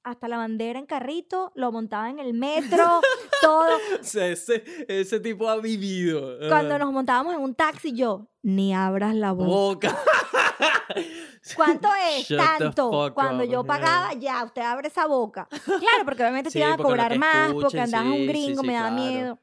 [0.04, 3.00] hasta la bandera en carrito, lo montaba en el metro,
[3.40, 3.76] todo.
[4.00, 6.38] O sea, ese, ese tipo ha vivido.
[6.48, 9.96] Cuando nos montábamos en un taxi, yo, ni abras la boca.
[11.56, 12.28] ¿Cuánto es?
[12.28, 13.12] Shut Tanto.
[13.14, 13.50] Cuando up.
[13.50, 15.48] yo pagaba, ya, usted abre esa boca.
[15.64, 18.66] Claro, porque obviamente Sí, te iban a cobrar más, porque andabas sí, un gringo, sí,
[18.66, 18.94] me da claro.
[18.94, 19.38] miedo.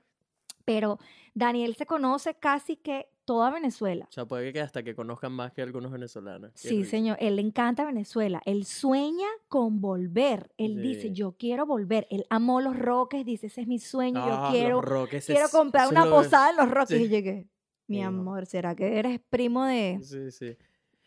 [0.66, 1.00] Pero
[1.34, 4.06] Daniel se conoce casi que toda Venezuela.
[4.10, 6.50] O sea, puede que hasta que conozcan más que algunos venezolanos.
[6.56, 8.42] Sí, señor, él le encanta Venezuela.
[8.46, 10.52] Él sueña con volver.
[10.58, 12.08] Él dice, yo quiero volver.
[12.10, 15.46] Él amó los Roques, dice, ese es mi sueño, Ah, yo los quiero, Roques, quiero
[15.46, 16.98] es- comprar una posada en los Roques.
[16.98, 17.04] Sí.
[17.04, 17.48] Y llegué,
[17.86, 20.58] mi amor, ¿será que eres primo de, Sí, sí.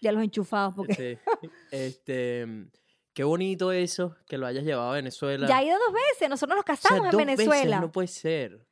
[0.00, 0.74] de los enchufados?
[0.76, 1.48] Porque Sí.
[1.72, 2.46] Este,
[3.14, 5.48] qué bonito eso, que lo hayas llevado a Venezuela.
[5.48, 7.80] ya ha ido dos veces, nosotros nos O sea, casamos en dos veces, Venezuela.
[7.80, 8.64] no puede ser.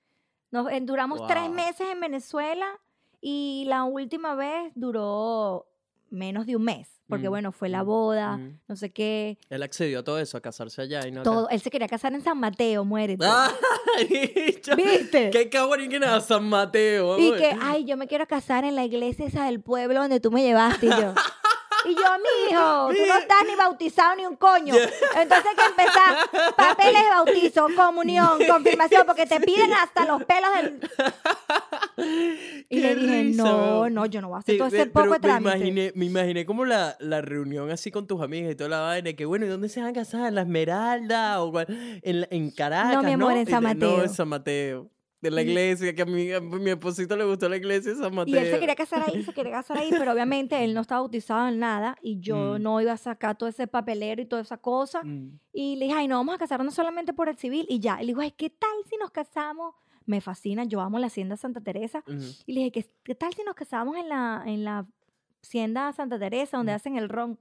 [0.53, 2.79] Nos duramos tres meses en Venezuela
[3.21, 5.67] y la última vez duró
[6.11, 8.61] menos de un mes, porque Mm, bueno, fue la mm, boda, mm.
[8.69, 11.31] no sé qué, Él accedió a todo eso, a casarse allá y no acá.
[11.31, 11.49] todo.
[11.51, 13.25] Él se quería casar en San Mateo, muérete.
[14.77, 15.31] ¿Viste?
[15.31, 17.19] Qué cabrón que nada, San Mateo.
[17.19, 20.31] Y que, ay, yo me quiero casar en la iglesia esa del pueblo donde tú
[20.31, 21.15] me llevaste y yo.
[21.91, 24.75] Y yo, mi hijo, tú no estás ni bautizado ni un coño.
[24.75, 30.51] Entonces hay que empezar papeles de bautizo, comunión, confirmación, porque te piden hasta los pelos
[30.57, 30.91] del...
[32.69, 34.87] Y Qué le dije, risa, no, no, yo no voy a hacer Sí, todo ese
[34.87, 35.51] poco de trámite.
[35.51, 38.81] Me imaginé, me imaginé como la, la reunión así con tus amigas y toda la
[38.81, 40.29] vaina, que bueno, ¿y dónde se van a casar?
[40.29, 41.43] ¿En la Esmeralda?
[41.43, 43.05] ¿O en, en Caracas?
[43.05, 44.03] mi amor, en Y San de- No, Mateo.
[44.05, 44.91] en San Mateo.
[45.21, 48.15] De la iglesia, que a mi, a mi esposito le gustó la iglesia de San
[48.15, 48.35] Mateo.
[48.35, 51.03] Y él se quería casar ahí, se quería casar ahí, pero obviamente él no estaba
[51.03, 52.63] bautizado en nada y yo Mm.
[52.63, 55.03] no iba a sacar todo ese papelero y toda esa cosa.
[55.05, 55.39] Mm.
[55.53, 57.97] Y le dije, ay, no, vamos a casarnos solamente por el civil y ya.
[58.01, 59.75] Y le digo, ay, ¿qué tal si nos casamos?
[60.07, 62.03] Me fascina, yo amo la hacienda Santa Teresa.
[62.47, 64.87] Y le dije, ¿qué, qué tal si nos casamos en la, en la
[65.43, 66.77] hacienda Santa Teresa, donde Mm.
[66.77, 67.39] hacen el ron?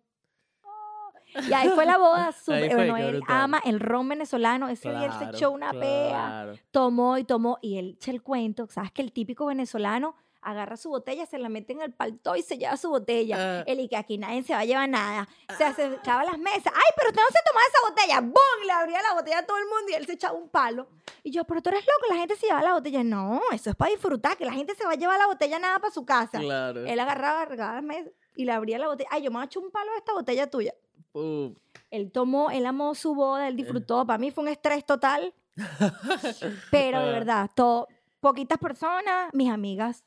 [1.48, 3.36] Y ahí fue la boda fue, Bueno, él brutal.
[3.38, 4.68] ama el ron venezolano.
[4.70, 6.54] Ese día él se Claro, echó una pea, claro.
[6.72, 7.58] tomó y tomó.
[7.62, 8.68] Y él echa el cuento.
[8.70, 12.42] ¿Sabes que el típico venezolano agarra su botella, se la mete en el palto y
[12.42, 13.36] se lleva su botella?
[13.60, 13.64] Ah.
[13.68, 15.28] Él y que aquí nadie se va a llevar nada.
[15.58, 16.74] Se acercaba a las mesas.
[16.74, 18.22] ¡Ay, pero usted no se tomaba esa botella!
[18.22, 18.66] ¡Bum!
[18.66, 20.88] Le abría la botella a todo el mundo y él se echaba un palo.
[21.24, 23.04] Y yo, pero tú eres loco, la gente se lleva la botella.
[23.04, 25.78] No, eso es para disfrutar, que la gente se va a llevar la botella nada
[25.80, 26.40] para su casa.
[26.40, 26.86] Claro.
[26.86, 29.10] Él agarraba, agarraba las mesas y le abría la botella.
[29.12, 30.74] Ay, yo me voy a echar un palo de esta botella tuya.
[31.14, 31.54] Uh,
[31.92, 34.06] Él tomó, él amó su boda, él disfrutó.
[34.06, 35.34] Para mí fue un estrés total.
[36.72, 37.88] Pero de verdad, to-
[38.20, 40.04] poquitas personas, mis amigas.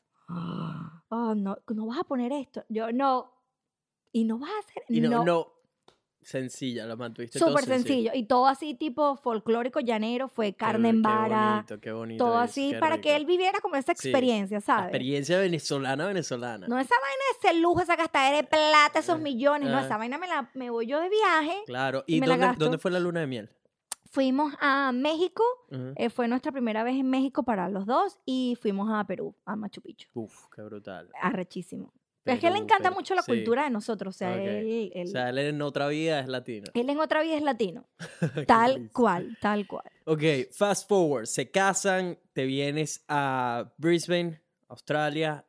[1.09, 2.63] Oh, no, no vas a poner esto.
[2.69, 3.31] Yo no.
[4.11, 4.83] Y no vas a hacer.
[4.89, 5.23] y no, no.
[5.23, 5.47] no.
[6.23, 8.11] Sencilla, la mantuviste Súper sencillo.
[8.13, 11.51] Y todo así, tipo folclórico llanero, fue carne en Qué vara.
[11.55, 13.03] bonito, qué bonito Todo es, así, qué para rico.
[13.03, 14.85] que él viviera como esa experiencia, ¿sabes?
[14.85, 16.67] experiencia venezolana, venezolana.
[16.67, 19.69] No esa vaina de ese lujo, esa gastadera de plata, esos millones.
[19.69, 19.85] No, ah.
[19.85, 21.55] esa vaina me, la, me voy yo de viaje.
[21.65, 22.03] Claro.
[22.07, 23.49] y ¿Y me la dónde, dónde fue la luna de miel?
[24.09, 25.43] Fuimos a México,
[25.95, 29.55] eh, fue nuestra primera vez en México para los dos, y fuimos a Perú, a
[29.55, 30.07] Machu Picchu.
[30.13, 31.09] Uf, qué brutal.
[31.19, 31.91] Arrechísimo.
[32.23, 33.31] Pero es que a él le encanta mucho la sí.
[33.31, 34.15] cultura de nosotros.
[34.15, 36.71] O sea, él, él- O sea, él en otra vida es latino.
[36.73, 37.85] él en otra vida es latino.
[38.47, 39.85] Tal cual, tal cual.
[40.05, 41.25] Ok, fast forward.
[41.27, 45.45] Se casan, te vienes a Brisbane, Australia.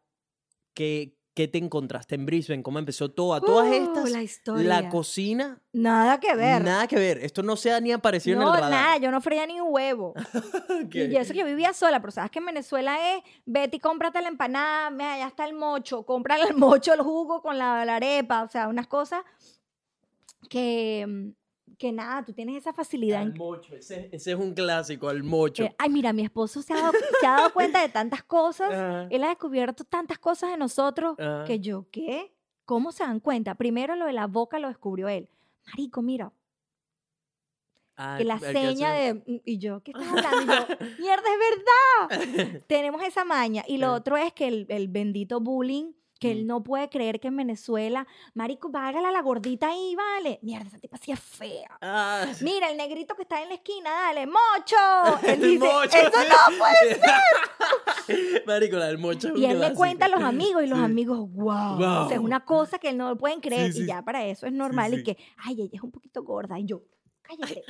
[0.74, 2.62] ¿Qué, qué te encontraste en Brisbane?
[2.62, 3.34] ¿Cómo empezó todo?
[3.34, 4.68] A todas Uh, estas, la historia.
[4.82, 6.62] la cocina, Nada que ver.
[6.62, 7.18] nada que ver.
[7.18, 8.70] Esto no se ha ni aparecido no, en el radar.
[8.70, 10.14] nada, yo no freía ni un huevo.
[10.84, 10.94] Ok.
[10.94, 14.20] Y eso que yo vivía sola, pero sabes que en Venezuela es, vete y cómprate
[14.22, 17.96] la empanada, mira, ya está el mocho, cómprale el mocho, el jugo con la, la
[17.96, 19.22] arepa, o sea, unas cosas
[20.48, 21.30] que, mm,
[21.78, 23.20] que nada, tú tienes esa facilidad.
[23.22, 25.64] Al mocho, ese, ese es un clásico, al mocho.
[25.64, 28.70] eh, ay, mira, mi esposo se ha, dado, se ha dado cuenta de tantas cosas,
[28.72, 29.06] Ajá.
[29.10, 31.44] él ha descubierto tantas cosas de nosotros Ajá.
[31.44, 32.32] que yo, ¿qué?
[32.64, 33.54] ¿Cómo se dan cuenta?
[33.56, 35.28] Primero lo de la boca lo descubrió él.
[35.66, 36.32] Marico, mira,
[37.96, 39.14] Ah, que la seña de...
[39.14, 40.42] mm, Y yo, ¿qué estás hablando?
[40.42, 42.62] Y yo, mierda, es verdad.
[42.66, 43.62] Tenemos esa maña.
[43.68, 43.92] Y lo Ah.
[43.94, 48.06] otro es que el, el bendito bullying, que él no puede creer que en Venezuela,
[48.34, 50.38] marico, vágala la gordita ahí, vale.
[50.42, 51.76] Mierda, esa tipa sí es fea.
[51.82, 55.18] Ah, Mira, el negrito que está en la esquina, dale, mocho.
[55.26, 55.96] Él el dice, mocho.
[55.98, 58.44] eso no puede ser.
[58.46, 60.84] Marico, la del mocho es Y él le cuenta a los amigos y los Sí.
[60.84, 61.74] amigos, wow.
[61.74, 62.24] O sea, es Wow.
[62.26, 63.72] una cosa que no lo pueden creer.
[63.72, 63.82] Sí.
[63.82, 64.94] Y ya para eso es normal.
[64.94, 66.58] Y que, ay, ella es un poquito gorda.
[66.58, 66.82] Y yo,
[67.22, 67.64] cállate.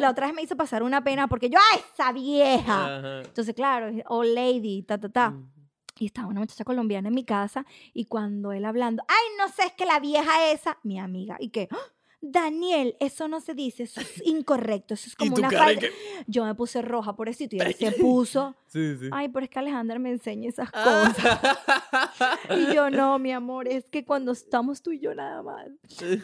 [0.00, 2.98] la otra vez me hizo pasar una pena porque yo, ¡ay, esa vieja!
[2.98, 3.20] Ajá.
[3.20, 5.30] Entonces, claro, old lady, ta, ta, ta.
[5.30, 5.50] Mm.
[5.98, 9.62] Y estaba una muchacha colombiana en mi casa y cuando él hablando, ay, no sé,
[9.64, 11.76] es que la vieja esa, mi amiga, y que, "Ah,
[12.20, 15.80] Daniel, eso no se dice, eso es incorrecto, eso es como una falta.
[15.80, 15.92] que-
[16.26, 19.08] Yo me puse roja por eso y él se puso, Sí, sí.
[19.12, 21.12] ay, pero es que Alejandra me enseña esas Ah.
[21.14, 22.58] cosas.
[22.58, 25.68] Y yo, no, mi amor, es que cuando estamos tú y yo nada más.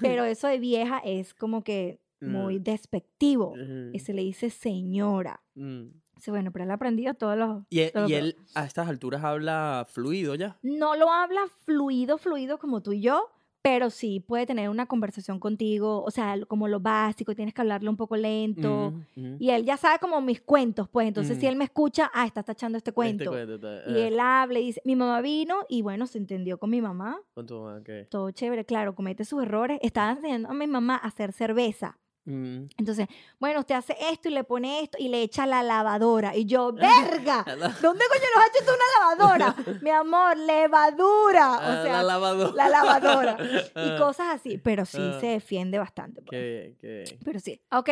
[0.01, 2.62] Pero eso de vieja es como que muy Mm.
[2.62, 3.55] despectivo.
[3.93, 5.43] Y se le dice señora.
[5.55, 5.89] Mm.
[6.23, 7.64] Sí, bueno, pero él ha aprendido todos los...
[7.68, 10.57] Y, todo que- él a estas alturas habla fluido ya.
[10.62, 13.29] No lo habla fluido, fluido como tú y yo,
[13.61, 17.89] pero sí puede tener una conversación contigo, o sea, como lo básico, tienes que hablarle
[17.89, 18.93] un poco lento.
[19.41, 22.45] Y él ya sabe como mis cuentos, pues entonces si él me escucha, ah, está
[22.45, 23.31] tachando este Este cuento.
[23.31, 26.57] cuento, está- Y eh, él habla y dice, mi mamá vino y bueno, se entendió
[26.59, 28.09] con mi mamá, con tu mamá, ok.
[28.09, 29.81] todo chévere, claro, comete sus errores.
[29.83, 31.99] Estaba enseñando a mi mamá a hacer cerveza.
[32.25, 32.66] Mm.
[32.79, 33.09] Entonces,
[33.41, 36.37] bueno, usted hace esto y le pone esto y le echa la lavadora.
[36.37, 39.57] Y yo, verga, ¿dónde coño nos ha hecho tú una lavadora?
[39.83, 41.55] Mi amor, levadura.
[41.55, 42.53] Ah, O sea, la lavadora.
[42.55, 43.37] la lavadora.
[43.41, 45.18] Y Ah, cosas así, pero sí Ah.
[45.20, 46.23] se defiende bastante.
[46.23, 46.31] pues.
[46.31, 47.18] Qué bien, qué bien.
[47.25, 47.89] Pero sí, ok,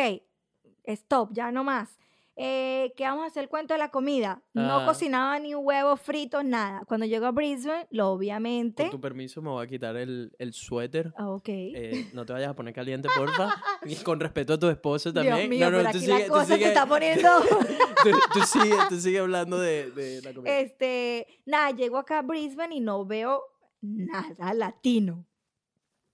[0.85, 1.89] stop, ya no más.
[2.37, 4.41] Eh, ¿Qué vamos a hacer el cuento de la comida?
[4.53, 4.85] No Ah.
[4.85, 6.83] cocinaba ni huevos fritos, nada.
[6.87, 8.83] Cuando llego a Brisbane, lo obviamente...
[8.83, 11.13] Con tu permiso me voy a quitar el, el suéter.
[11.17, 11.49] Ah, Ok.
[11.49, 13.49] Eh, no te vayas a poner caliente, porfa.
[13.85, 15.35] Y con respeto a tu esposo también.
[15.35, 17.29] Dios mío, no, no, pero tú aquí sigue, la tú cosa se sigue- está poniendo...
[18.03, 20.57] tú, tú sigue, tú sigue hablando de, de la comida.
[20.59, 23.43] este, nada, llego acá a Brisbane y no veo
[23.81, 25.25] nada latino.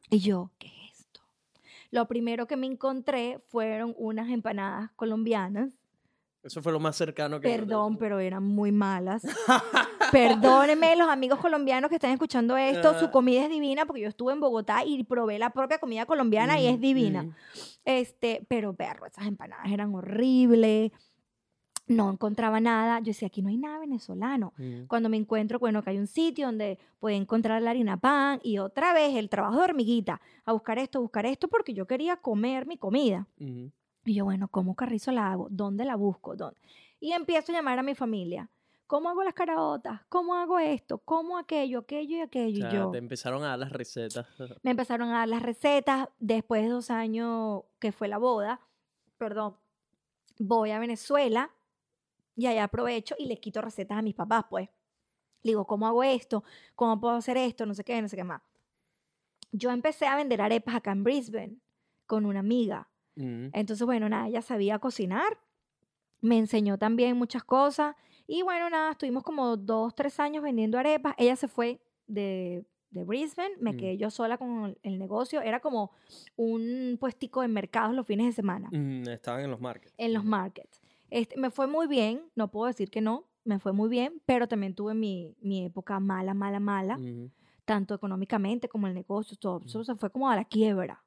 [0.09, 1.22] Y yo, ¿qué es esto?
[1.91, 5.70] Lo primero que me encontré fueron unas empanadas colombianas.
[6.43, 9.23] Eso fue lo más cercano que Perdón, pero eran muy malas.
[10.11, 12.99] Perdónenme los amigos colombianos que están escuchando esto, Ah.
[12.99, 16.59] su comida es divina porque yo estuve en Bogotá y probé la propia comida colombiana
[16.59, 17.23] y es Mm, divina.
[17.23, 17.33] mm.
[17.85, 20.91] Este, pero perro, esas empanadas eran horribles.
[21.88, 22.99] No encontraba nada.
[22.99, 24.53] Yo decía, aquí no hay nada venezolano.
[24.57, 24.88] Mm.
[24.88, 28.57] Cuando me encuentro, bueno, que hay un sitio donde puede encontrar la harina pan y
[28.59, 32.65] otra vez el trabajo de hormiguita, a buscar esto, buscar esto, porque yo quería comer
[32.67, 33.27] mi comida.
[34.08, 35.47] Y yo, bueno, ¿cómo carrizo la hago?
[35.51, 36.36] ¿Dónde la busco?
[36.38, 36.58] ¿Dónde?
[37.01, 38.49] Y empiezo a llamar a mi familia.
[38.88, 39.99] ¿Cómo hago las caraotas?
[40.08, 40.99] ¿Cómo hago esto?
[40.99, 41.80] ¿Cómo aquello?
[41.80, 42.66] Aquello y aquello.
[42.66, 44.26] O y yo te empezaron a dar las recetas.
[44.64, 46.08] me empezaron a dar las recetas.
[46.20, 48.62] Después de dos años que fue la boda,
[49.18, 49.58] perdón,
[50.39, 51.51] voy a Venezuela
[52.34, 54.70] y allá aprovecho y les quito recetas a mis papás, pues.
[55.43, 56.45] Le digo, ¿cómo hago esto?
[56.76, 57.66] ¿Cómo puedo hacer esto?
[57.66, 58.41] No sé qué, no sé qué más.
[59.51, 61.58] Yo empecé a vender arepas acá en Brisbane
[62.05, 62.88] con una amiga.
[63.18, 63.49] Mm.
[63.53, 65.38] Entonces, bueno, nada, ella sabía cocinar,
[66.22, 67.95] me enseñó también muchas cosas
[68.28, 71.13] y bueno, nada, estuvimos como dos, tres años vendiendo arepas.
[71.18, 73.78] Ella se fue de, de Brisbane, me Mm.
[73.78, 75.41] quedé yo sola con el, negocio.
[75.41, 75.91] Era como
[76.36, 79.93] un puestico en mercados los fines de semana, Mm, Estaban en los markets.
[79.97, 80.82] en los markets.
[81.09, 84.47] Este, me fue muy bien, no puedo decir que no, me fue muy bien, pero
[84.47, 86.99] también tuve mi, mi época mala, mala, mala,
[87.63, 89.61] tanto económicamente como el negocio, todo.
[89.65, 91.01] Eso se fue como a la quiebra.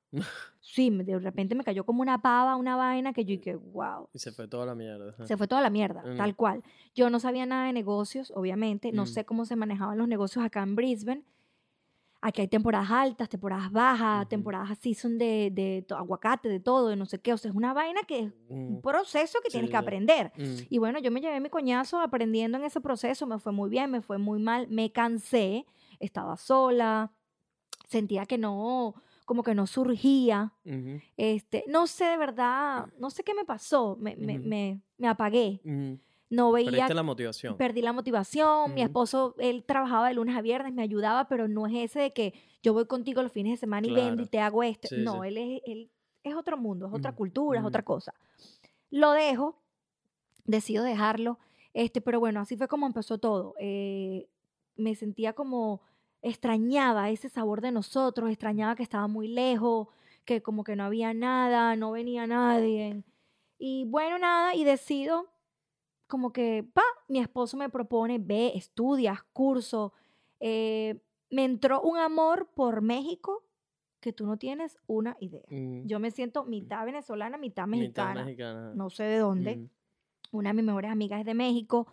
[0.61, 4.09] Sí, de repente me cayó como una pava, una vaina que yo dije, wow.
[4.13, 5.15] Y se fue toda la mierda.
[5.27, 6.17] Se fue toda la mierda, Mm.
[6.17, 6.63] tal cual.
[6.95, 8.93] Yo no sabía nada de negocios, obviamente.
[8.93, 9.07] No Mm.
[9.07, 11.25] sé cómo se manejaban los negocios acá en Brisbane.
[12.23, 14.29] Aquí hay temporadas altas, temporadas bajas, Ujú.
[14.29, 17.33] temporadas así son de, de aguacate, de todo, de no sé qué.
[17.33, 20.31] O sea, es una vaina que es un Mm, proceso que Sí, tienes que aprender.
[20.37, 20.67] mm.
[20.69, 23.27] Y bueno, yo me llevé mi coñazo aprendiendo en ese proceso.
[23.27, 25.65] Me fue muy bien, me fue muy mal, me cansé,
[25.99, 27.11] estaba sola,
[27.89, 28.95] sentía que no,
[29.31, 30.53] como que no surgía.
[31.17, 34.49] Este, no sé de verdad, no sé qué me pasó, me, Ujú.
[34.49, 35.61] me, me apagué.
[36.29, 37.57] No veía, Perdiste la motivación.
[37.57, 38.75] perdí la motivación.
[38.75, 42.13] Mi esposo, él trabajaba de lunes a viernes, me ayudaba, pero no es ese de
[42.13, 44.89] que yo voy contigo los fines de semana y vendo y te hago esto.
[44.89, 45.29] Sí, no, sí.
[45.29, 45.91] él es, él
[46.25, 48.13] es otro mundo, es otra cultura, es otra cosa.
[48.91, 49.63] Lo dejo,
[50.45, 51.39] decido dejarlo,
[51.73, 53.55] este, pero bueno, así fue como empezó todo.
[53.61, 54.27] Eh,
[54.75, 55.83] me sentía como
[56.23, 59.89] extrañaba ese sabor de nosotros, extrañaba que estaba muy lejos,
[60.25, 63.03] que como que no había nada, no venía nadie.
[63.59, 65.31] Y bueno, nada, y decido
[66.07, 69.93] como que, pa, mi esposo me propone, ve, estudias, curso.
[70.41, 71.01] eh,
[71.33, 73.45] me entró un amor por México
[74.01, 75.45] que tú no tienes una idea.
[75.49, 78.25] Mm, Yo me siento mitad venezolana, mitad mitad mexicana.
[78.25, 78.73] mexicana.
[78.75, 79.57] No sé de dónde.
[79.57, 79.69] Mm,
[80.33, 81.87] Una de mis mejores amigas es de México.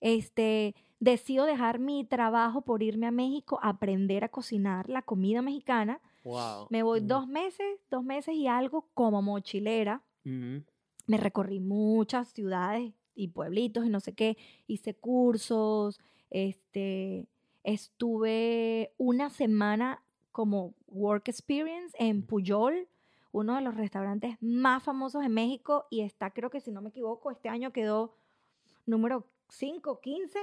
[0.00, 5.42] Este, decido dejar mi trabajo por irme a México a aprender a cocinar la comida
[5.42, 6.00] mexicana.
[6.24, 6.66] Wow.
[6.70, 10.02] Me voy Mm, dos meses, dos meses y algo como mochilera.
[10.24, 10.62] ujú.
[11.06, 14.38] Me recorrí muchas ciudades y pueblitos y no sé qué.
[14.66, 16.00] Hice cursos.
[16.30, 17.26] Este,
[17.62, 22.88] estuve una semana como work experience en Puyol,
[23.32, 26.88] uno de los restaurantes más famosos en México y está, creo que si no me
[26.88, 28.14] equivoco, este año quedó
[28.86, 30.38] número 5, 15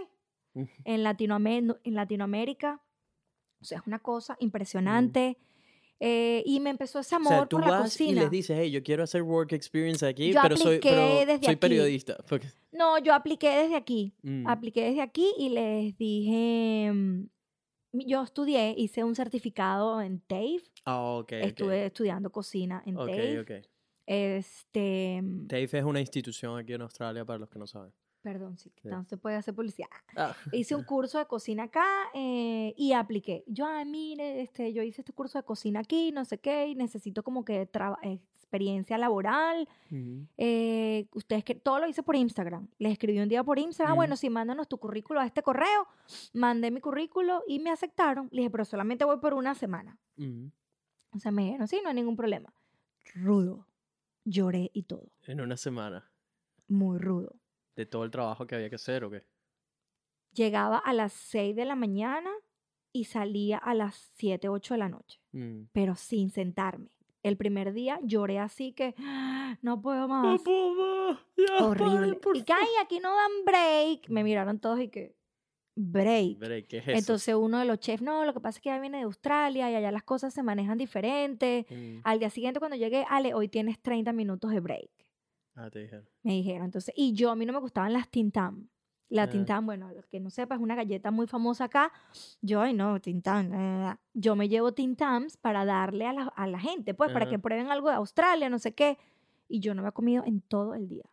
[0.54, 2.82] En, Latinoamé- en Latinoamérica.
[3.62, 5.38] O sea, es una cosa impresionante.
[6.04, 8.22] Eh, y me empezó ese O amor sea, tú por la vas y cocina.
[8.24, 11.54] les dices, hey, yo quiero hacer work experience aquí, Yo pero soy, pero desde soy
[11.54, 11.56] aquí.
[11.58, 12.18] periodista.
[12.28, 14.12] porque- No, yo apliqué desde aquí.
[14.24, 17.28] Mm, Apliqué desde aquí y les dije, mm,
[17.94, 21.34] yo estudié, hice un certificado en TAFE, Ah, ok.
[21.34, 23.62] estuve estudiando cocina en Ok, TAFE.
[24.08, 27.92] Este, mm, TAFE es una institución aquí en Australia para los que no saben.
[28.22, 29.90] Perdón, sí, que no se puede hacer publicidad.
[30.16, 33.44] Ah, Hice un curso de cocina acá eh, y apliqué.
[33.48, 36.76] Yo, ay, mire, este, yo hice este curso de cocina aquí, no sé qué, y
[36.76, 37.68] necesito como que
[38.04, 39.68] experiencia laboral.
[40.38, 42.68] Eh, ustedes que todo lo hice por Instagram.
[42.78, 45.88] Les escribí un día por Instagram, ah, bueno, sí, mándanos tu currículo a este correo.
[46.34, 48.28] Mandé mi currículo y me aceptaron.
[48.32, 49.98] Le dije, pero solamente voy por una semana.
[50.18, 50.52] Ujú.
[51.16, 52.54] O sea, me dijeron, sí, no hay ningún problema.
[53.16, 53.68] Rudo.
[54.26, 55.12] Lloré y todo.
[55.24, 56.12] En una semana.
[56.68, 57.41] Muy rudo.
[57.76, 59.24] De todo el trabajo que había que hacer, ¿o qué?
[60.34, 62.32] Llegaba a las 6 de la mañana
[62.94, 65.64] y salía a las 7, 8 de la noche, Mm.
[65.72, 66.90] pero sin sentarme.
[67.24, 70.24] El primer día lloré así que "Ah, no puedo más.
[70.24, 70.74] No puedo
[71.12, 71.20] más.
[71.38, 72.20] Ya, Horrible.
[72.34, 74.10] Y que "Ay, aquí no dan break.
[74.10, 75.16] Me miraron todos y que
[75.76, 76.40] break.
[76.40, 76.98] Break, ¿qué es eso?
[76.98, 79.70] Entonces uno de los chefs, no, lo que pasa es que ya viene de Australia
[79.70, 81.66] y allá las cosas se manejan diferente.
[81.70, 82.00] Mm.
[82.04, 84.90] Al día siguiente cuando llegué, Ale, hoy tienes 30 minutos de break.
[85.56, 86.08] Ah, te dijeron.
[86.24, 86.66] Me dijeron.
[86.66, 88.68] Entonces, y yo, a mí no me gustaban las Tintam.
[89.10, 89.30] La Ah.
[89.30, 91.92] Tintam, bueno, los que no sepa, es una galleta muy famosa acá.
[92.42, 93.52] Yo, ay, no, Tintam.
[93.54, 97.38] eh, yo me llevo Tintams para darle a la, a la gente, pues, para que
[97.38, 98.98] prueben algo de Australia, no sé qué.
[99.50, 101.04] Y yo no me he comido en todo el día.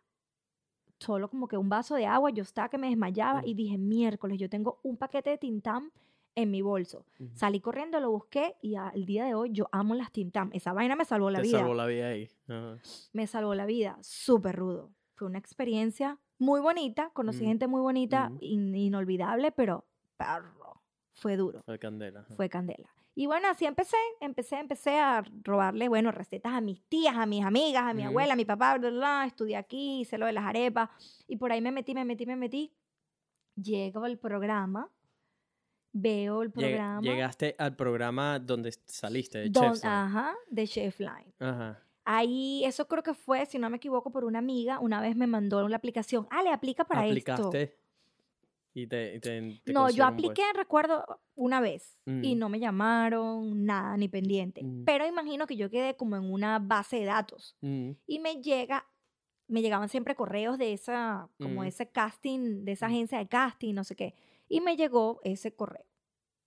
[0.99, 3.47] Solo como que un vaso de agua, yo estaba que me desmayaba Mm.
[3.47, 5.91] y dije, miércoles, yo tengo un paquete de Tintam
[6.35, 7.05] en mi bolso.
[7.19, 7.29] Ujú.
[7.35, 10.49] Salí corriendo, lo busqué y al día de hoy yo amo las Tintam.
[10.53, 12.29] Esa vaina me salvó la Te vida salvó la vida ahí.
[12.47, 12.77] Ajá.
[13.13, 14.91] me salvó la vida, súper rudo.
[15.15, 19.85] Fue una experiencia muy bonita, conocí Mm, gente muy bonita, in- inolvidable, pero
[20.17, 22.23] perro, fue duro, Fue candela.
[22.35, 22.89] fue candela.
[23.15, 27.43] Y bueno, así empecé, empecé, empecé a robarle, bueno, recetas a mis tías, a mis
[27.43, 30.31] amigas, a mi abuela, a mi papá, bla, bla, bla, estudié aquí, hice lo de
[30.31, 30.89] las arepas,
[31.27, 32.71] y por ahí me metí, me metí, me metí.
[33.55, 34.89] Llego al programa,
[35.91, 37.01] veo el programa.
[37.01, 39.93] Llegaste al programa donde saliste, de Chef's Line.
[39.93, 41.33] ajá, de Chef Line.
[41.39, 41.79] Ajá.
[42.05, 44.79] Ahí, eso creo que fue, si no me equivoco, por una amiga.
[44.79, 46.27] Una vez me mandó la aplicación.
[46.31, 47.31] Ah, le aplica para esto.
[47.33, 47.77] Aplicaste
[48.73, 52.39] y te, y te- te No, yo un apliqué, recuerdo, una vez y Mm.
[52.39, 54.63] no me llamaron, nada, ni pendiente.
[54.63, 54.85] Mm.
[54.85, 57.55] Pero imagino que yo quedé como en una base de datos.
[57.61, 57.91] Mm.
[58.07, 58.85] y me llega,
[59.47, 61.65] me llegaban siempre correos de esa, como Mm.
[61.65, 62.91] ese casting, de esa Mm.
[62.91, 64.13] agencia de casting, no sé qué.
[64.49, 65.85] Y me llegó ese correo.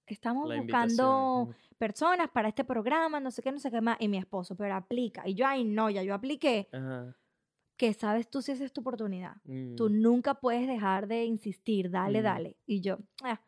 [0.06, 1.76] Estamos La buscando invitación.
[1.78, 3.96] personas para este programa, no sé qué, no sé qué más.
[4.00, 5.26] Y mi esposo, pero aplica.
[5.26, 6.68] Y yo, ay, no, ya yo apliqué.
[6.72, 7.16] Ajá.
[7.74, 9.36] que sabes tú si esa es tu oportunidad.
[9.76, 10.02] Tú Mm.
[10.02, 12.22] nunca puedes dejar de insistir, dale, Mm.
[12.22, 12.56] dale.
[12.64, 13.40] Y yo, ah,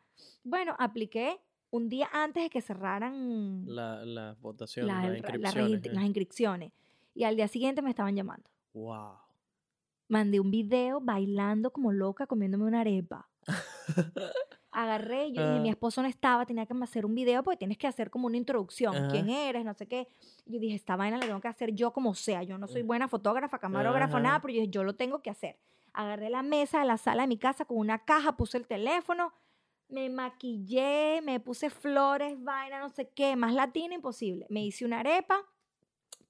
[0.43, 1.39] bueno, apliqué
[1.69, 5.21] un día antes de que cerraran La, las votaciones, las, las el- las
[5.55, 5.85] inscripciones.
[5.85, 5.93] eh.
[5.93, 6.73] las inscripciones.
[7.13, 8.49] Y al día siguiente me estaban llamando.
[8.73, 9.13] Wow.
[10.09, 13.29] Mandé un video bailando como loca, comiéndome una arepa.
[14.71, 15.71] Agarré, yo dije, mi Ah.
[15.71, 18.93] esposo no estaba, tenía que hacer un video porque tienes que hacer como una introducción.
[18.95, 19.07] Ajá.
[19.09, 19.63] ¿Quién eres?
[19.63, 20.07] No sé qué.
[20.45, 22.43] Yo dije, esta vaina la tengo que hacer yo como sea.
[22.43, 24.19] Yo no soy buena fotógrafa, camarógrafa, Ajá.
[24.19, 25.57] nada, pero yo dije, yo lo tengo que hacer.
[25.93, 29.31] Agarré la mesa de la sala de mi casa con una caja, puse el teléfono,
[29.87, 34.45] me maquillé, me puse flores, vaina, no sé qué, más latina imposible.
[34.49, 35.39] Me hice una arepa,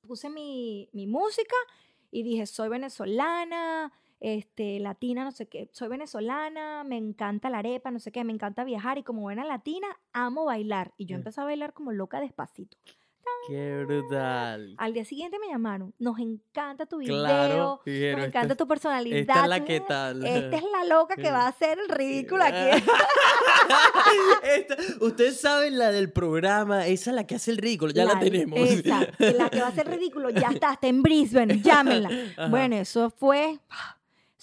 [0.05, 1.55] puse mi, mi música
[2.11, 7.91] y dije, soy venezolana, este, latina, no sé qué, soy venezolana, me encanta la arepa,
[7.91, 10.93] no sé qué, me encanta viajar y como buena latina, amo bailar.
[10.97, 11.19] Y yo Mm.
[11.19, 12.77] empecé a bailar como loca despacito.
[13.47, 14.73] Qué brutal.
[14.79, 17.81] Al día siguiente me llamaron, nos encanta tu video, Claro.
[17.85, 17.87] nos
[18.25, 19.19] encanta esta, tu personalidad.
[19.19, 20.25] esta es la que tal.
[20.25, 22.83] Esta es la loca que va a hacer el ridículo aquí.
[24.43, 28.13] Esta- ustedes saben la del programa, esa es la que hace el ridículo, ya la,
[28.15, 28.57] La- tenemos.
[28.59, 32.09] Exacto, la que va a ser ridículo, ya está, está en Brisbane, llámenla.
[32.37, 32.47] Ajá.
[32.47, 33.59] Bueno, eso fue,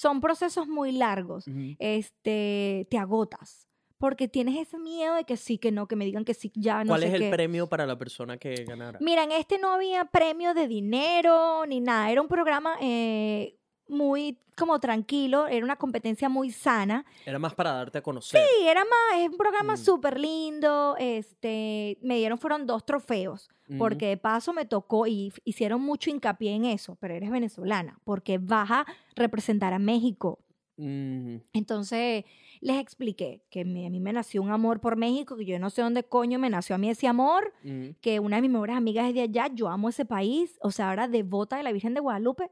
[0.03, 1.45] son procesos muy largos.
[1.79, 3.69] Este, te agotas.
[3.99, 6.83] Porque tienes ese miedo de que sí, que no, que me digan que sí, ya
[6.83, 7.31] no ¿Cuál sé es el qué.
[7.31, 8.99] premio para la persona que ganara?
[9.01, 12.11] Mira, en este no había premio de dinero ni nada.
[12.11, 17.05] Era un programa eh, muy como tranquilo, era una competencia muy sana.
[17.25, 18.41] Era más para darte a conocer.
[18.41, 19.79] Sí, era más, es un programa Mm.
[19.79, 20.95] súper lindo.
[20.99, 23.49] Este, me dieron, fueron dos trofeos.
[23.79, 28.37] Porque de paso me tocó y hicieron mucho hincapié en eso, pero eres venezolana, porque
[28.37, 30.41] vas a representar a México.
[30.77, 31.41] Ujú.
[31.55, 32.25] Entonces
[32.61, 35.71] les expliqué que me- a mí me nació un amor por México, que yo no
[35.71, 37.95] sé dónde coño me nació a mí ese amor, Ujú.
[38.03, 40.91] que una de mis mejores amigas es de allá, yo amo ese país, o sea,
[40.91, 42.51] ahora devota de la Virgen de Guadalupe,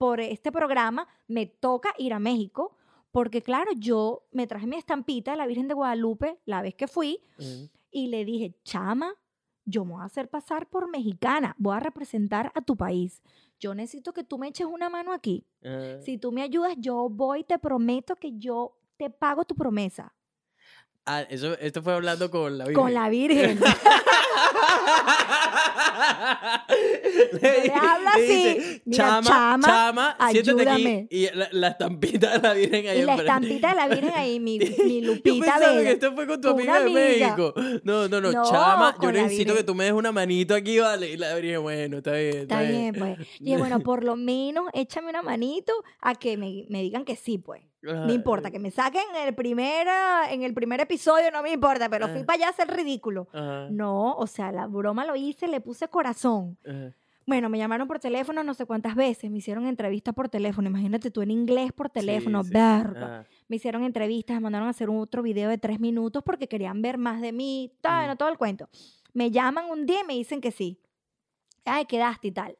[0.00, 2.74] por este programa me toca ir a México,
[3.12, 6.88] porque claro, yo me traje mi estampita de la Virgen de Guadalupe la vez que
[6.88, 7.68] fui Ujú.
[7.90, 9.12] y le dije, chama,
[9.66, 13.20] yo me voy a hacer pasar por mexicana, voy a representar a tu país.
[13.58, 15.44] Yo necesito que tú me eches una mano aquí.
[15.62, 15.98] Ah.
[16.02, 20.14] Si tú me ayudas, yo voy, te prometo que yo te pago tu promesa.
[21.04, 22.94] Ah, eso, esto fue hablando con la Con Virgen.
[22.94, 23.60] la Virgen.
[27.40, 28.80] le hablo así.
[28.84, 31.06] Mira, chama, chama, siéntate aquí.
[31.10, 34.40] Y la, la estampita de la Virgen ahí Y la estampita de la Virgen ahí,
[34.40, 35.90] mi, mi Yo Lupita que Vega.
[35.90, 37.00] esto fue con tu amiga de amiga.
[37.00, 37.54] México.
[37.84, 41.10] No, no, no, No, chama, yo necesito que tú me des una manito aquí, vale.
[41.10, 42.36] Y la Virgen, bueno, está bien.
[42.38, 43.18] Está bien, pues.
[43.40, 47.38] Y bueno, por lo menos échame una manito a que me, me digan que sí,
[47.38, 47.62] pues.
[47.82, 49.86] No importa, que me saquen en el, primer,
[50.30, 52.24] en el primer episodio, no me importa, pero fui Ah.
[52.26, 53.28] para allá a hacer ridículo.
[53.32, 56.56] Ajá, No, o sea, la broma lo hice, le puse corazón.
[57.26, 61.10] Bueno, me llamaron por teléfono no sé cuántas veces, me hicieron entrevistas por teléfono, imagínate
[61.10, 62.54] tú en inglés por teléfono, Sí, sí.
[62.54, 63.20] verga.
[63.20, 66.48] Ah, Me hicieron entrevistas, me mandaron a hacer un otro video de tres minutos porque
[66.48, 68.08] querían ver más de mí, tal, Mm.
[68.08, 68.68] no todo el cuento.
[69.12, 70.80] Me llaman un día y me dicen que sí.
[71.64, 72.56] Ay, quedaste y tal.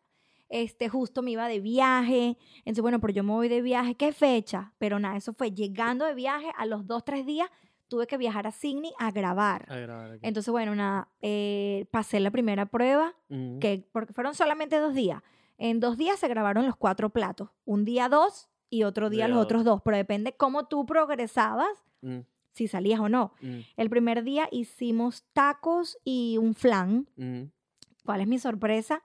[0.48, 2.36] Este, justo me iba de viaje.
[2.58, 3.94] Entonces, bueno, pero yo me voy de viaje.
[3.94, 4.72] ¿Qué fecha?
[4.78, 7.48] Pero nada, eso fue llegando de viaje a los dos, tres días.
[7.90, 9.66] Tuve que viajar a Sydney a grabar.
[9.68, 10.26] a grabar aquí.
[10.26, 13.58] Entonces, bueno, nada, eh, pasé la primera prueba, Ujú.
[13.60, 15.22] que porque fueron solamente dos días.
[15.58, 17.50] En dos días se grabaron los cuatro platos.
[17.66, 19.44] Un día dos y otro día Día los dos.
[19.44, 19.82] otros dos.
[19.84, 21.68] Pero depende cómo tú progresabas,
[22.00, 22.20] Mm,
[22.52, 23.34] si salías o no.
[23.42, 27.06] mm, El primer día hicimos tacos y un flan.
[27.16, 27.42] mm.
[28.06, 29.02] ¿Cuál es mi sorpresa?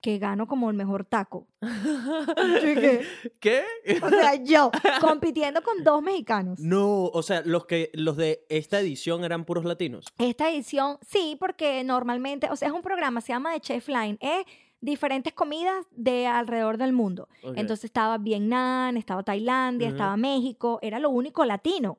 [0.00, 1.48] Que gano como el mejor taco.
[3.40, 3.62] ¿Qué?
[4.02, 4.70] O sea, yo
[5.00, 6.60] compitiendo con dos mexicanos.
[6.60, 10.06] No, o sea, los que los de esta edición eran puros latinos.
[10.18, 14.18] Esta edición, sí, porque normalmente, o sea, es un programa, se llama The Chef Line,
[14.20, 14.44] es
[14.80, 17.28] diferentes comidas de alrededor del mundo.
[17.42, 21.98] Entonces estaba Vietnam, estaba Tailandia, estaba México, era lo único latino.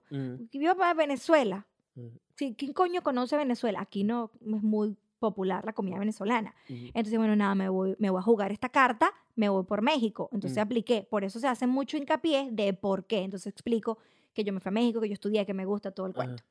[0.52, 1.66] Yo para Venezuela.
[2.36, 3.82] Sí, ¿Quién coño conoce Venezuela?
[3.82, 6.56] Aquí no es muy popular la comida venezolana.
[6.70, 6.86] ujú.
[6.88, 10.30] Entonces, bueno, nada, me voy, me voy a jugar esta carta, me voy por México.
[10.32, 10.62] Entonces Mm.
[10.62, 11.08] apliqué.
[11.10, 13.20] Por eso se hace mucho hincapié de por qué.
[13.24, 13.98] Entonces explico
[14.34, 16.44] que yo me fui a México, que yo estudié, que me gusta todo el cuento.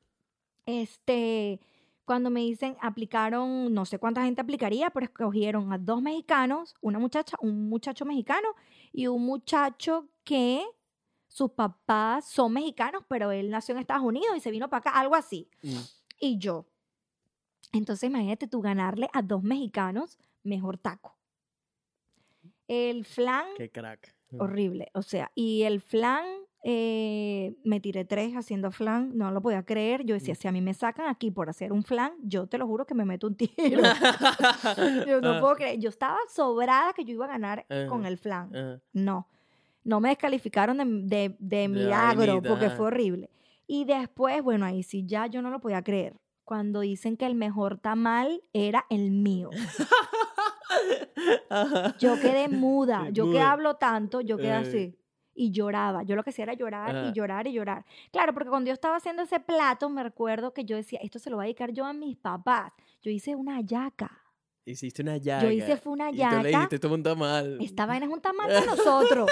[0.65, 1.59] Este,
[2.05, 6.99] cuando me dicen, aplicaron, no sé cuánta gente aplicaría, pero escogieron a dos mexicanos, una
[6.99, 8.47] muchacha, un muchacho mexicano
[8.91, 10.63] y un muchacho que
[11.27, 14.99] sus papás son mexicanos, pero él nació en Estados Unidos y se vino para acá,
[14.99, 15.47] algo así.
[15.63, 15.77] Mm.
[16.19, 16.65] Y yo.
[17.71, 21.15] Entonces imagínate tú ganarle a dos mexicanos mejor taco.
[22.67, 24.15] El flan, Qué crack.
[24.37, 24.89] Horrible.
[24.93, 26.23] O sea, y el flan,
[26.63, 30.03] eh, me tiré tres haciendo flan, no lo podía creer.
[30.05, 30.37] Yo decía, Mm.
[30.37, 32.93] si a mí me sacan aquí por hacer un flan, yo te lo juro que
[32.93, 33.81] me meto un tiro.
[35.07, 35.79] yo no Ah, puedo creer.
[35.79, 38.81] Yo estaba sobrada que yo iba a ganar con el flan.
[38.93, 39.27] No,
[39.83, 43.31] no me descalificaron de, de- milagro porque fue horrible.
[43.65, 46.13] Y después, bueno, ahí sí ya yo no lo podía creer.
[46.49, 49.51] Cuando dicen que el mejor tamal era el mío.
[51.99, 53.09] Yo quedé muda.
[53.11, 54.97] Yo que hablo tanto, yo quedé así.
[55.35, 56.01] Y lloraba.
[56.01, 57.09] Yo lo que hacía era llorar Ajá.
[57.09, 57.85] y llorar y llorar.
[58.11, 61.29] Claro, porque cuando yo estaba haciendo ese plato, me recuerdo que yo decía, esto se
[61.29, 62.73] lo voy a dedicar yo a mis papás.
[63.03, 64.09] Yo hice una hallaca.
[64.65, 65.43] Hiciste una llaga.
[65.43, 66.43] Yo hice fue una Y tú le yaca.
[66.47, 67.59] dijiste, esto es un tamal.
[67.61, 69.29] Esta vaina es un tamal para nosotros.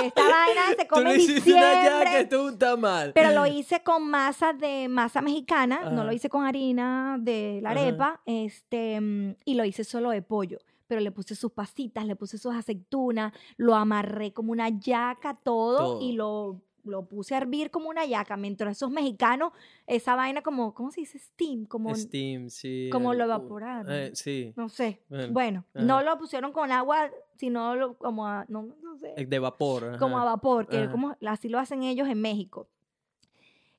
[0.00, 3.12] Y esta vaina se Tú come hiciste una esto es un tamal.
[3.14, 7.70] Pero lo hice con masa de masa mexicana, no lo hice con harina de la
[7.70, 7.80] Ajá.
[7.80, 10.58] arepa, este, mm, y lo hice solo de pollo.
[10.86, 16.00] Pero le puse sus pasitas, le puse sus aceitunas, lo amarré como una yaca todo,
[16.02, 18.36] y lo, lo puse a hervir como una yaca.
[18.36, 19.52] Mientras esos mexicanos,
[19.86, 21.18] esa vaina como, ¿cómo se dice?
[21.18, 22.90] Steam, como, Steam, sí.
[22.92, 23.90] como lo algo- evaporaron.
[23.90, 24.52] eh, sí.
[24.56, 25.00] no sé.
[25.30, 27.10] Bueno, no lo pusieron con agua,
[27.42, 29.98] sino lo- como a, no, no sé eh, De vapor.
[29.98, 32.68] como a vapor, que como así lo hacen ellos en México.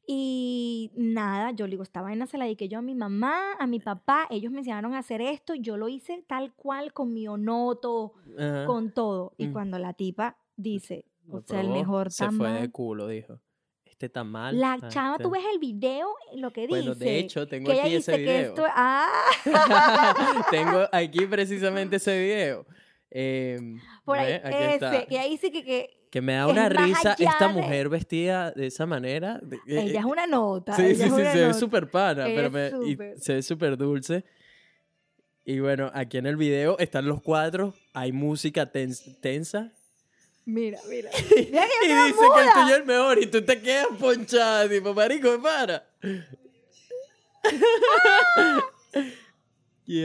[0.06, 3.68] Y nada, yo le digo, esta vaina se la dediqué yo a mi mamá, a
[3.68, 7.26] mi papá, ellos me enseñaron a hacer esto, yo lo hice tal cual con mi
[7.30, 8.66] onoto, Ajá.
[8.66, 9.32] con todo.
[9.38, 9.54] Y Mm.
[9.54, 12.72] cuando la tipa dice, Lo o sea, el mejor Se fue de tamal.
[12.74, 13.40] culo, dijo.
[13.86, 14.60] Este tamal.
[14.60, 16.80] La ah, chava, este- tú ves el video, lo que dice.
[16.82, 18.50] Bueno, de hecho, tengo que ella aquí dice ese que video.
[18.50, 19.08] esto, ah,
[20.52, 22.66] tengo aquí precisamente ese video.
[23.16, 27.16] Em, por ahí, ve, ese, que ahí dice que, que Que me da una risa
[27.20, 29.40] esta de- mujer vestida de esa manera.
[29.68, 30.76] eh, ella es una nota.
[30.76, 31.54] Sí, sí, sí, se ve nota.
[31.54, 33.20] súper pana, pero me- y súper.
[33.20, 34.24] se ve súper dulce.
[35.46, 39.72] Y bueno, aquí en el video están los cuadros, hay música tens- tensa.
[40.46, 41.10] Mira, mira.
[41.38, 42.54] y Mira yo dice quedo que el muda.
[42.54, 45.88] tuyo es el mejor y tú te quedas ponchada, tipo, marico, para.
[49.86, 50.04] y,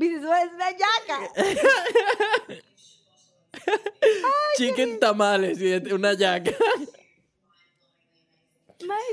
[0.00, 1.32] eso es una yaca.
[4.56, 6.52] chicken tamales y una yaca.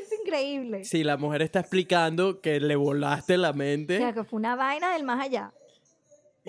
[0.02, 0.84] Es increíble.
[0.84, 4.56] Sí, la mujer está explicando que le volaste la O mente sea, que fue una
[4.56, 5.54] vaina del más allá.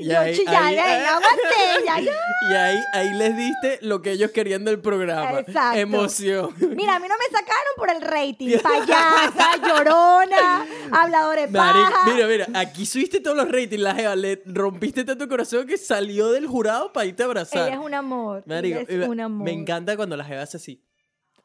[0.01, 0.77] Y yo ahí- ahí-
[1.87, 2.13] ya, ya.
[2.51, 5.41] Y ahí, ahí les diste lo que ellos querían del programa.
[5.41, 5.79] Exacto.
[5.79, 6.55] Emoción.
[6.75, 8.59] Mira, a mí no me sacaron por el rating.
[8.63, 12.11] Payasa, llorona, hablador de Marico, paja.
[12.13, 16.31] mira, mira, aquí subiste todos los ratings, la jeva, le rompiste tanto corazón que salió
[16.33, 17.69] del jurado para irte a abrazar.
[17.69, 18.43] Ella es un amor.
[18.47, 19.45] Marico, es un amor.
[19.45, 20.83] me encanta cuando la jeva hace así.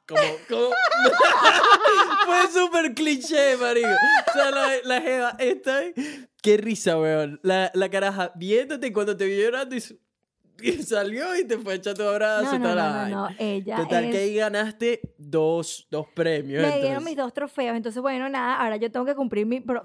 [0.08, 0.70] Como, como...
[2.26, 3.88] Fue súper cliché, marico.
[3.88, 5.82] O sea, la, la jeva está...
[6.42, 7.40] Qué risa, weón.
[7.44, 9.82] La, la caraja viéndote cuando te vio llorando y,
[10.84, 12.58] salió y te fue a echar tu abrazo.
[12.60, 16.62] No, la no, ella Total, es- que ahí ganaste dos, dos premios.
[16.62, 19.84] Me dieron mis dos trofeos, entonces bueno, nada, ahora yo tengo que cumplir mi pro-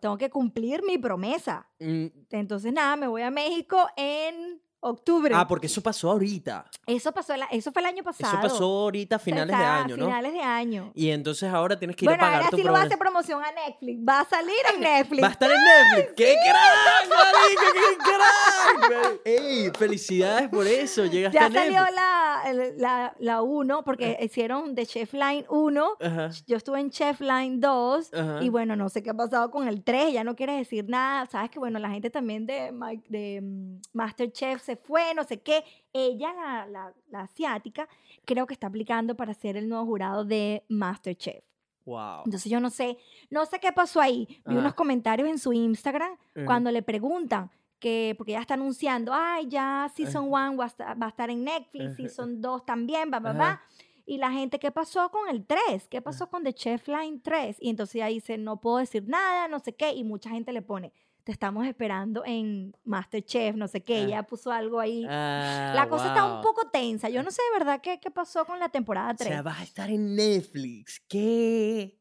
[0.00, 1.68] tengo que cumplir mi promesa.
[1.80, 5.34] Mm, Entonces nada, me voy a México en octubre.
[5.36, 6.66] Ah, porque eso pasó ahorita.
[6.86, 8.32] eso pasó eso fue el año pasado.
[8.32, 10.06] Eso pasó ahorita a finales de año, ¿no?
[10.06, 10.92] Finales de año.
[10.94, 12.82] Y entonces ahora tienes que ir Bueno, a pagar ahora tu sí lo va a
[12.84, 14.00] hacer promoción a Netflix.
[14.08, 15.22] Va a salir en Netflix.
[15.22, 16.12] Va a estar en Netflix.
[16.16, 17.62] ¡Qué crack, marico!
[17.74, 19.20] ¡Qué crack!
[19.24, 19.70] ¡Ey!
[19.76, 21.04] Felicidades por eso.
[21.06, 21.76] Llegaste Ya a Netflix.
[21.76, 25.88] salió la, la, la 1, porque hicieron de Chef Line 1.
[26.00, 26.30] Ajá.
[26.46, 28.38] Yo estuve en Chef Line 2 Ajá.
[28.42, 31.26] y bueno, no sé qué ha pasado con el 3, ya no quiere decir nada.
[31.26, 35.40] Sabes que bueno, la gente también de, Ma- de mm, Masterchef se fue, no sé
[35.40, 35.64] qué.
[35.92, 37.88] Ella, la, la, la asiática,
[38.26, 41.42] creo que está aplicando para ser el nuevo jurado de Masterchef.
[41.86, 42.24] Wow.
[42.26, 42.98] Entonces yo no sé,
[43.30, 44.26] no sé qué pasó ahí.
[44.44, 44.58] Vi Ajá.
[44.60, 46.44] unos comentarios en su Instagram Ajá.
[46.44, 51.00] cuando le preguntan que, porque ya está anunciando, ay, ya Season 1 va, a estar-
[51.02, 51.94] va a estar en Netflix, Ajá.
[51.96, 53.62] Season 2 también, va, va, va.
[54.04, 55.86] Y la gente, ¿qué pasó con el 3?
[55.88, 57.56] ¿Qué pasó con The Chef Line 3?
[57.60, 60.60] Y entonces ahí dice, no puedo decir nada, no sé qué, y mucha gente le
[60.62, 60.92] pone,
[61.28, 64.00] te estamos esperando en Masterchef, no sé qué, Ah.
[64.04, 65.04] ella puso algo ahí.
[65.06, 68.46] Ah, la cosa está un poco tensa, yo no sé de verdad qué, qué pasó
[68.46, 69.28] con la temporada O 3.
[69.28, 71.02] sea, vas a estar en Netflix.
[71.06, 71.98] ¿Qué?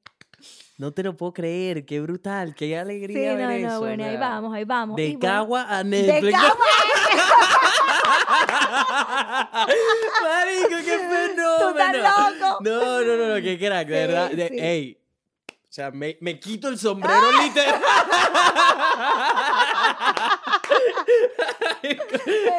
[0.78, 1.86] No te lo puedo creer.
[1.86, 2.56] Qué brutal.
[2.56, 3.80] Qué sí, alegría no, ver no, eso.
[3.82, 4.96] bueno, o ahí vamos, ahí vamos.
[4.96, 6.38] De Y bueno, Cagua a de Netflix.
[6.40, 6.66] Cagua
[10.24, 11.50] Marico, qué fenómeno.
[11.60, 12.58] Tú estás loco.
[12.62, 14.32] No, no, no, no, qué crack, de Sí, verdad.
[14.32, 14.58] De- sí.
[14.60, 14.98] Ey.
[15.78, 17.80] O sea, me, me quito el sombrero literal.
[21.84, 21.96] Me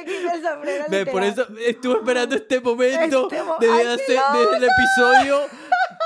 [0.04, 4.56] quito el sombrero, por eso estuve esperando este momento Este mo- desde, ¡Ay, hace- desde
[4.58, 5.40] el episodio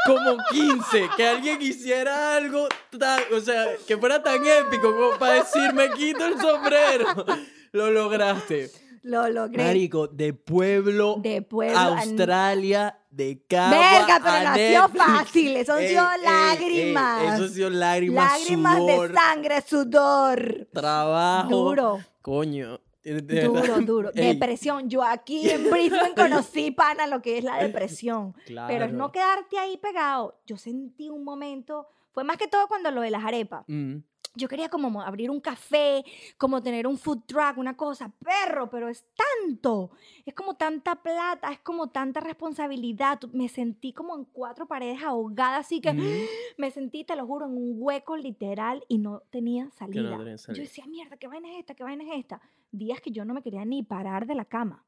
[0.07, 1.11] como 15.
[1.15, 2.67] Que alguien hiciera algo
[2.99, 7.27] tan, o sea, que fuera tan épico como para decir, me quito el sombrero.
[7.73, 8.71] Lo lograste.
[9.03, 9.63] Lo logré.
[9.65, 15.57] Marico, de pueblo, De pueblo Australia, de Cagua Verga, pero a nació fácil.
[15.57, 17.35] Eso Ey, sido ey, ey, lágrimas.
[17.41, 20.69] Eso sido lágrimas, Lágrimas sudor, de sangre, sudor.
[20.73, 21.49] trabajo.
[21.51, 22.01] Duro.
[22.23, 22.81] Coño.
[23.05, 24.11] Duro, duro.
[24.15, 24.89] Depresión.
[24.89, 28.33] Yo aquí en Brisbane conocí, pana, lo que es la depresión.
[28.47, 28.93] Pero es Claro.
[28.93, 30.41] no quedarte ahí pegado.
[30.47, 33.65] Yo sentí un momento, fue más que todo cuando lo de las arepas.
[33.67, 33.97] mm,
[34.35, 36.05] Yo quería como mo- abrir un café,
[36.39, 39.05] como tener un food truck, una cosa, perro, pero es
[39.43, 39.91] tanto,
[40.25, 43.21] es como tanta plata, es como tanta responsabilidad.
[43.33, 45.99] Me sentí como en cuatro paredes ahogada, así que mm.
[46.59, 50.17] me sentí, te lo juro, en un hueco literal y no tenía salida.
[50.17, 50.57] tenía salida.
[50.57, 51.75] Yo decía, mierda, ¿qué vaina es esta?
[51.75, 52.41] ¿Qué vaina es esta?
[52.71, 54.85] Días que yo no me quería ni parar de la cama.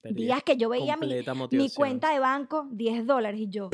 [0.00, 1.08] Perdí Días que yo veía mi,
[1.52, 3.68] mi cuenta de banco, 10 dólares, y yo,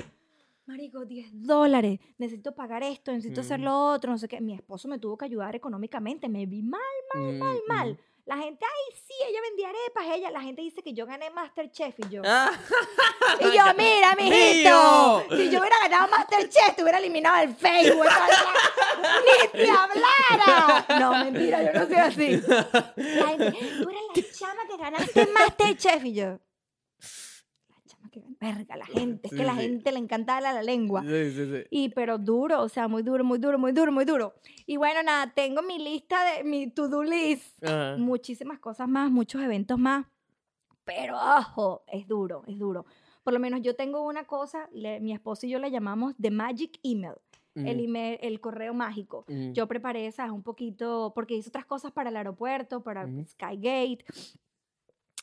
[0.65, 3.65] marico, 10 dólares, necesito pagar esto, necesito hacer Mm.
[3.65, 4.41] lo otro, no sé qué.
[4.41, 6.81] Mi esposo me tuvo que ayudar económicamente, me vi mal,
[7.15, 7.69] Mm, mal, mm.
[7.69, 7.99] mal.
[8.27, 11.95] La gente, ay, sí, ella vendía arepas, ella, la gente dice que yo gané Masterchef
[11.99, 12.23] y yo.
[12.25, 12.51] Ah,
[13.41, 15.37] Y yo, mira, mijito, ¡Mío!
[15.37, 18.07] si yo hubiera ganado Masterchef, te hubiera eliminado el Facebook.
[19.27, 20.87] ¡Ni te hablara!
[21.01, 22.41] No, mentira, yo no soy así.
[22.97, 23.53] La gente,
[23.83, 26.05] tú eres la chama que ganaste Masterchef.
[26.07, 28.34] Y yo, la chama que ganó.
[28.45, 29.61] Verga, la gente, es Sí, que la sí.
[29.63, 31.03] gente le encanta la, la lengua.
[31.03, 31.63] sí, sí, sí.
[31.71, 34.35] Y pero duro, o sea, muy duro, muy duro, muy duro, muy duro.
[34.67, 37.97] Y bueno, nada, tengo mi lista de mi to-do list Ajá.
[37.97, 40.07] muchísimas cosas más, muchos eventos más.
[40.85, 42.85] Pero, ojo, es duro, es duro.
[43.23, 46.31] Por lo menos yo tengo una cosa, le- mi esposo y yo le llamamos The
[46.31, 47.15] Magic Email,
[47.55, 49.25] el, Mm, email, el correo mágico.
[49.29, 49.53] mm.
[49.53, 53.25] Yo preparé esas un poquito, porque hice otras cosas para el aeropuerto, para Ujú.
[53.27, 54.05] Skygate,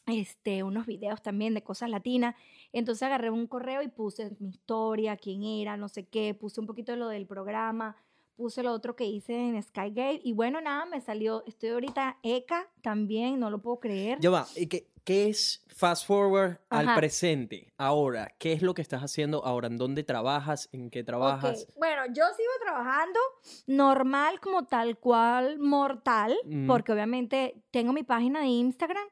[0.07, 2.35] este, unos videos también de cosas latinas.
[2.73, 6.67] Entonces agarré un correo y puse mi historia, quién era, no sé qué, puse un
[6.67, 7.95] poquito de lo del programa,
[8.35, 12.67] puse lo otro que hice en Skygate y bueno, nada, me salió, estoy ahorita ECA
[12.81, 14.17] también, no lo puedo creer.
[14.19, 17.71] Ya va, ¿y qué, qué es fast forward al presente?
[17.77, 19.67] Ahora, ¿qué es lo que estás haciendo ahora?
[19.67, 20.69] ¿En dónde trabajas?
[20.71, 21.67] ¿En qué trabajas?
[21.77, 23.19] Bueno, yo sigo trabajando
[23.67, 26.67] normal como tal cual mortal, Mm.
[26.67, 29.07] porque obviamente tengo mi página de Instagram,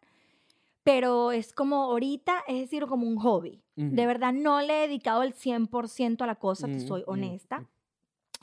[0.92, 3.62] pero es como ahorita, es decir, como un hobby.
[3.78, 3.90] Ujú.
[3.96, 7.10] De verdad no le he dedicado el 100% a la cosa, te Mm, soy mm,
[7.12, 7.60] honesta.
[7.60, 7.68] mm.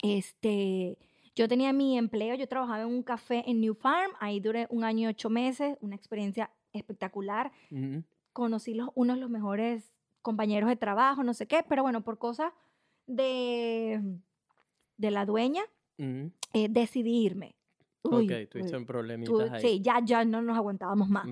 [0.03, 0.97] Este,
[1.35, 4.83] Yo tenía mi empleo, yo trabajaba en un café en New Farm, ahí duré un
[4.85, 7.51] año y ocho meses, una experiencia espectacular.
[8.33, 9.91] Conocí los, unos de los mejores
[10.21, 12.53] compañeros de trabajo, no sé qué, pero bueno, por cosas
[13.07, 14.01] de,
[14.97, 15.63] de la dueña,
[16.53, 17.55] eh, decidí irme.
[18.03, 19.61] Uy, ok, tuviste un problemitas ahí.
[19.61, 21.27] sí, ya, ya no nos aguantábamos más.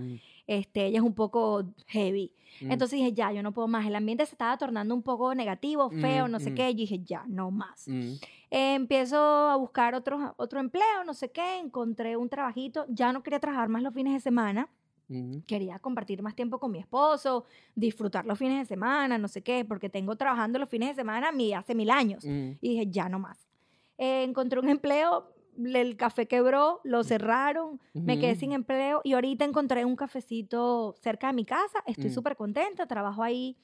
[0.47, 2.31] Este, ella es un poco heavy.
[2.61, 2.72] ujú.
[2.72, 3.85] Entonces dije, ya, yo no puedo más.
[3.88, 6.55] El ambiente se estaba tornando un poco negativo, feo, Mm, no sé mm.
[6.55, 6.69] qué.
[6.69, 7.88] Y dije, ya, no más.
[7.88, 11.57] Eh, empiezo a buscar otro, otro empleo, no sé qué.
[11.59, 12.85] Encontré un trabajito.
[12.89, 14.69] Ya no quería trabajar más los fines de semana.
[15.45, 17.45] Quería compartir más tiempo con mi esposo,
[17.76, 21.31] disfrutar los fines de semana, no sé qué, porque tengo trabajando los fines de semana
[21.31, 22.23] mi, hace mil años.
[22.26, 23.38] Y dije, ya no más.
[23.99, 29.45] Eh, encontré un empleo, el café quebró, lo cerraron, me quedé sin empleo y ahorita
[29.45, 31.80] encontré un cafecito cerca de mi casa.
[31.86, 32.14] Estoy Mm.
[32.14, 33.57] súper contenta, trabajo ahí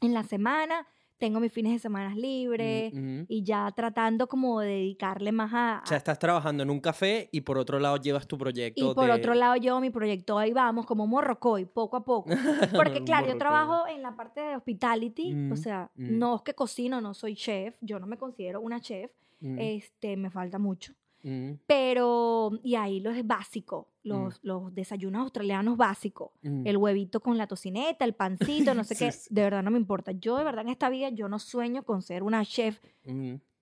[0.00, 0.86] en la semana,
[1.18, 3.26] tengo mis fines de semana libres Ujú.
[3.28, 5.80] y ya tratando como de dedicarle más a...
[5.84, 8.94] O sea, estás trabajando en un café y por otro lado llevas tu proyecto y
[8.94, 12.28] por de- otro lado yo, mi proyecto, ahí vamos, como morrocoy, poco a poco.
[12.84, 16.18] Porque claro, yo trabajo en la parte de hospitality, Mm, o sea, mm.
[16.18, 19.12] no es que cocino, no soy chef, yo no me considero una chef,
[19.58, 20.92] este, me falta mucho.
[21.24, 24.08] Ujú, Pero, y ahí lo es básico, Mm.
[24.08, 26.30] los, los desayunos australianos básicos.
[26.42, 26.62] ujú.
[26.64, 29.12] El huevito con la tocineta, el pancito, no sé Sí, qué.
[29.12, 29.28] sí.
[29.32, 30.12] De verdad no me importa.
[30.12, 32.80] Yo de verdad en esta vida yo no sueño con ser una chef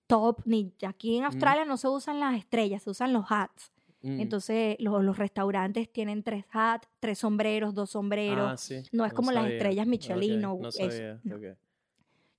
[0.07, 0.41] top.
[0.45, 1.17] Ni aquí Mm.
[1.19, 3.71] en Australia no se usan las estrellas, se usan los hats.
[4.03, 8.51] Entonces los, los restaurantes tienen tres hats, tres sombreros, dos sombreros.
[8.53, 11.35] Ah, sí, no es como las estrellas Michelin Ok, o no eso, sabía, no.
[11.35, 11.43] ok.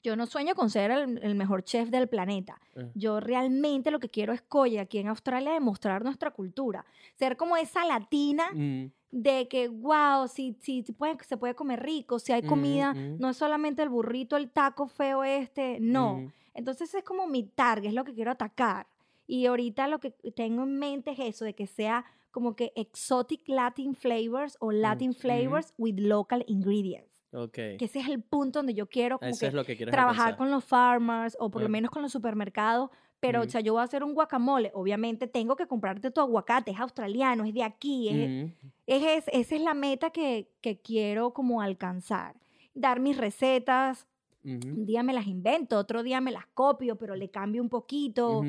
[0.02, 2.60] Yo no sueño con ser el, el mejor chef del planeta.
[2.76, 2.88] Ah.
[2.94, 6.84] Yo realmente lo que quiero es, coye, aquí en Australia, demostrar nuestra cultura.
[7.14, 11.82] Ser como esa latina Mm, de que, wow, si, si, se puede, se puede comer
[11.82, 13.18] rico, si hay Mm, comida, mm.
[13.18, 16.32] no es solamente el burrito, el taco feo este, no.
[16.54, 18.86] Entonces es como mi target, es lo que quiero atacar.
[19.26, 23.46] Y ahorita lo que tengo en mente es eso, de que sea como que exotic
[23.46, 27.11] Latin flavors o Latin flavors with local ingredients.
[27.32, 27.52] Ok.
[27.78, 30.36] Que ese es el punto donde yo quiero como que es lo que trabajar alcanzar.
[30.36, 32.90] con los farmers o por lo menos con los supermercados.
[33.20, 34.72] Pero, o sea, yo voy a hacer un guacamole.
[34.74, 38.08] Obviamente tengo que comprarte tu aguacate, es australiano, es de aquí.
[38.08, 42.34] Es, es- es- esa es la meta que, que quiero como alcanzar.
[42.74, 44.06] Dar mis recetas.
[44.44, 48.40] Un día me las invento, otro día me las copio, pero le cambio un poquito.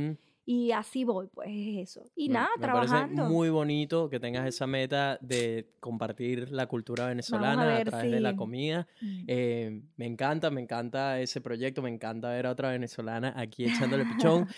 [0.46, 2.06] Y así voy, pues es eso.
[2.16, 3.16] Y Me- nada, me trabajando.
[3.16, 8.12] parece muy bonito que tengas esa meta de compartir la cultura venezolana a, ver través
[8.12, 8.88] de la comida.
[9.00, 9.24] Mm.
[9.28, 14.06] Eh, me encanta, me encanta ese proyecto, me encanta ver a otra venezolana aquí echándole
[14.06, 14.48] pichón.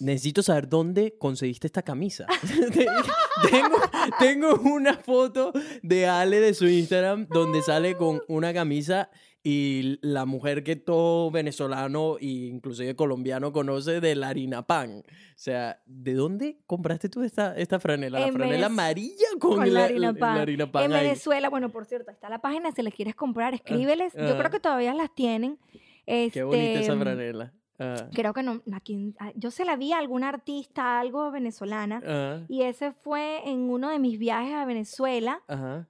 [0.00, 2.26] Necesito saber dónde conseguiste esta camisa.
[3.50, 3.76] tengo,
[4.18, 9.10] tengo una foto de Ale de su Instagram donde sale con una camisa
[9.44, 15.02] y la mujer que todo venezolano e inclusive colombiano conoce de la harina pan.
[15.06, 18.20] O sea, ¿de dónde compraste tú esta, esta franela?
[18.20, 20.38] La En franela Venez- amarilla con, con la la, harina la pan.
[20.38, 21.02] harina pan en ahí.
[21.04, 24.12] Venezuela, bueno, por cierto, está la página, si les quieres comprar, escríbeles.
[24.14, 24.38] Yo ah.
[24.38, 25.58] creo que todavía las tienen.
[26.06, 27.52] Qué bonita esa Este, franela.
[27.78, 32.00] Ah, Creo que no, aquí, ah, yo se la vi a alguna artista, algo venezolana,
[32.06, 35.40] ah, y ese fue en uno de mis viajes a Venezuela.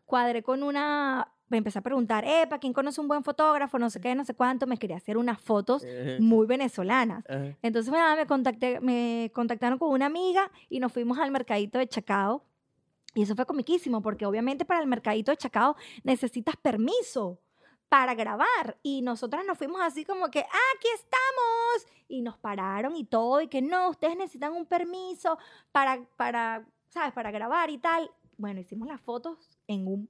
[0.07, 3.79] Cuadré con una, me empecé a preguntar, ¿para quién conoce un buen fotógrafo?
[3.79, 5.85] No sé qué, no sé cuánto, me quería hacer unas fotos
[6.19, 7.24] muy venezolanas.
[7.61, 11.87] Entonces bueno, me, contacté, me contactaron con una amiga y nos fuimos al mercadito de
[11.87, 12.43] Chacao.
[13.15, 17.39] Y eso fue comiquísimo, porque obviamente para el mercadito de Chacao necesitas permiso
[17.91, 18.79] para grabar.
[18.83, 21.93] Y nosotras nos fuimos así como que, "Ah, aquí estamos.
[22.09, 25.39] Y nos pararon y todo, y que no, ustedes necesitan un permiso
[25.70, 27.12] para, para, ¿sabes?
[27.12, 28.11] Para grabar y tal.
[28.39, 30.09] Bueno, hicimos las fotos en un,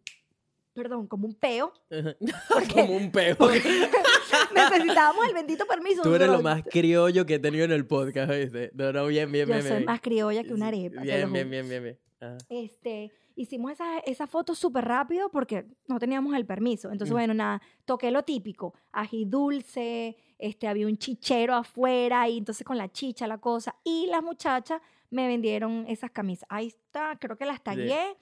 [0.73, 1.73] perdón, como un peo.
[2.75, 3.37] Como un peo.
[4.55, 6.03] Necesitábamos el bendito permiso.
[6.03, 8.71] Tú eres lo más criollo que he tenido en el podcast, ¿viste?
[8.75, 9.63] No, no, bien, bien, Yo bien.
[9.67, 9.85] soy bien.
[9.85, 11.03] más criolla que una arepa.
[11.03, 11.99] Bien, bien, bien, bien, bien.
[12.21, 12.39] Ajá.
[12.49, 16.91] este, hicimos esa, esa foto súper rápido porque no teníamos el permiso.
[16.93, 17.17] Entonces, Mm.
[17.17, 22.79] bueno, nada, toqué lo típico, ají dulce, este, había un chichero afuera y entonces con
[22.79, 23.75] la chicha la cosa.
[23.85, 24.81] Y las muchachas
[25.11, 26.47] me vendieron esas camisas.
[26.49, 28.17] Ahí está, creo que las tagué.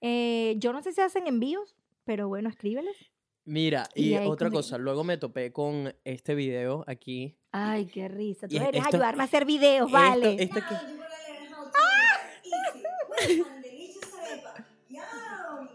[0.00, 2.96] Eh, yo no sé si hacen envíos, pero bueno, escríbeles.
[3.44, 7.36] Mira, Y otra cosa, luego me topé con este video aquí.
[7.52, 8.48] Ay, qué risa.
[8.48, 10.36] Tú esto- ayudarme a hacer videos, Esto- vale.
[10.42, 11.06] este que-
[13.28, 13.55] Now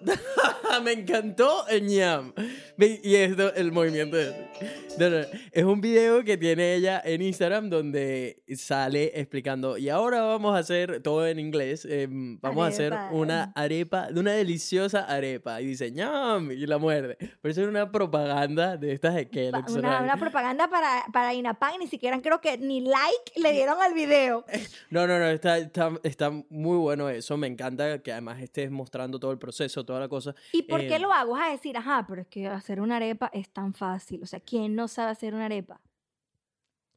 [0.83, 2.33] me encantó el ñam.
[2.77, 4.49] Y esto, el movimiento de...
[4.97, 5.17] No, no,
[5.51, 10.59] es un video que tiene ella en Instagram donde sale explicando, y ahora vamos a
[10.59, 13.15] hacer todo en inglés, em, vamos a hacer Arepa.
[13.15, 17.17] una arepa, una deliciosa arepa, y dice, ñam, y la muerde.
[17.41, 19.73] Pero eso es una propaganda de estas de Kellogg's.
[19.73, 23.93] Una, una propaganda para, para Inapan, ni siquiera creo que ni like le dieron al
[23.93, 24.45] video.
[24.89, 29.19] No, no, no, está, está, está muy bueno eso, me encanta que además estés mostrando
[29.19, 30.33] todo el proceso, toda la cosa.
[30.53, 31.35] ¿Y por qué Eh, lo hago?
[31.35, 34.23] A decir, ajá, pero es que hacer una arepa es tan fácil.
[34.23, 35.81] O sea, ¿quién no sabe hacer una arepa?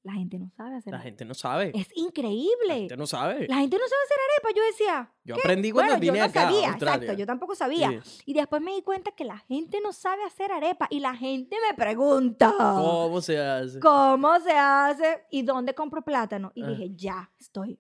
[0.05, 1.03] La gente no sabe hacer La arepa.
[1.09, 1.71] gente no sabe.
[1.75, 2.75] Es La increíble.
[2.75, 3.49] gente no sabe.
[3.49, 4.59] La gente no sabe hacer arepa.
[4.59, 8.03] Yo decía, Yo aprendí cuando bueno, yo vine no acá sabía, exacto, yo tampoco sabía.
[8.03, 8.23] Sí.
[8.27, 11.57] Y después me di cuenta que la gente no sabe hacer arepa y la gente
[11.67, 13.81] me pregunta, ¿Cómo se hace?
[13.81, 15.25] ¿cómo se hace?
[15.31, 16.53] ¿Y dónde compro plátano?
[16.55, 16.69] Y Ah.
[16.69, 17.79] dije, ya, estoy.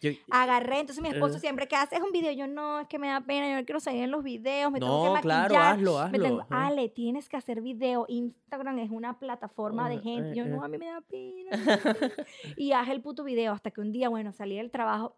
[0.00, 1.40] Yo- Agarré, entonces mi esposo Eh.
[1.40, 3.64] siempre que hace es un video, yo no, es que me da pena, yo no
[3.64, 5.48] quiero salir en los videos, me tengo que no, maquillar.
[5.48, 6.22] claro, hazlo, me hazlo.
[6.24, 6.66] tengo- ajá.
[6.68, 8.04] Ale, tienes que hacer video.
[8.08, 10.34] Instagram es una plataforma de Ah, gente.
[10.36, 10.48] Yo, eh.
[10.48, 11.50] no, a mí me da pena.
[12.56, 15.16] y haz el puto video hasta que un día, bueno, salí del trabajo.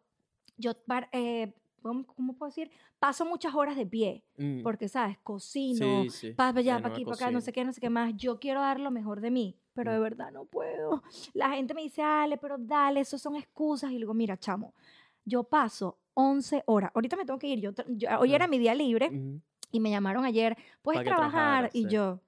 [0.57, 0.73] Yo,
[1.13, 1.53] eh,
[1.83, 2.71] ¿cómo, cómo puedo decir?
[2.99, 4.23] Paso muchas horas de pie.
[4.37, 4.63] Mm.
[4.63, 5.19] Porque, ¿sabes?
[5.23, 6.31] Cocino, Sí, sí.
[6.33, 8.15] para allá, para no, aquí, para acá, no sé qué, no sé qué más.
[8.17, 11.03] Yo quiero dar lo mejor de mí, pero de verdad no puedo.
[11.35, 13.91] La gente me dice, Ale, pero dale, eso son excusas.
[13.91, 14.75] Y digo, mira, chamo,
[15.25, 16.91] yo paso 11 horas.
[16.95, 17.61] Ahorita me tengo que ir.
[17.61, 19.41] Yo, yo- hoy era mi día libre Ujú.
[19.73, 21.71] y me llamaron ayer, ¿puedes trabajar?
[21.73, 21.89] y sí.
[21.91, 22.21] yo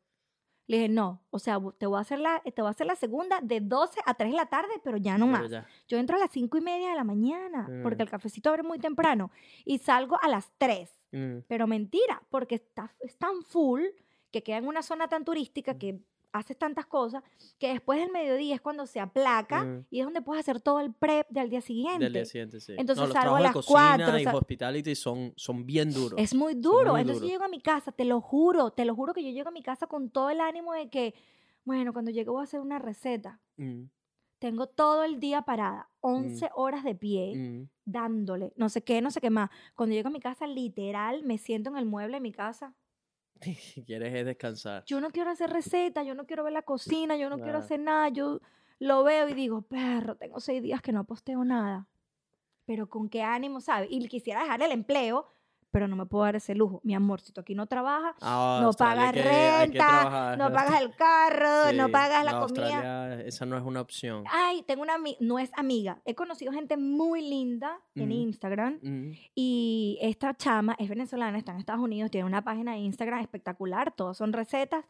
[0.68, 2.94] le dije, no, o sea, te voy, a hacer la, te voy a hacer la
[2.96, 5.50] segunda de 12 a 3 de la tarde, pero ya no Pero más.
[5.50, 5.66] ya.
[5.88, 8.06] Yo entro a las 5 y media de la mañana, porque Mm.
[8.06, 9.30] el cafecito abre muy temprano,
[9.66, 10.88] y salgo a las 3.
[11.10, 11.38] Mm.
[11.48, 13.82] Pero mentira, porque está, es tan full
[14.30, 16.00] que queda en una zona tan turística que
[16.32, 17.22] haces tantas cosas
[17.58, 19.86] que después del mediodía es cuando se aplaca Mm.
[19.90, 22.04] y es donde puedes hacer todo el prep del día siguiente.
[22.04, 22.74] Del día siguiente, sí.
[22.78, 26.18] Entonces no, salgo a las cocina cuatro, y sa- hospitality son, son bien duros.
[26.18, 26.92] Es muy duro.
[26.92, 27.28] muy Entonces duros.
[27.30, 29.52] yo llego a mi casa, te lo juro, te lo juro que yo llego a
[29.52, 31.14] mi casa con todo el ánimo de que,
[31.64, 33.40] bueno, cuando llegue voy a hacer una receta.
[33.56, 33.84] Mm,
[34.38, 37.68] Tengo todo el día parada, 11 horas de pie, mm.
[37.84, 39.50] dándole, no sé qué, no sé qué más.
[39.76, 42.74] Cuando llego a mi casa, literal, me siento en el mueble de mi casa.
[43.86, 44.84] Quieres es descansar.
[44.86, 47.80] Yo no quiero hacer receta, yo no quiero ver la cocina, yo no quiero hacer
[47.80, 48.08] nada.
[48.08, 48.40] Yo
[48.78, 51.86] lo veo y digo, perro, tengo seis días que no posteo nada.
[52.64, 53.88] Pero con qué ánimo, ¿sabes?
[53.90, 55.32] Y quisiera dejar el empleo,
[55.72, 56.80] pero no me puedo dar ese lujo.
[56.84, 60.94] Mi amor, si tú aquí no trabajas, Ah, no Australia pagas renta, no pagas el
[60.96, 63.20] carro, no pagas la comida.
[63.22, 64.24] Esa no es una opción.
[64.30, 66.00] Ay, tengo una amiga, no es amiga.
[66.04, 68.12] He conocido gente muy linda en.
[68.12, 69.12] Instagram Mm.
[69.34, 73.92] y esta chama es venezolana, está en Estados Unidos, tiene una página de Instagram espectacular,
[73.96, 74.84] todos son recetas.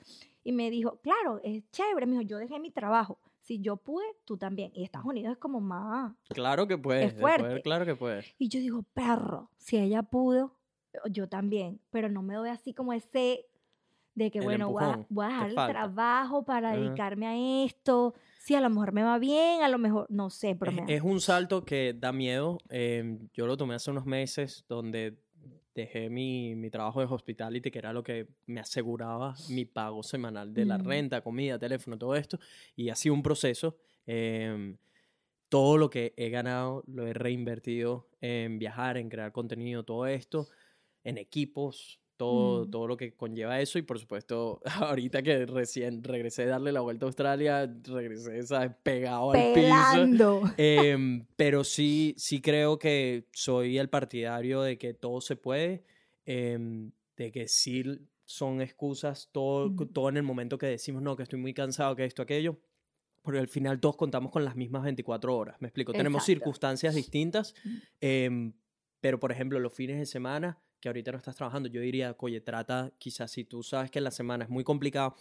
[0.44, 2.04] Y me dijo, claro, es chévere.
[2.06, 3.18] Me dijo, yo dejé mi trabajo.
[3.38, 4.72] Si yo pude, tú también.
[4.74, 6.12] Y Estados Unidos es como más.
[6.30, 7.14] Claro que puedes.
[7.14, 7.62] de poder, fuerte.
[7.62, 8.34] claro que puedes.
[8.38, 10.56] Y yo digo, perro, si ella pudo,
[11.10, 11.80] yo también.
[11.90, 13.46] Pero no me doy así como ese
[14.14, 18.14] de que, El bueno, voy a, voy dejar el trabajo para dedicarme a esto.
[18.38, 20.94] Sí, a lo mejor me va bien, a lo mejor, no sé, pero Es, me
[20.96, 22.58] es un salto que da miedo.
[22.68, 25.16] eh, yo lo tomé hace unos meses donde
[25.74, 30.52] dejé mi, mi trabajo de hospitality, que era lo que me aseguraba mi pago semanal
[30.52, 30.84] de la Mm.
[30.86, 32.38] renta, comida, teléfono, todo esto.
[32.76, 33.76] Y ha sido un proceso.
[34.04, 34.76] em,
[35.48, 40.48] todo lo que he ganado lo he reinvertido en viajar, en crear contenido, todo esto,
[41.04, 42.70] en equipos, todo, Mm.
[42.70, 43.78] todo lo que conlleva eso.
[43.78, 44.60] Y por supuesto,
[45.00, 48.72] ahorita que recién regresé a darle la vuelta a Australia, regresé ¿sabes?
[48.82, 49.54] pegado al piso.
[49.54, 50.42] pelando.
[50.58, 55.82] Em, pero sí, sí creo que soy el partidario de que todo se puede,
[56.26, 57.82] em, de que sí
[58.24, 59.86] son excusas, todo, Ujú.
[59.86, 62.58] todo en el momento que decimos, no, que estoy muy cansado, que esto, aquello,
[63.22, 66.32] porque al final todos contamos con las mismas 24 horas, me explico, tenemos Exacto.
[66.40, 67.54] circunstancias distintas,
[68.00, 68.52] em,
[69.00, 72.40] pero por ejemplo los fines de semana, que ahorita no estás trabajando, yo diría, oye,
[72.40, 75.14] trata, quizás si tú sabes que la semana es muy complicado,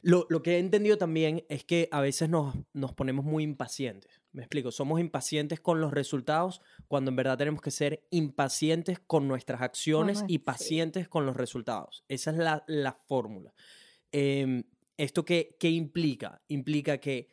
[0.00, 4.22] lo, lo que he entendido también es que a veces nos, nos ponemos muy impacientes.
[4.32, 9.28] Me explico, somos impacientes con los resultados cuando en verdad tenemos que ser impacientes con
[9.28, 10.38] nuestras acciones nues- y sí.
[10.38, 12.04] pacientes con los resultados.
[12.08, 13.52] Esa es la, la fórmula.
[14.10, 14.64] Em,
[14.96, 16.40] ¿Esto qué, qué implica?
[16.48, 17.28] Implica que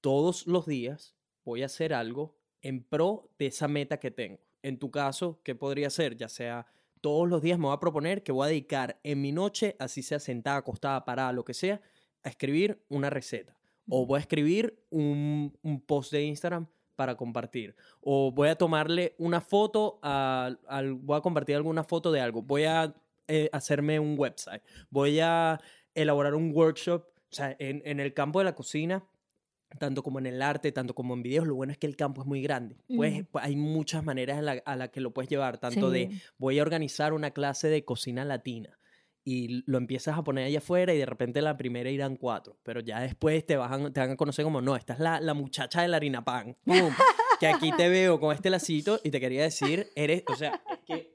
[0.00, 4.38] todos los días voy a hacer algo en pro de esa meta que tengo.
[4.62, 6.16] En tu caso, ¿qué podría ser?
[6.16, 6.66] Ya sea
[7.00, 10.02] todos los días me voy a proponer que voy a dedicar en mi noche, así
[10.02, 11.80] sea sentada, acostada, parada, lo que sea,
[12.22, 13.56] a escribir una receta.
[13.88, 16.66] O voy a escribir un, un post de Instagram
[16.96, 17.74] para compartir.
[18.00, 22.42] O voy a tomarle una foto, a, al- voy a compartir alguna foto de algo.
[22.42, 22.94] Voy a
[23.26, 24.62] eh, hacerme un website.
[24.90, 25.58] Voy a
[25.94, 27.04] elaborar un workshop.
[27.30, 29.04] O sea, en, en el campo de la cocina,
[29.78, 32.22] tanto como en el arte, tanto como en videos, lo bueno es que el campo
[32.22, 32.76] es muy grande.
[32.94, 33.26] Pues, Mm.
[33.40, 36.62] hay muchas maneras a la, a la que lo puedes llevar, tanto de voy a
[36.62, 38.76] organizar una clase de cocina latina
[39.22, 42.80] y lo empiezas a poner allá afuera y de repente la primera irán cuatro, pero
[42.80, 45.82] ya después te, van, te van a conocer como, no, esta es la, la muchacha
[45.82, 46.90] de la harina pan, ¡Pum!
[47.38, 50.78] que aquí te veo con este lacito y te quería decir, eres, o sea, es
[50.86, 51.14] que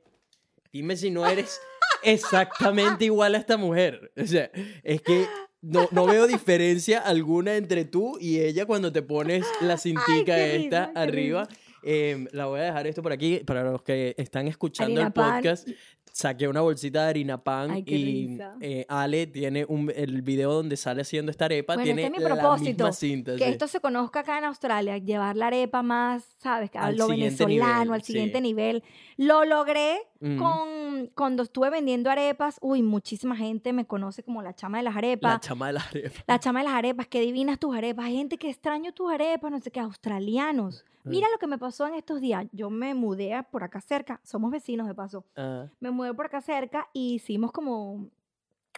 [0.72, 1.60] dime si no eres
[2.04, 4.50] exactamente igual a esta mujer, o sea,
[4.84, 5.26] es que
[5.66, 10.56] no, no veo diferencia alguna entre tú y ella cuando te pones la cintica qué
[10.58, 11.48] esta arriba.
[11.88, 15.14] Em, la voy a dejar esto por aquí para los que están escuchando Harina el
[15.14, 15.36] pan.
[15.36, 15.68] podcast.
[16.12, 20.78] Saqué una bolsita de harina pan Ay, y eh, Ale tiene un, el video donde
[20.78, 21.74] sale haciendo esta arepa.
[21.74, 23.36] Bueno, tiene este es mi la propósito, misma cinta.
[23.36, 26.72] que esto se conozca acá en Australia, llevar la arepa más, ¿sabes?
[26.74, 28.42] A Al lo venezolano, nivel, al siguiente sí.
[28.42, 28.84] nivel.
[29.18, 29.98] Lo logré
[30.38, 32.58] Con cuando estuve vendiendo arepas.
[32.62, 35.42] Uy, muchísima gente me conoce como la chama de las La arepas.
[35.42, 36.24] chama de la arepa.
[36.28, 38.06] La chama de las arepas, qué divinas tus arepas.
[38.06, 40.84] Hay gente que extraño tus arepas, no sé qué, australianos.
[41.04, 42.48] Mira lo que me pasó en estos días.
[42.52, 45.24] Yo me mudé a- por acá cerca, somos vecinos de paso.
[45.36, 48.10] Ah, Me mudé por acá cerca y hicimos como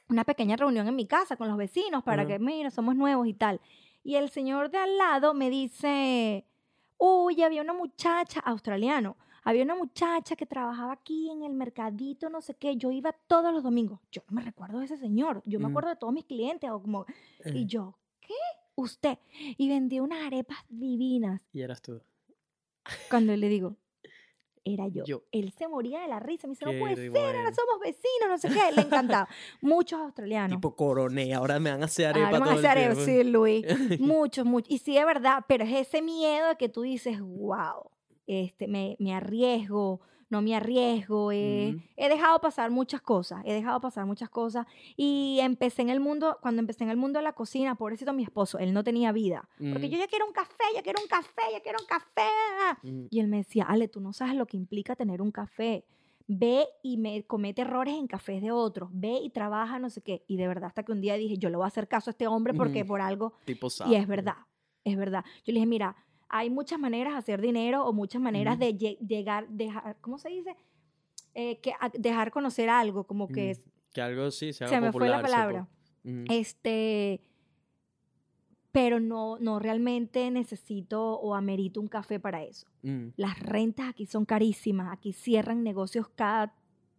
[0.09, 2.31] una pequeña reunión en mi casa con los vecinos para Ajá.
[2.33, 3.61] que, mira, somos nuevos y tal.
[4.03, 6.45] Y el señor de al lado me dice,
[6.97, 9.15] uy, había una muchacha, australiano,
[9.49, 13.53] había una muchacha que trabajaba aquí en el mercadito, no sé qué, yo iba todos
[13.53, 13.99] los domingos.
[14.11, 15.71] Yo no me recuerdo de ese señor, yo me Mm.
[15.71, 17.05] acuerdo de todos mis clientes, o como,
[17.45, 18.33] y eh, yo, ¿qué?
[18.75, 19.17] Usted.
[19.57, 21.41] Y vendía unas arepas divinas.
[21.53, 22.01] y eras tú.
[23.09, 23.75] Cuando le digo,
[24.65, 25.05] era yo.
[25.05, 25.23] Yo.
[25.31, 26.45] Él se moría de la risa.
[26.45, 28.71] Me dice, no Qué puede ser, ahora somos vecinos, no sé qué.
[28.75, 29.29] Le encantaba.
[29.61, 30.57] Muchos australianos.
[30.57, 33.65] Tipo coroné, ahora me van a hacer arepa Ahora todo vamos a hacer sí, Luis.
[34.01, 34.69] Muchos, muchos.
[34.69, 37.89] Y sí, de verdad, pero es ese miedo de que tú dices, wow,
[38.27, 41.31] este, me, me arriesgo, no me arriesgo.
[41.31, 41.77] eh.
[41.95, 44.67] He dejado pasar muchas cosas, he dejado pasar muchas cosas.
[44.97, 48.23] Y empecé en el mundo, cuando empecé en el mundo de la cocina, pobrecito mi
[48.23, 49.47] esposo, él no tenía vida.
[49.57, 49.91] Porque Mm.
[49.91, 52.29] yo ya quiero un café, ya quiero un café, ya quiero un café.
[52.83, 53.05] Mm.
[53.09, 55.85] Y él me decía, Ale, tú no sabes lo que implica tener un café.
[56.29, 58.89] Ve y me comete errores en cafés de otros.
[58.91, 60.25] Ve y trabaja, no sé qué.
[60.27, 62.11] Y de verdad, hasta que un día dije, yo le voy a hacer caso a
[62.11, 63.31] este hombre porque por algo.
[63.45, 64.35] Tipo Y es verdad,
[64.83, 65.23] es verdad.
[65.45, 65.95] Yo le dije, mira,
[66.29, 68.65] hay muchas maneras de hacer dinero o muchas maneras Ujú.
[68.65, 70.55] de lle- llegar, dejar, ¿cómo se dice?
[71.33, 73.51] Eh, que a- dejar conocer algo, como que Mm.
[73.51, 73.61] es-
[73.93, 75.67] Que algo sí se haga se me fue la palabra.
[76.03, 76.25] Mm.
[76.29, 77.21] Este,
[78.71, 82.67] pero no, no realmente necesito o amerito un café para eso.
[82.83, 83.07] Mm.
[83.15, 86.53] Las rentas aquí son carísimas, aquí cierran negocios cada,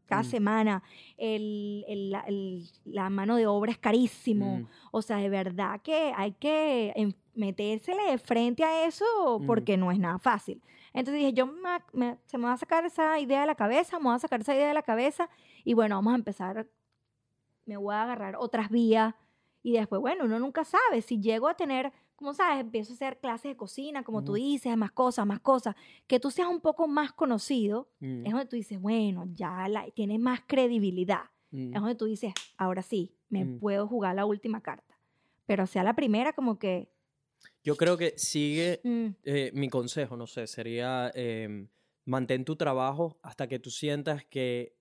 [0.08, 0.30] cada Mm.
[0.30, 0.82] semana,
[1.16, 4.66] el, el- la, el- la mano de obra es carísimo, Mm.
[4.90, 9.04] o sea, de verdad que hay que metérsele de frente a eso
[9.38, 9.46] Mm.
[9.46, 10.60] porque no es nada fácil.
[10.94, 13.98] Entonces dije, yo me- me- se me va a sacar esa idea de la cabeza,
[13.98, 15.28] me voy a sacar esa idea de la cabeza
[15.62, 16.66] y bueno, vamos a empezar,
[17.66, 19.14] me voy a agarrar otras vías
[19.62, 23.20] y después, bueno, uno nunca sabe si llego a tener, como sabes, empiezo a hacer
[23.20, 25.76] clases de cocina, como tú dices, más cosas, más cosas,
[26.08, 28.26] que tú seas un poco más conocido, Mm.
[28.26, 31.30] es donde tú dices, bueno, ya la, tienes más credibilidad.
[31.52, 31.74] Mm.
[31.74, 33.60] Es donde tú dices, ahora sí, me Mm.
[33.60, 34.98] puedo jugar la última carta.
[35.46, 36.90] Pero sea la primera, como que...
[37.62, 41.68] Yo creo que sigue mm, eh, mi consejo, no sé, sería em,
[42.04, 44.74] mantén tu trabajo hasta que tú sientas que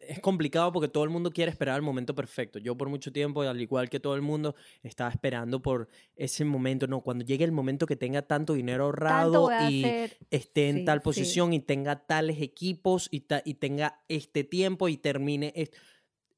[0.00, 2.58] es complicado porque todo el mundo quiere esperar el momento perfecto.
[2.58, 6.86] Yo por mucho tiempo, al igual que todo el mundo, estaba esperando por ese momento.
[6.86, 10.16] No, cuando llegue el momento que tenga tanto dinero ahorrado y hacer.
[10.30, 11.04] esté en Sí, tal sí.
[11.04, 15.78] posición y tenga tales equipos y, ta- y tenga este tiempo y termine esto.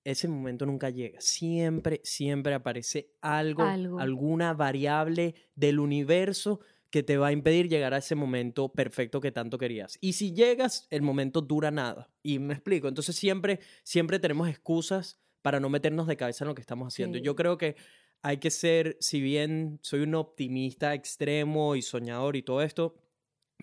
[0.04, 1.20] Ese momento nunca llega.
[1.20, 3.98] Siempre, siempre aparece algo, Algo.
[4.00, 6.60] alguna variable del universo
[6.90, 9.98] que te va a impedir llegar a ese momento perfecto que tanto querías.
[10.00, 12.10] Y si llegas, el momento dura nada.
[12.22, 12.88] Y me explico.
[12.88, 17.18] Entonces siempre, siempre tenemos excusas para no meternos de cabeza en lo que estamos haciendo.
[17.18, 17.24] Sí.
[17.24, 17.76] Yo creo que
[18.22, 22.96] hay que ser, si bien soy un optimista extremo y soñador y todo esto,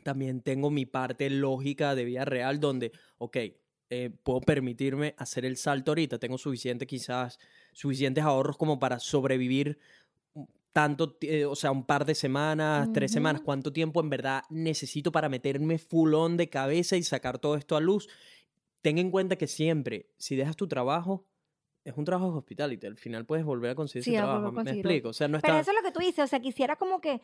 [0.04, 3.38] también tengo mi parte lógica de vida real donde, ok,
[3.90, 7.40] eh, puedo permitirme hacer el salto ahorita, tengo suficiente quizás,
[7.74, 9.80] suficientes ahorros como para sobrevivir
[10.76, 15.10] tanto, eh, o sea, un par de semanas, tres semanas, cuánto tiempo en verdad necesito
[15.10, 18.10] para meterme fulón de cabeza y sacar todo esto a luz.
[18.82, 21.24] Ten en cuenta que siempre, si dejas tu trabajo,
[21.86, 24.70] es un trabajo de hospitality, al final puedes volver a conseguir Sí, ese trabajo, me
[24.70, 25.62] explico, o sea, no Pero está...
[25.62, 27.22] eso es lo que tú dices, o sea, quisiera como que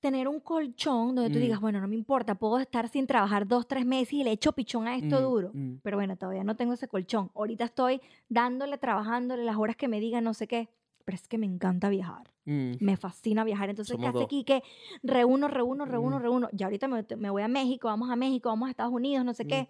[0.00, 1.42] tener un colchón donde tú Mm.
[1.42, 4.52] digas, bueno, no me importa, puedo estar sin trabajar dos, tres meses y le echo
[4.52, 5.50] pichón a esto Mm, duro.
[5.52, 5.74] mm.
[5.82, 7.30] Pero bueno, todavía no tengo ese colchón.
[7.34, 8.00] Ahorita estoy
[8.30, 10.70] dándole, trabajándole las horas que me digan, no sé qué.
[11.06, 12.32] Pero es que me encanta viajar.
[12.44, 12.72] Mm.
[12.80, 13.70] Me fascina viajar.
[13.70, 14.44] Entonces, Somos ¿qué hace aquí?
[14.44, 14.62] Que
[15.04, 16.22] reúno, reúno, reúno, Mm.
[16.22, 16.48] reúno.
[16.52, 19.32] Ya ahorita me, me voy a México, vamos a México, vamos a Estados Unidos, no
[19.32, 19.48] sé Mm.
[19.48, 19.68] qué.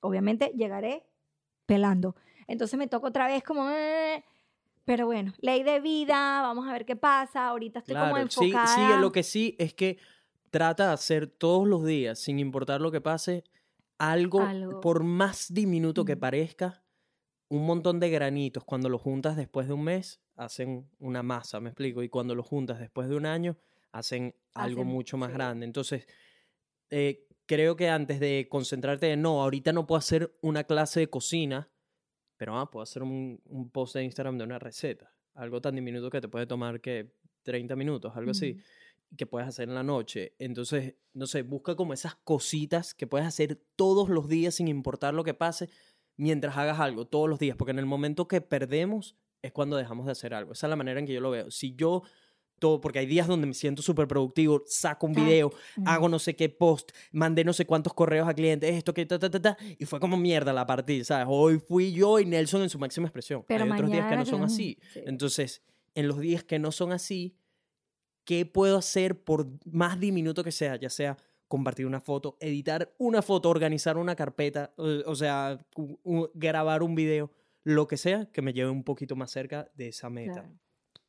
[0.00, 1.04] Obviamente llegaré
[1.66, 2.14] pelando.
[2.46, 3.68] Entonces me toca otra vez como...
[3.70, 4.22] eh,
[4.84, 7.48] Pero bueno, ley de vida, vamos a ver qué pasa.
[7.48, 8.66] Ahorita estoy como Claro, sí, enfocada.
[8.94, 9.98] sí, lo que sí es que
[10.50, 13.44] trata de hacer todos los días, sin importar lo que pase,
[13.98, 14.80] algo, Algo.
[14.80, 16.20] por más diminuto que Mm.
[16.20, 16.82] parezca,
[17.50, 21.68] un montón de granitos, cuando los juntas después de un mes, hacen una masa, me
[21.70, 23.56] explico, y cuando los juntas después de un año,
[23.92, 25.34] hacen algo Hacen- mucho más sí.
[25.34, 25.66] grande.
[25.66, 26.06] Entonces,
[26.90, 31.10] eh, creo que antes de concentrarte en, no, ahorita no puedo hacer una clase de
[31.10, 31.68] cocina,
[32.36, 35.12] pero ah, puedo hacer un, un post de Instagram de una receta.
[35.34, 37.12] Algo tan diminuto que te puede tomar que
[37.42, 38.58] 30 minutos, algo así,
[39.16, 40.34] que puedes hacer en la noche.
[40.38, 45.14] Entonces, no sé, busca como esas cositas que puedes hacer todos los días sin importar
[45.14, 45.68] lo que pase,
[46.16, 50.06] mientras hagas algo, todos los días, porque en el momento que perdemos es cuando dejamos
[50.06, 50.52] de hacer algo.
[50.52, 51.50] Esa es la manera en que yo lo veo.
[51.50, 52.02] Si yo,
[52.58, 55.52] todo, porque hay días donde me siento súper productivo, saco un video,
[55.84, 59.18] hago no sé qué post, mandé no sé cuántos correos a clientes, esto, que ta,
[59.18, 61.26] ta, ta, ta, y fue como mierda la partida, ¿sabes?
[61.28, 63.44] Hoy fui yo y Nelson en su máxima expresión.
[63.46, 64.78] Pero Hay otros días que no son así.
[64.92, 65.00] sí.
[65.06, 65.62] Entonces,
[65.94, 67.36] en los días que no son así,
[68.24, 70.76] ¿qué puedo hacer por más diminuto que sea?
[70.76, 71.16] Ya sea
[71.48, 75.58] compartir una foto, editar una foto, organizar una carpeta, eh, o sea,
[76.34, 77.32] grabar un video,
[77.68, 80.32] lo que sea que me lleve un poquito más cerca de esa meta.
[80.42, 80.48] Claro.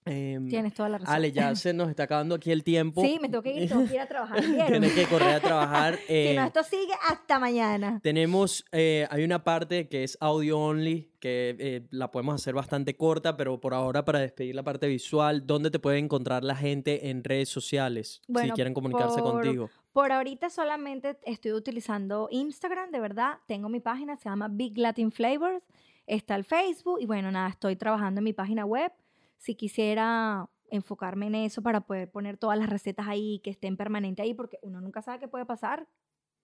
[0.06, 1.14] Em, Tienes toda la razón.
[1.14, 3.02] Ale, ya se nos está acabando aquí el tiempo.
[3.02, 4.40] Sí, me tengo que ir, tengo que ir a trabajar.
[4.68, 6.00] Tienes que correr a trabajar.
[6.08, 8.00] Si eh, no, esto sigue hasta mañana.
[8.02, 12.96] tenemos, eh, hay una parte que es audio only, que eh, la podemos hacer bastante
[12.96, 17.10] corta, pero por ahora para despedir la parte visual, ¿dónde te puede encontrar la gente
[17.10, 19.70] en redes sociales si Bueno, quieren comunicarse por- contigo?
[19.94, 23.40] Por ahorita solamente estoy utilizando Instagram, de verdad.
[23.48, 25.62] Tengo mi página, se llama Big Latin Flavors.
[26.10, 28.92] Está el Facebook y bueno, nada, estoy trabajando en mi página web.
[29.38, 34.22] Si quisiera enfocarme en eso para poder poner todas las recetas ahí, que estén permanente
[34.22, 35.88] ahí, porque uno nunca sabe qué puede pasar.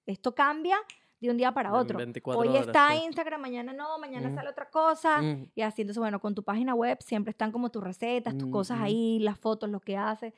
[0.06, 0.78] Esto cambia
[1.20, 1.98] de un día para otro.
[1.98, 3.04] 24 Hoy horas, está sí.
[3.06, 4.36] Instagram, mañana no, mañana Mm.
[4.36, 5.22] sale otra cosa.
[5.22, 8.48] Mm, Y así, entonces, bueno, con tu página web siempre están como tus recetas, tus
[8.48, 10.34] Mm, cosas ahí, las fotos, lo que haces.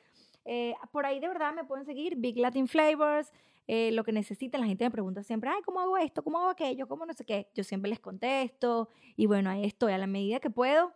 [0.50, 3.34] Eh, por ahí de verdad me pueden seguir, Big Latin Flavors,
[3.66, 4.62] eh, lo que necesiten.
[4.62, 6.24] La gente me pregunta siempre, ay, ¿cómo hago esto?
[6.24, 6.88] ¿Cómo hago aquello?
[6.88, 7.50] ¿Cómo no sé qué?
[7.54, 9.92] Yo siempre les contesto y bueno, ahí estoy.
[9.92, 10.94] A la medida que puedo,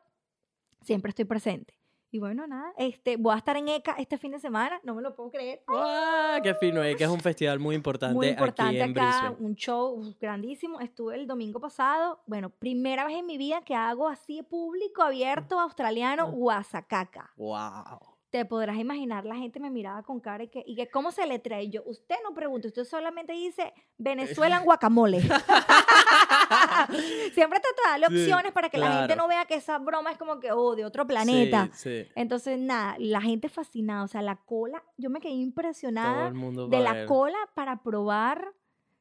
[0.81, 1.75] siempre estoy presente.
[2.11, 5.01] Y bueno, nada, este, voy a estar en ECA este fin de semana, no me
[5.01, 5.63] lo puedo creer.
[5.67, 6.83] ¡Ah, qué fino!
[6.83, 9.47] que es un festival muy importante, Muy importante aquí en acá, Brisbane.
[9.47, 10.81] un show grandísimo.
[10.81, 15.59] Estuve el domingo pasado, bueno, primera vez en mi vida que hago así público, abierto,
[15.59, 17.33] australiano, Guasacaca.
[17.37, 18.12] ¡Wow!
[18.33, 21.27] Te podrás imaginar, la gente me miraba con cara y que, y que ¿cómo se
[21.27, 21.69] le trae?
[21.69, 25.21] Yo, usted no pregunta, usted solamente dice Venezuela en guacamole.
[27.35, 30.13] Siempre trato de darle Sí, opciones para que la gente no vea que esa broma
[30.13, 31.69] es como que, oh, de otro planeta.
[31.75, 32.11] Sí, sí.
[32.15, 36.31] Entonces, nada, la gente fascinada, o sea, la cola, yo me quedé impresionada
[36.71, 37.07] de la ver.
[37.07, 38.49] cola para probar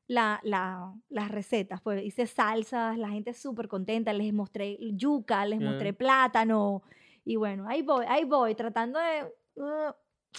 [0.07, 1.79] la, la- las recetas.
[1.81, 6.83] Pues hice salsas, la gente súper contenta, les mostré yuca, les mostré plátano.
[7.23, 9.23] Y bueno, ahí voy, ahí voy, tratando de...
[9.61, 9.93] uh,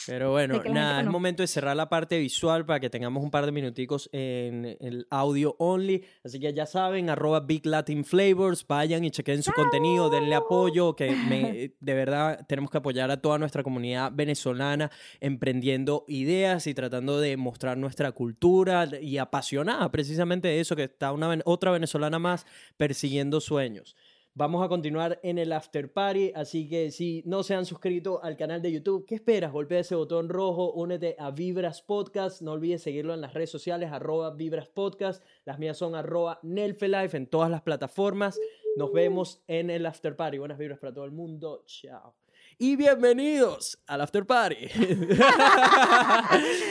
[0.06, 3.44] Pero bueno, nada, es momento de cerrar la parte visual para que tengamos un par
[3.44, 6.02] de minuticos en el audio only.
[6.24, 10.96] Así que ya saben, arroba Big Latin Flavors, vayan y chequen su contenido, denle apoyo,
[10.96, 14.90] que me- de verdad tenemos que apoyar a toda nuestra comunidad venezolana
[15.20, 21.12] emprendiendo ideas y tratando de mostrar nuestra cultura y apasionada precisamente de eso, que está
[21.12, 22.46] una, otra venezolana más
[22.76, 23.94] persiguiendo sueños.
[24.34, 28.38] Vamos a continuar en el after party, así que si no se han suscrito al
[28.38, 29.52] canal de YouTube, ¿qué esperas?
[29.52, 33.92] Golpea ese botón rojo, únete a Vibras Podcast, no olvides seguirlo en las redes sociales,
[33.92, 38.40] arroba Vibras Podcast, las mías son arroba Nelfelife en todas las plataformas.
[38.78, 40.38] Nos vemos en el after party.
[40.38, 42.14] Buenas vibras para todo el mundo, chao.
[42.56, 44.64] Y bienvenidos al after party.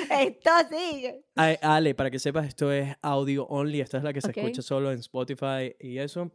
[0.10, 1.26] Esto sigue.
[1.36, 4.64] Ay, Ale, para que sepas, esto es audio only, esta es la que se escucha
[4.64, 6.32] solo en Spotify y eso.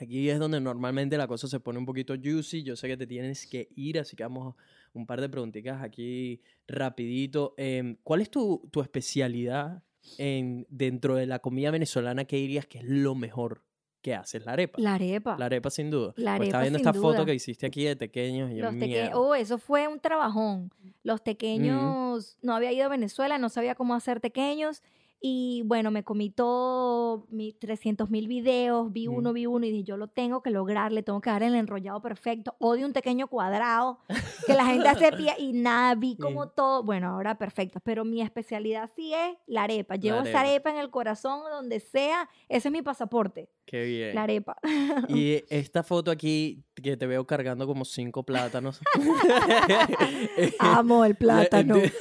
[0.00, 2.62] Aquí es donde normalmente la cosa se pone un poquito juicy.
[2.62, 4.62] Yo sé que te tienes que ir, así que vamos a
[4.94, 7.54] un par de preguntitas aquí rapidito.
[7.56, 9.82] Em, ¿Cuál es tu, tu especialidad
[10.18, 12.24] en, dentro de la comida venezolana?
[12.24, 13.62] ¿Qué dirías que es lo mejor
[14.00, 14.44] que haces?
[14.46, 14.80] La arepa.
[14.80, 15.36] La arepa.
[15.38, 16.14] La arepa sin duda.
[16.16, 18.78] La Pues estaba arepa, viendo sin esta foto que hiciste aquí de y yo, Los
[18.78, 19.10] teque-.
[19.14, 20.72] Oh, eso fue un trabajón.
[21.02, 24.82] Los pequeños, no había ido a Venezuela, no sabía cómo hacer pequeños.
[25.22, 29.14] Y bueno, me comí todo, mis 300 mil videos, vi Mm.
[29.14, 31.54] uno, vi uno y dije, yo lo tengo que lograr, le tengo que dar el
[31.54, 32.54] enrollado perfecto.
[32.58, 33.98] Odio un pequeño cuadrado
[34.46, 37.80] que la gente hace pie y nada, vi como todo, bueno, ahora perfecto.
[37.84, 39.96] Pero mi especialidad sí es la arepa.
[39.96, 40.40] Llevo esa arepa.
[40.40, 44.14] arepa en el corazón, donde sea, ese es mi pasaporte, Qué bien.
[44.16, 44.56] la arepa.
[45.08, 48.80] Y esta foto aquí, que te veo cargando como cinco plátanos.
[50.58, 51.76] Amo el plátano.
[51.76, 51.92] Enti-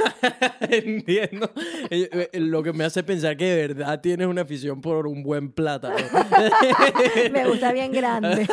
[0.61, 1.51] Entiendo.
[1.91, 5.21] Eh, eh, Lo que me hace pensar que de verdad tienes una afición por un
[5.23, 5.95] buen plátano.
[7.31, 8.47] Me gusta bien grande.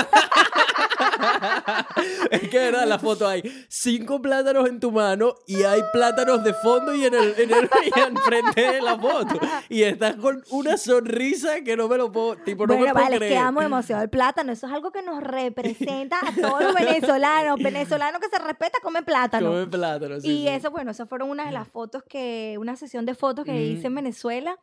[2.31, 6.55] Es que verdad, la foto hay cinco plátanos en tu mano y hay plátanos de
[6.55, 9.39] fondo y en el, en el y frente de la foto.
[9.69, 13.05] Y estás con una sonrisa que no me lo puedo, tipo, no bueno, me puedo
[13.05, 13.39] vale, que creer.
[13.39, 14.53] amo demasiado el plátano.
[14.53, 17.59] Eso es algo que nos representa a todos los venezolanos.
[17.63, 19.49] Venezolano que se respeta come plátano.
[19.49, 20.49] Come plátano, sí, y sí.
[20.49, 23.89] eso, bueno, esas fueron una de las fotos que, una sesión de fotos que hice
[23.89, 23.97] en.
[23.97, 24.59] Venezuela.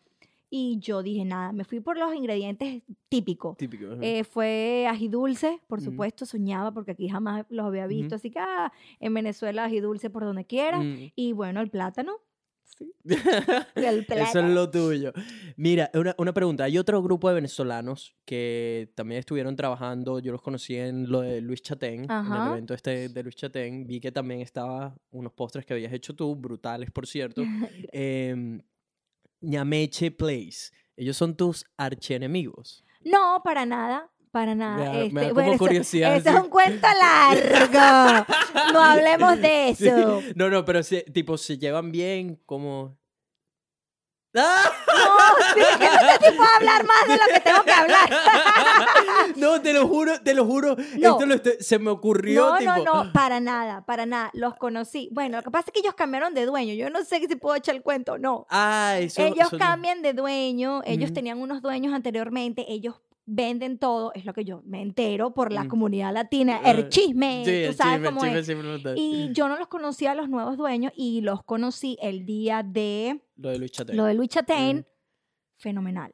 [0.55, 3.57] Y yo dije, nada, me fui por los ingredientes típicos.
[3.57, 3.88] Típico.
[4.01, 8.13] Eh, fue ají dulce, por supuesto, soñaba porque aquí jamás los había visto.
[8.13, 10.77] Así que ah, en Venezuela ají dulce por donde quiera.
[10.77, 11.11] Mm.
[11.15, 12.17] Y bueno, el plátano.
[13.75, 14.30] El plátano.
[14.30, 15.11] Eso es lo tuyo.
[15.57, 16.65] Mira, una, una pregunta.
[16.65, 20.19] Hay otro grupo de venezolanos que también estuvieron trabajando.
[20.19, 22.45] Yo los conocí en lo de Luis Chatén, en Ajá.
[22.45, 23.88] el evento este de Luis Chatén.
[23.88, 27.41] Vi que también estaba unos postres que habías hecho tú, brutales, por cierto.
[27.91, 28.61] Em,
[29.44, 30.72] Ñameche Place.
[30.98, 32.84] Ellos son tus archienemigos.
[33.03, 34.10] No, para nada.
[34.32, 34.78] Para nada.
[34.86, 36.41] da- me da Este, como bueno, eso- curiosidad, Eso es sí.
[36.41, 38.26] un cuento largo.
[38.74, 39.88] no hablemos de Sí.
[39.88, 40.22] eso.
[40.36, 42.98] No, no, pero si, tipo, se llevan bien, como...
[44.35, 44.64] ¡Ah!
[44.88, 48.10] No, sí, no si puedo hablar más de lo que tengo que hablar.
[49.35, 50.76] No, te lo juro, te lo juro.
[50.97, 51.11] No.
[51.11, 52.72] Esto lo estoy- se me ocurrió, No, tipo...
[52.77, 54.30] no, no, para nada, para nada.
[54.34, 55.10] Los conocí.
[55.11, 56.73] Bueno, lo que pasa es que ellos cambiaron de dueño.
[56.73, 58.45] Yo no sé si puedo echar el cuento o no.
[58.49, 62.95] Ay, son- ellos cambian de dueño, ellos tenían unos dueños anteriormente, ellos
[63.26, 65.68] venden todo, es lo que yo me entero por la Mm.
[65.69, 68.97] comunidad latina, Ah, el chisme, Sí, tú sabes chisme, cómo chisme es.
[68.97, 73.22] Y yo no los conocía a los nuevos dueños y los conocí el día de
[73.35, 73.97] Lo de Luis Chatén.
[73.97, 74.30] lo de Luis
[75.57, 76.14] fenomenal.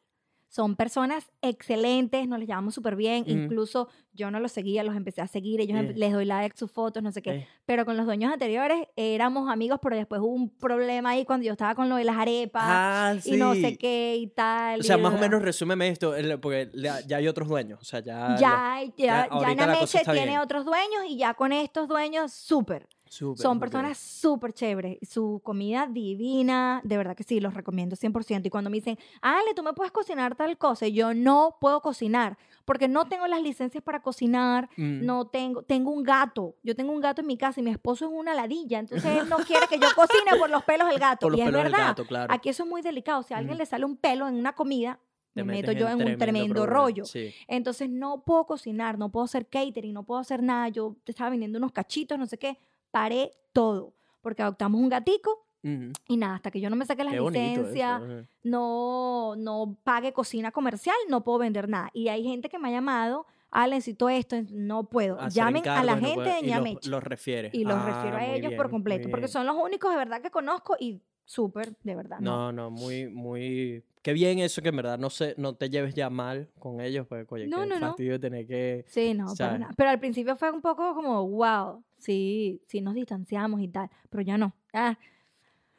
[0.51, 3.23] Son personas excelentes, nos les llevamos súper bien.
[3.27, 5.61] Incluso yo no los seguía, los empecé a seguir.
[5.61, 5.93] Ellos em- Eh.
[5.95, 7.31] les doy like, sus fotos, no sé qué.
[7.31, 7.47] Eh.
[7.67, 11.51] Pero con los dueños anteriores éramos amigos, pero después hubo un problema ahí cuando yo
[11.51, 13.35] estaba con lo de las arepas Ah, sí.
[13.35, 14.79] y no sé qué y tal.
[14.79, 17.79] O sea, y más o menos resúmeme esto, porque ya, ya hay otros dueños.
[17.79, 18.35] O sea, ya...
[18.39, 20.39] Ya, ya, ya, Nameche está tiene bien.
[20.39, 22.87] otros dueños y ya con estos dueños, súper.
[23.09, 24.97] Son personas súper chéveres.
[25.01, 28.45] Su comida divina, de verdad que sí, los recomiendo 100%.
[28.45, 31.81] Y cuando me dicen, Ale, tú me puedes cocinar tal cosa, y yo no puedo
[31.81, 35.03] cocinar porque no tengo las licencias para cocinar, Mm.
[35.05, 36.55] no tengo, tengo un gato.
[36.61, 39.27] Yo tengo un gato en mi casa y mi esposo es una ladilla, entonces él
[39.27, 41.21] no quiere que yo cocine por los pelos del gato.
[41.25, 42.31] Por los y es del verdad, gato, claro.
[42.31, 43.23] aquí eso es muy delicado.
[43.23, 43.59] Si a alguien Mm.
[43.59, 44.99] le sale un pelo en una comida,
[45.33, 46.73] me meto yo en un tremendo problema.
[46.79, 47.05] rollo.
[47.05, 47.33] Sí.
[47.47, 50.67] Entonces no puedo cocinar, no puedo hacer catering, no puedo hacer nada.
[50.69, 52.57] Yo te estaba vendiendo unos cachitos, no sé qué.
[52.91, 53.93] Paré todo.
[54.21, 55.45] Porque adoptamos un gatico
[56.07, 58.25] y nada, hasta que yo no me saque la Qué bonito licencia, eso, ajá.
[58.43, 61.89] no, no pague cocina comercial, no puedo vender nada.
[61.93, 65.19] Y hay gente que me ha llamado, ah, necesito esto, no puedo.
[65.19, 66.89] Hacer Llamen a la no gente puede- de y los- Ñameche.
[66.89, 67.49] Los, refiere.
[67.51, 70.21] Y los Ah, refiero a ellos bien, por completo, porque son los únicos de verdad
[70.21, 72.19] que conozco y súper, de verdad.
[72.21, 73.83] No, No, no, muy, muy...
[74.01, 77.05] Qué bien eso que en verdad no, se, no te lleves ya mal con ellos,
[77.05, 77.87] pues, oye, No, qué no, no.
[77.87, 78.85] fastidio tener que...
[78.87, 79.71] Sí, no, nada.
[79.75, 84.21] Pero al principio fue un poco como, wow, sí, sí nos distanciamos y tal, pero
[84.23, 84.53] ya no.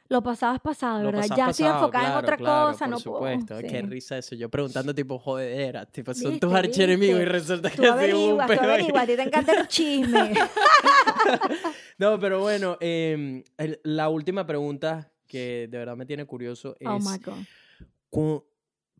[0.08, 1.20] Lo pasado es pasado, ¿verdad?
[1.20, 3.54] pasado, Ya estoy enfocada en otra claro, cosa, por no supuesto.
[3.54, 3.60] puedo.
[3.62, 3.86] Qué sí.
[3.86, 4.34] risa eso.
[4.34, 7.98] Yo preguntando tipo, jodedera, tipo, son Viste, tus archienemigos y resulta que Tú sido un
[7.98, 10.32] tú averiguas, a ti te encanta el chisme.
[11.98, 16.88] No, pero bueno, em, el- la última pregunta que de verdad me tiene curioso es...
[16.88, 18.42] oh my God.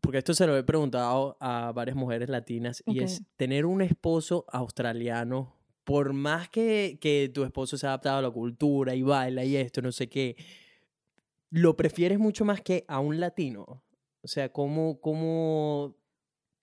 [0.01, 4.45] porque esto se lo he preguntado a varias mujeres latinas y es tener un esposo
[4.49, 5.55] australiano,
[5.91, 9.57] por más que, que tu esposo se ha adaptado a la cultura y baila y
[9.57, 10.37] esto, no sé qué,
[11.49, 13.83] ¿lo prefieres mucho más que a un latino?
[14.21, 15.97] O sea, ¿cómo, cómo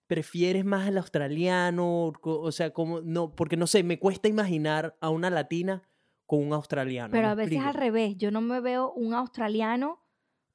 [0.07, 2.11] prefieres más al australiano?
[2.23, 3.01] O sea, ¿cómo?
[3.01, 5.83] No, porque no sé, me cuesta imaginar a una latina
[6.25, 7.11] con un australiano.
[7.11, 7.69] Pero ¿me a veces explico?
[7.69, 9.99] al revés, yo no me veo un australiano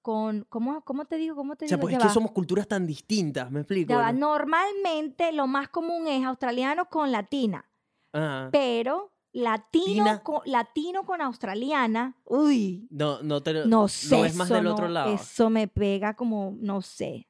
[0.02, 1.36] con, ¿cómo, cómo te digo?
[1.36, 1.86] ¿Cómo te O sea, digo?
[1.86, 3.94] pues es que somos culturas tan distintas, ¿me explico?
[3.94, 4.12] ¿no?
[4.12, 7.64] Normalmente lo más común es australiano con latina,
[8.15, 8.49] Ajá.
[8.53, 10.23] pero latino Tina.
[10.23, 14.65] con, latino con australiana, uy, No, no te No lo sé, ves más eso, del
[14.65, 15.12] no- otro lado.
[15.12, 17.27] eso me pega como, no sé.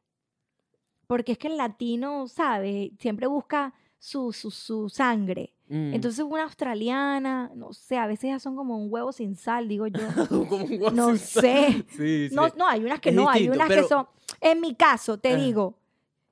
[1.07, 2.91] Porque es que el latino, ¿sabes?
[2.99, 5.55] Siempre busca su, su, su sangre.
[5.69, 5.95] Mm.
[5.95, 9.87] Entonces una australiana, no sé, a veces ya son como un huevo sin sal, digo
[9.87, 9.99] yo.
[10.29, 11.43] Como un guaso No sin sal.
[11.43, 11.85] sé.
[11.91, 12.35] Sí, sí.
[12.35, 14.07] No, no, hay unas que Es no, hay unas pero- que son.
[14.41, 15.79] En mi caso, te digo,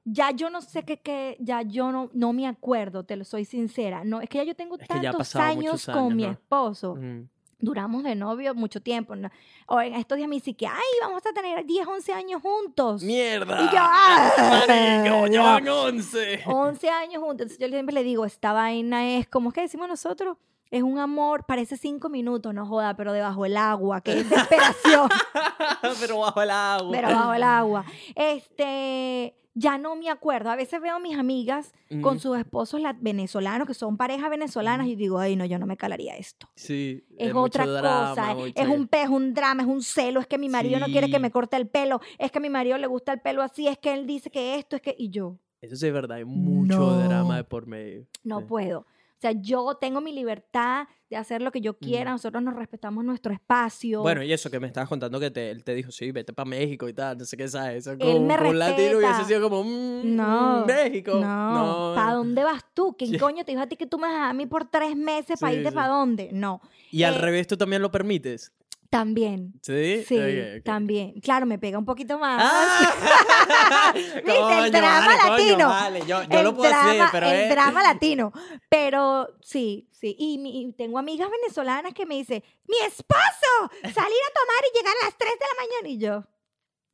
[0.05, 3.45] ya yo no sé qué, qué ya yo no, no me acuerdo, te lo soy
[3.45, 4.05] sincera.
[4.05, 6.31] No, es que ya yo tengo Es que tantos años, muchos con años, mi ¿no?
[6.33, 6.97] esposo.
[6.97, 7.29] Mm.
[7.59, 9.15] Duramos de novio mucho tiempo.
[9.15, 9.31] ¿no?
[9.69, 13.05] O en estos días me dice que, ay, vamos a tener 10, 11 años juntos.
[13.05, 13.61] ¡Mierda!
[13.63, 14.65] Y yo, ¡ah!
[14.67, 15.45] ¡Marico, ya No.
[15.45, 16.43] van 11!
[16.47, 17.43] 11 años juntos.
[17.43, 20.37] Entonces yo siempre le digo, esta vaina es, como es que decimos nosotros?
[20.73, 25.09] Es un amor, parece cinco minutos, no joda, pero debajo del agua, qué desesperación.
[26.01, 26.91] Pero bajo el agua.
[26.93, 27.85] pero bajo el agua.
[28.15, 30.51] Este, ya no me acuerdo.
[30.51, 34.87] A veces veo a mis amigas con sus esposos la- venezolanos, que son parejas venezolanas,
[34.87, 36.49] y digo, ay, no, yo no me calaría esto.
[36.57, 37.05] Sí.
[37.19, 40.21] Es mucho otra drama, cosa, mucho- es un pe- es un drama, es un celo,
[40.21, 42.49] es que mi marido no quiere que me corte el pelo, es que a mi
[42.51, 45.11] marido le gusta el pelo así, es que él dice que esto, es que, y
[45.11, 46.97] yo, Eso sí es verdad, hay mucho No.
[46.99, 48.07] drama de por medio.
[48.25, 48.87] no puedo.
[49.23, 53.05] O sea, yo tengo mi libertad de hacer lo que yo quiera, nosotros nos respetamos
[53.05, 54.01] nuestro espacio.
[54.01, 56.51] Bueno, y eso que me estabas contando que te, él te dijo, sí, vete para
[56.51, 57.87] México y tal, no sé qué sabes.
[57.87, 61.21] Eso Él con, me con un latino hubiese sido como, mm, No, México.
[61.21, 62.97] no, ¿para dónde vas tú?
[62.99, 63.17] ¿Quién Sí.
[63.19, 65.53] coño te dijo a ti que tú me vas a mí por tres meses para
[65.53, 65.75] Sí, irte sí.
[65.77, 66.31] para dónde?
[66.33, 68.53] No, Y al Eh, revés, tú también lo permites.
[68.93, 69.55] También.
[69.63, 70.19] Sí, Sí,
[70.65, 71.19] también.
[71.23, 72.43] Claro, me pega un poquito más.
[72.45, 73.93] ¡Ah!
[73.95, 74.59] ¿Viste?
[74.67, 75.69] El drama vale, coño, latino.
[75.69, 78.33] vale, yo, yo el lo puedo drama, pero el es- drama latino.
[78.69, 80.15] Pero sí, sí.
[80.19, 83.51] Y, mi- y tengo amigas venezolanas que me dicen, mi esposo,
[83.81, 85.89] salir a tomar y llegar a las 3 de la mañana.
[85.89, 86.25] Y yo,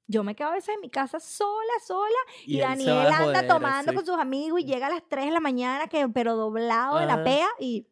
[0.07, 2.19] yo me quedo a veces en mi casa sola, sola.
[2.47, 3.97] Y, Daniel anda joder, tomando sí.
[3.97, 7.07] con sus amigos y llega a las 3 de la mañana, que, pero doblado de
[7.07, 7.49] la pea.
[7.59, 7.87] Y,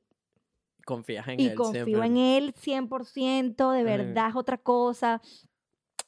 [0.87, 2.07] Confías en y él confío siempre.
[2.07, 5.21] en él 100%, de verdad es otra cosa.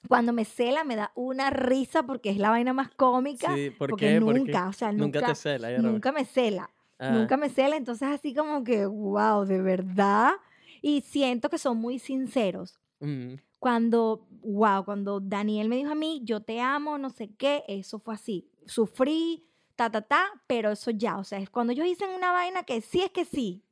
[0.08, 3.54] Cuando me cela me da una risa porque es la vaina más cómica.
[3.54, 5.70] Sí, ¿por porque nunca, o sea, Nunca, nunca, te cela.
[5.70, 6.70] ya nunca me cela.
[7.00, 10.32] Ah, Nunca me cela, entonces así como que, wow, de verdad.
[10.80, 12.78] Y siento que son muy sinceros.
[13.00, 17.64] mm, Cuando, wow, cuando Daniel me dijo a mí, yo te amo, no sé qué,
[17.66, 18.48] eso fue así.
[18.66, 19.44] Sufrí,
[19.74, 22.80] ta, ta, ta, pero eso ya, o sea, es cuando ellos dicen una vaina que
[22.80, 23.64] sí es que sí.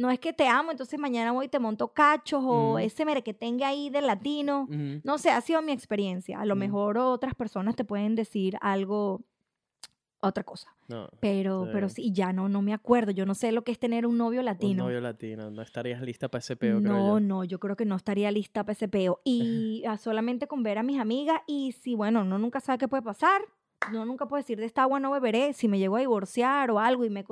[0.00, 2.78] No es que te amo, entonces mañana voy y te monto cachos o Ujú.
[2.78, 4.62] ese merequetengue ahí del latino.
[4.70, 5.00] ujú.
[5.04, 6.40] No sé, ha sido mi experiencia.
[6.40, 6.58] A lo Mm.
[6.58, 9.20] mejor otras personas te pueden decir algo,
[10.20, 10.68] otra cosa.
[10.88, 11.70] No, Pero, Sí.
[11.72, 13.10] pero sí, ya no, no me acuerdo.
[13.12, 14.84] Yo no sé lo que es tener un novio un latino.
[14.84, 15.50] novio latino.
[15.50, 17.20] No estarías lista para ese peo, creo no, yo.
[17.20, 19.20] no, yo creo que no estaría lista para ese peo.
[19.24, 22.88] Y ah, solamente con ver a mis amigas y si, bueno, uno nunca sabe qué
[22.88, 23.40] puede pasar.
[23.92, 25.52] No, nunca puedo decir de esta agua no beberé.
[25.54, 27.24] Si me llego a divorciar o algo y me...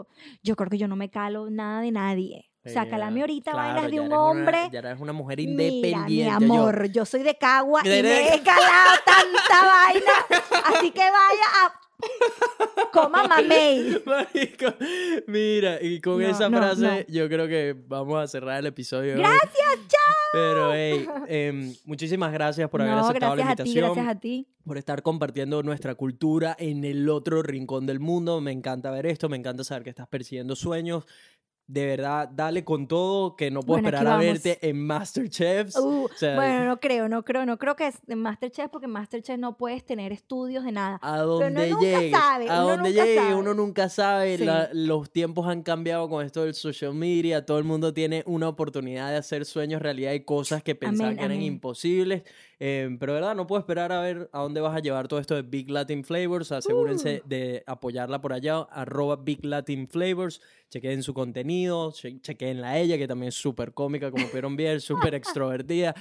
[0.43, 2.48] Yo creo que yo no me calo nada de nadie.
[2.69, 4.69] O sea, Ya, calame ahorita claro, vainas de un eres una- hombre.
[4.73, 6.11] ya eres una mujer Mira, independiente.
[6.11, 10.13] mi yo- amor, yo, soy de Cagua y me Mira, he escalado tanta vaina.
[10.77, 11.81] Así que vaya a...
[12.93, 14.01] Coma mamey.
[15.27, 17.13] Mira, y con No, esa no, frase no.
[17.13, 19.17] yo creo que vamos a cerrar el episodio.
[19.17, 20.15] Gracias, chao.
[20.33, 23.95] Pero, hey, em, muchísimas gracias por haber aceptado la gracias a ti, invitación.
[23.95, 24.47] gracias a ti.
[24.65, 28.41] por estar compartiendo nuestra cultura en el otro rincón del mundo.
[28.41, 31.05] Me encanta ver esto, me encanta saber que estás persiguiendo sueños.
[31.71, 35.77] De verdad, dale con todo, que no puedo Bueno, esperar a verte en Masterchefs.
[35.77, 38.87] Uh, O sea, bueno, no creo, no creo, no creo que es de Masterchef porque
[38.87, 40.99] en Masterchef no puedes tener estudios de nada.
[41.03, 43.35] a donde uno nunca llegues, sabe, a uno donde nunca llegue, sabe.
[43.35, 44.39] uno nunca sabe.
[44.39, 44.45] Sí.
[44.47, 47.45] la- los tiempos han cambiado con esto del social media.
[47.45, 51.19] Todo el mundo tiene una oportunidad de hacer sueños realidad y cosas que pensaban Amén,
[51.19, 51.47] que eran amén.
[51.53, 52.23] imposibles.
[52.61, 55.37] Eh, pero verdad, no puedo esperar a ver a dónde vas a llevar todo esto
[55.37, 56.51] de Big Latin Flavors.
[56.51, 57.29] Asegúrense Uh.
[57.29, 60.41] de apoyarla por allá, arroba Big Latin Flavors.
[60.71, 64.81] Chequen su contenido, che- chequen a ella, que también es súper cómica, como pudieron ver,
[65.11, 65.95] súper extrovertida.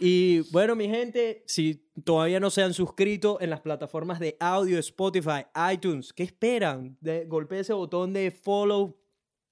[0.00, 4.78] Y bueno, mi gente, si todavía no se han suscrito en las plataformas de audio,
[4.78, 6.96] Spotify, iTunes, ¿qué esperan?
[7.00, 8.96] De, golpea ese botón de follow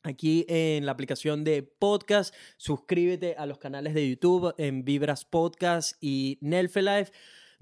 [0.02, 2.34] aquí en la aplicación de podcast.
[2.56, 7.12] Suscríbete a los canales de YouTube en Vibras Podcast y Nelfe Life.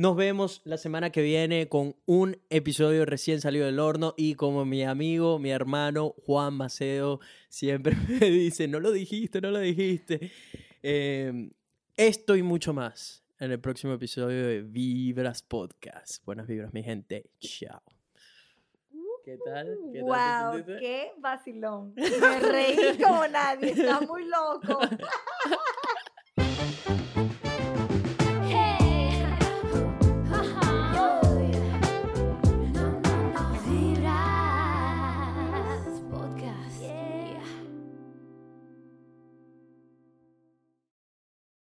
[0.01, 4.64] Nos vemos la semana que viene con un episodio recién salido del horno y como
[4.64, 7.20] mi amigo, mi hermano Juan Maceo
[7.51, 10.32] siempre me dice, no lo dijiste, no lo dijiste.
[10.82, 11.51] Eh,
[11.98, 16.24] esto y mucho más en el próximo episodio de Vibras Podcast.
[16.24, 17.27] Buenas vibras, mi gente.
[17.39, 17.82] Chao.
[19.22, 19.77] ¿Qué tal?
[19.93, 21.93] ¿Qué tal Wow, qué vacilón.
[21.94, 24.81] Me reí como nadie, está muy loco.